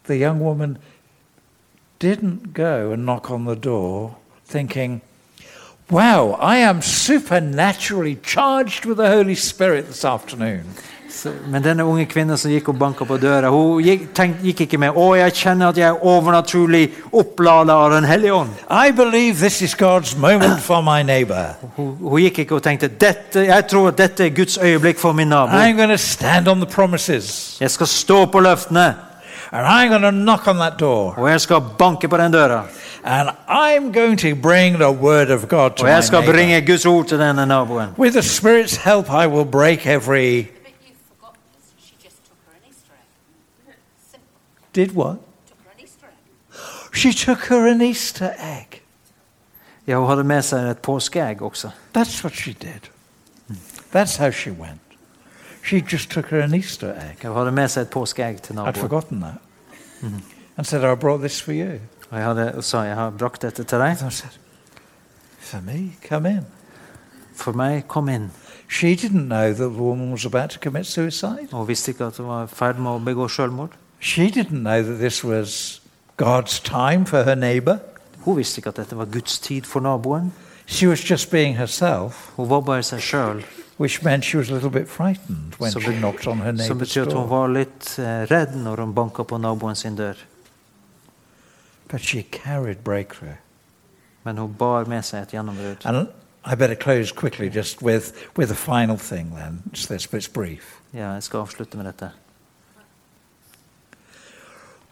[0.06, 0.78] the young woman
[1.98, 4.16] didn't go and knock on the door
[4.46, 5.00] thinking,
[5.90, 10.64] Wow, I am supernaturally charged with the Holy Spirit this afternoon.
[11.12, 14.60] Så, men denne unge kvinnen som gikk og banka på døra, hun gikk, tenk, gikk
[14.64, 18.54] ikke med 'Å, jeg kjenner at jeg er overnaturlig opplada av Den hellige ånd'.
[18.70, 21.54] I believe this is God's moment for my neighbor.
[21.76, 25.12] Hun, hun gikk ikke og tenkte dette, 'Jeg tror at dette er Guds øyeblikk for
[25.12, 25.52] min nabo'.
[25.52, 28.94] I'm going to stand on the promises Jeg skal stå på løftene,
[29.52, 32.62] and I'm going to knock on that door og jeg skal banke på den døra.
[33.04, 36.86] and I'm going to bring the word of God to Og jeg skal bringe Guds
[36.86, 37.88] ord til denne naboen.
[37.98, 40.46] With the Spirit's help, I will break every.
[44.72, 45.18] Did what?
[45.46, 46.94] Took her an Easter egg.
[46.94, 48.82] She took her an Easter egg.
[49.86, 51.70] Ja, hun hadde med seg et påskeegg også.
[51.96, 52.90] That's what she did.
[53.92, 54.80] That's how she went.
[55.64, 57.26] She just took her an Easter egg.
[57.26, 59.38] Hun hadde med seg et påskeegg til I'd forgotten that.
[60.00, 60.22] Mm.
[60.56, 61.80] And said, I brought this for you.
[62.10, 63.96] Og jeg hadde, og sa jeg har brakt dette til deg.
[64.00, 64.38] And I said,
[65.38, 66.46] For me, come in.
[67.34, 68.30] For meg, kom in.
[68.68, 71.48] She didn't know that the woman was about to commit suicide.
[71.52, 73.76] Hun visste ikke at hun var i ferd med å begå selvmord.
[74.02, 75.80] She didn't know that this was
[76.16, 77.78] God's time for her neighbor.
[78.24, 80.32] Hun visste ikke at dette var Guds tid for naboen.
[80.66, 83.42] She was just being herself, Hun var bare seg sjøl.
[83.78, 86.76] which meant she was a little bit frightened when So she knocked on her Som
[86.76, 87.26] neighbor's betyr at hun door.
[87.26, 90.14] var litt eh, redd når hun banka på naboen sin dør.
[91.88, 93.38] But she carried breakthrough.
[94.24, 95.86] Men hun bar med seg et gjennombrudd.
[95.86, 96.08] And
[96.44, 99.62] I better close quickly just with, with a final thing then.
[99.72, 100.80] It's this, but it's brief.
[100.92, 102.10] Ja, jeg skal avslutte med dette.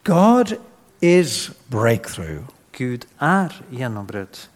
[0.05, 0.59] God
[1.03, 2.43] is breakthrough.
[2.73, 4.49] Gud er gjennombrudd.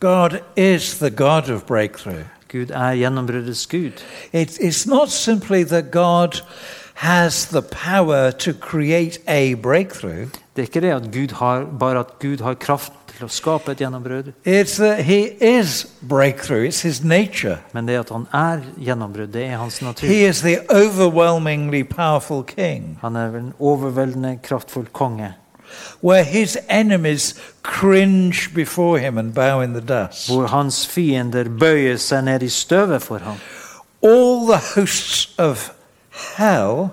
[0.00, 2.24] God is the God of breakthrough.
[2.48, 4.02] Gud er gjennombruddets Gud.
[4.32, 6.42] It, it's not simply that God
[6.94, 11.98] has the power to create a breakthrough, Det er ikke det at Gud har, bare
[11.98, 16.66] at Gud har kraft til å skape et gjennombrudd, it's that He is breakthrough.
[16.66, 17.58] It's His nature.
[17.72, 20.06] men det at han er gjennombrudd, det er hans natur.
[20.06, 25.34] He is the overwhelmingly powerful King, Han er en overveldende kraftfull konge,
[26.02, 30.28] where His enemies cringe before Him and bow in the dust.
[30.28, 33.36] hvor hans fiender bøyer seg ned i støvet for ham.
[34.02, 35.70] All the hosts of
[36.36, 36.88] hell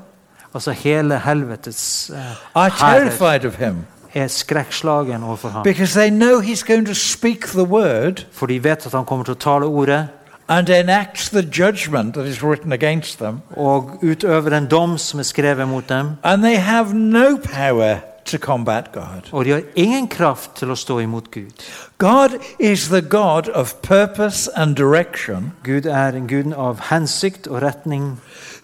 [0.53, 2.17] Altså hele helvetes eh,
[2.55, 5.63] are hærer terrified of Him er skrekkslagen overfor ham.
[5.63, 9.23] because they know He's going to speak the word For de vet at han kommer
[9.25, 10.07] til å tale ordet
[10.49, 15.23] and enact the judgment that is written against them, og utøve en dom som er
[15.23, 16.09] skrevet mot dem.
[16.23, 19.21] and they have no power to combat God.
[19.31, 21.51] Og de har ingen kraft til å stå imot Gud.
[21.97, 22.29] God
[22.59, 28.19] is the God of purpose and direction, Gud er en gud av hensikt og retning.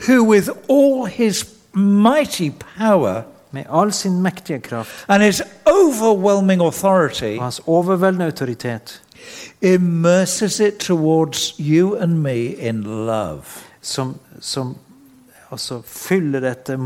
[0.08, 3.24] who, with all his mighty power
[3.58, 9.02] Med all sin mektige kraft and his overwhelming authority, og hans overveldende autoritet,
[9.62, 13.44] immerses it towards you and me in love.
[13.82, 14.76] som, som
[15.52, 16.78] altså fyller dette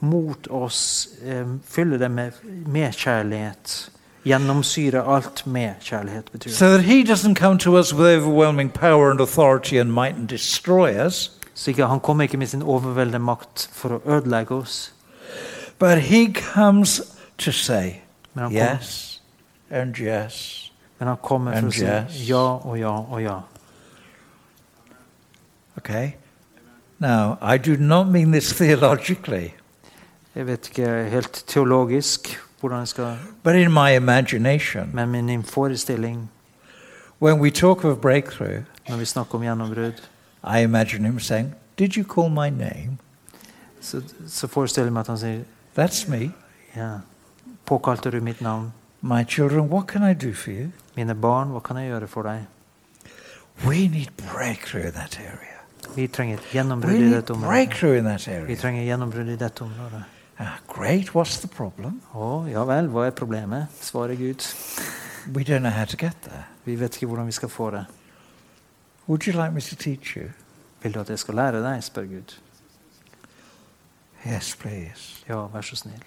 [0.00, 2.30] mot oss, um, fyller det med,
[2.66, 3.90] med kjærlighet.
[4.24, 6.56] Gjennomsyrer alt med kjærlighet, betyr det.
[6.56, 10.28] So that he doesn't come to us with overwhelming power and authority and might and
[10.28, 14.92] destroy us, Så ikke, han kommer ikke med sin overveldende makt for å ødelegge oss,
[15.82, 18.02] but he comes to say,
[18.50, 19.20] yes
[19.68, 20.70] and yes.
[21.00, 22.28] men han kommer for And å si yes.
[22.28, 23.40] ja og ja og ja.
[25.76, 26.14] Okay?
[27.00, 29.54] Now, I do not mean this theologically,
[30.34, 34.90] Jeg vet ikke helt teologisk hvordan jeg skal but in my imagination.
[34.94, 36.30] Men min forestilling
[37.18, 40.02] When we talk of breakthrough, når vi snakker om gjennombrudd,
[40.44, 42.98] I imagine him saying, Did you call my name?
[43.82, 45.42] så, så forestiller jeg meg at han sier
[45.74, 46.30] That's me.
[46.76, 47.00] ja,
[47.64, 48.72] Påkalte du mitt navn?
[49.00, 50.70] My children, what can I do for you?
[50.96, 52.44] Mine barn, hva kan jeg gjøre for deg?
[53.66, 55.58] We need breakthrough in that area.
[55.96, 58.46] Vi trenger et gjennombrudd i dette området.
[58.46, 60.02] Vi trenger gjennombrudd i dette området.
[60.38, 61.12] Ah, great.
[61.14, 62.00] What's the problem?
[62.14, 63.66] Oh, ja vel, hva er problemet?
[63.80, 64.46] Svarer Gud.
[65.34, 66.46] We don't know how to get there.
[66.64, 67.84] Vi vet ikke hvordan vi skal få det.
[69.08, 70.30] Would you like me to teach you?
[70.82, 71.84] Vil du at jeg skal lære deg?
[71.84, 72.38] spør Gud.
[74.26, 75.24] Yes, please.
[75.28, 76.02] Ja, vær så snill.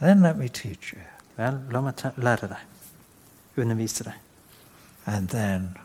[0.00, 1.00] Then let me teach you.
[1.36, 2.56] Vel, la meg lære deg.
[3.56, 4.12] Undervise deg.
[5.06, 5.76] And then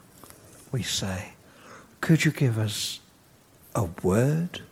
[0.73, 1.33] we say,
[2.01, 3.01] Could you give us
[3.75, 4.63] a word,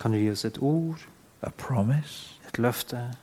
[0.00, 0.98] Kan du gi oss et ord,
[1.42, 3.14] a promise, et løfte,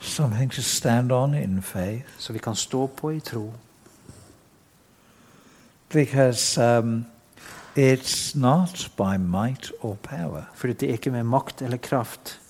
[0.00, 2.04] something to stand on in faith?
[2.18, 3.52] så vi kan stå på i tro?
[5.88, 7.06] Because um,
[7.76, 12.40] it's not by might or power, Fordi det er ikke med makt eller kraft,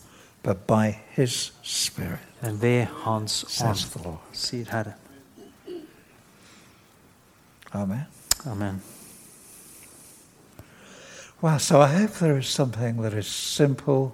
[0.43, 4.19] but by His Spirit, men ved Hans says ånd, the Lord.
[4.33, 4.85] sier.
[7.73, 8.01] Amen.
[8.47, 8.83] Amen.
[11.43, 14.13] Well, so I hope there is something that is simple.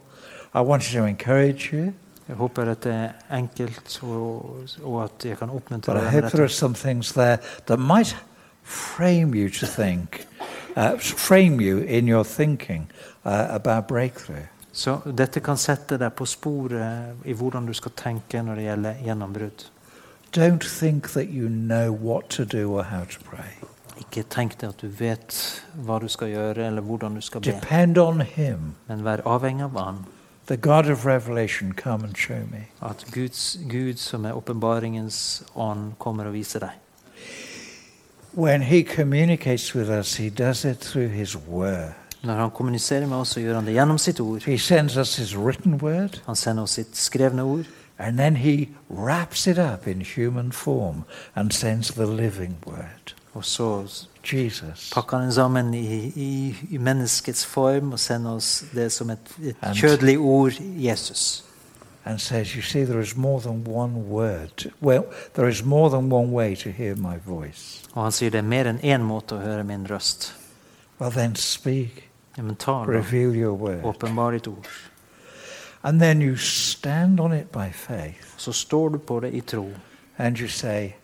[0.55, 1.93] I wanted to encourage you,
[2.29, 6.13] Jeg håper at det er enkelt, og, og at jeg kan oppmuntre but I deg
[6.13, 6.55] hope med there are dette.
[6.55, 8.17] some things there that might
[8.63, 10.27] frame you to think,
[10.79, 12.87] uh, frame you in your thinking
[13.25, 14.47] uh, about breakthrough.
[14.73, 19.01] Så dette kan sette deg på sporet i hvordan du skal tenke når det gjelder
[19.09, 19.65] gjennombrudd.
[20.37, 23.57] Don't think that you know what to do or how to pray.
[23.99, 25.35] Ikke tenk deg at du vet
[25.75, 28.75] hva du skal gjøre, eller hvordan du skal be, Depend on Him.
[28.87, 30.05] men vær avhengig av Han.
[30.47, 32.69] The God of revelation, come and show me.
[32.81, 36.79] At Guds, Gud, som er åpenbaringens ånd, kommer og viser deg.
[38.33, 41.93] When He communicates with us, He does it through His Word.
[42.23, 44.43] Når Han kommuniserer med oss, så gjør Han det gjennom sitt ord.
[44.43, 47.65] He sends us His written Word, Han sender oss sitt skrevne ord,
[47.99, 53.15] and then He wraps it up in human form and sends the living Word.
[53.35, 53.87] og så
[54.33, 54.91] Jesus.
[54.95, 59.19] pakker Han den sammen i, i, i menneskets form og sender oss det som et,
[59.43, 61.45] et kjødelig ord, Jesus.
[62.09, 64.73] And says, You see, there is more than one word.
[64.81, 65.05] well,
[65.35, 67.83] there is more than one way to hear my voice.
[67.95, 70.31] Og han sier det er mer enn én måte å høre min røst.
[70.99, 72.09] Well, then speak,
[72.39, 72.57] Ja, men
[72.87, 73.85] reveal your word.
[73.85, 74.69] Åpenbar ditt ord.
[75.83, 79.69] And then you stand on it by faith Så står du på det i tro,
[80.19, 80.95] and you say,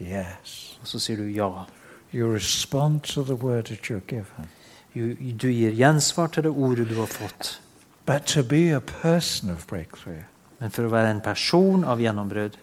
[0.00, 0.78] Yes.
[0.82, 1.64] og så sier du ja.
[2.12, 4.50] You respond to the word that you're given.
[4.94, 7.60] Du, du gir gjensvar til det ordet du har fått.
[8.06, 10.24] But to be a person of breakthrough
[10.62, 12.54] Men for å være en person av gjennombrudd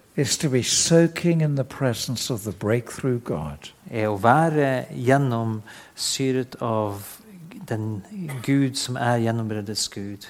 [3.91, 7.01] er å være gjennomsyret av
[7.67, 7.89] den
[8.45, 10.29] Gud som er gjennombruddets Gud.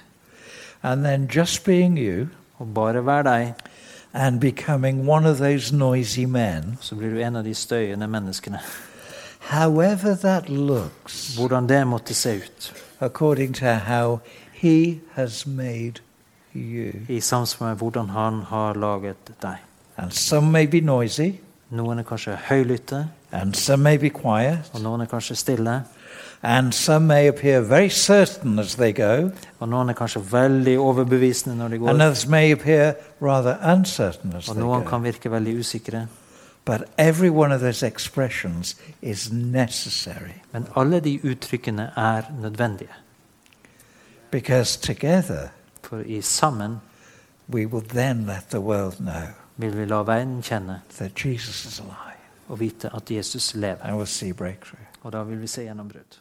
[0.81, 2.29] And then just being you
[2.59, 3.53] Og bare være deg,
[4.13, 8.59] and becoming one of those noisy men, så blir du en av de støyende menneskene.
[9.39, 12.73] however that looks, Hvordan det måtte se ut.
[12.99, 14.19] according to how
[14.51, 16.01] He has made
[16.55, 16.91] you.
[17.09, 19.55] I samsvar med hvordan han har laget deg.
[19.97, 21.31] And some may be noisy,
[21.71, 25.83] Noen er kanskje høylytte, and some may be quiet, og noen er kanskje stille.
[26.43, 31.55] and some may appear very certain as they go, Og noen er kanskje veldig overbevisende
[31.57, 31.89] når de and går.
[31.89, 34.89] others may appear rather uncertain as Og noen go.
[34.89, 36.07] kan virke veldig usikre.
[36.65, 42.89] But every one of those expressions is necessary Men alle de uttrykkene er nødvendige.
[44.31, 45.49] because together
[45.89, 46.79] For i sammen
[47.53, 51.79] we will then let the world know vil vi la verden kjenne that Jesus is
[51.79, 53.81] alive og vite at Jesus lever.
[53.83, 54.85] and we'll see breakthrough.
[55.01, 56.19] Og da vil vi se gjennombrudd.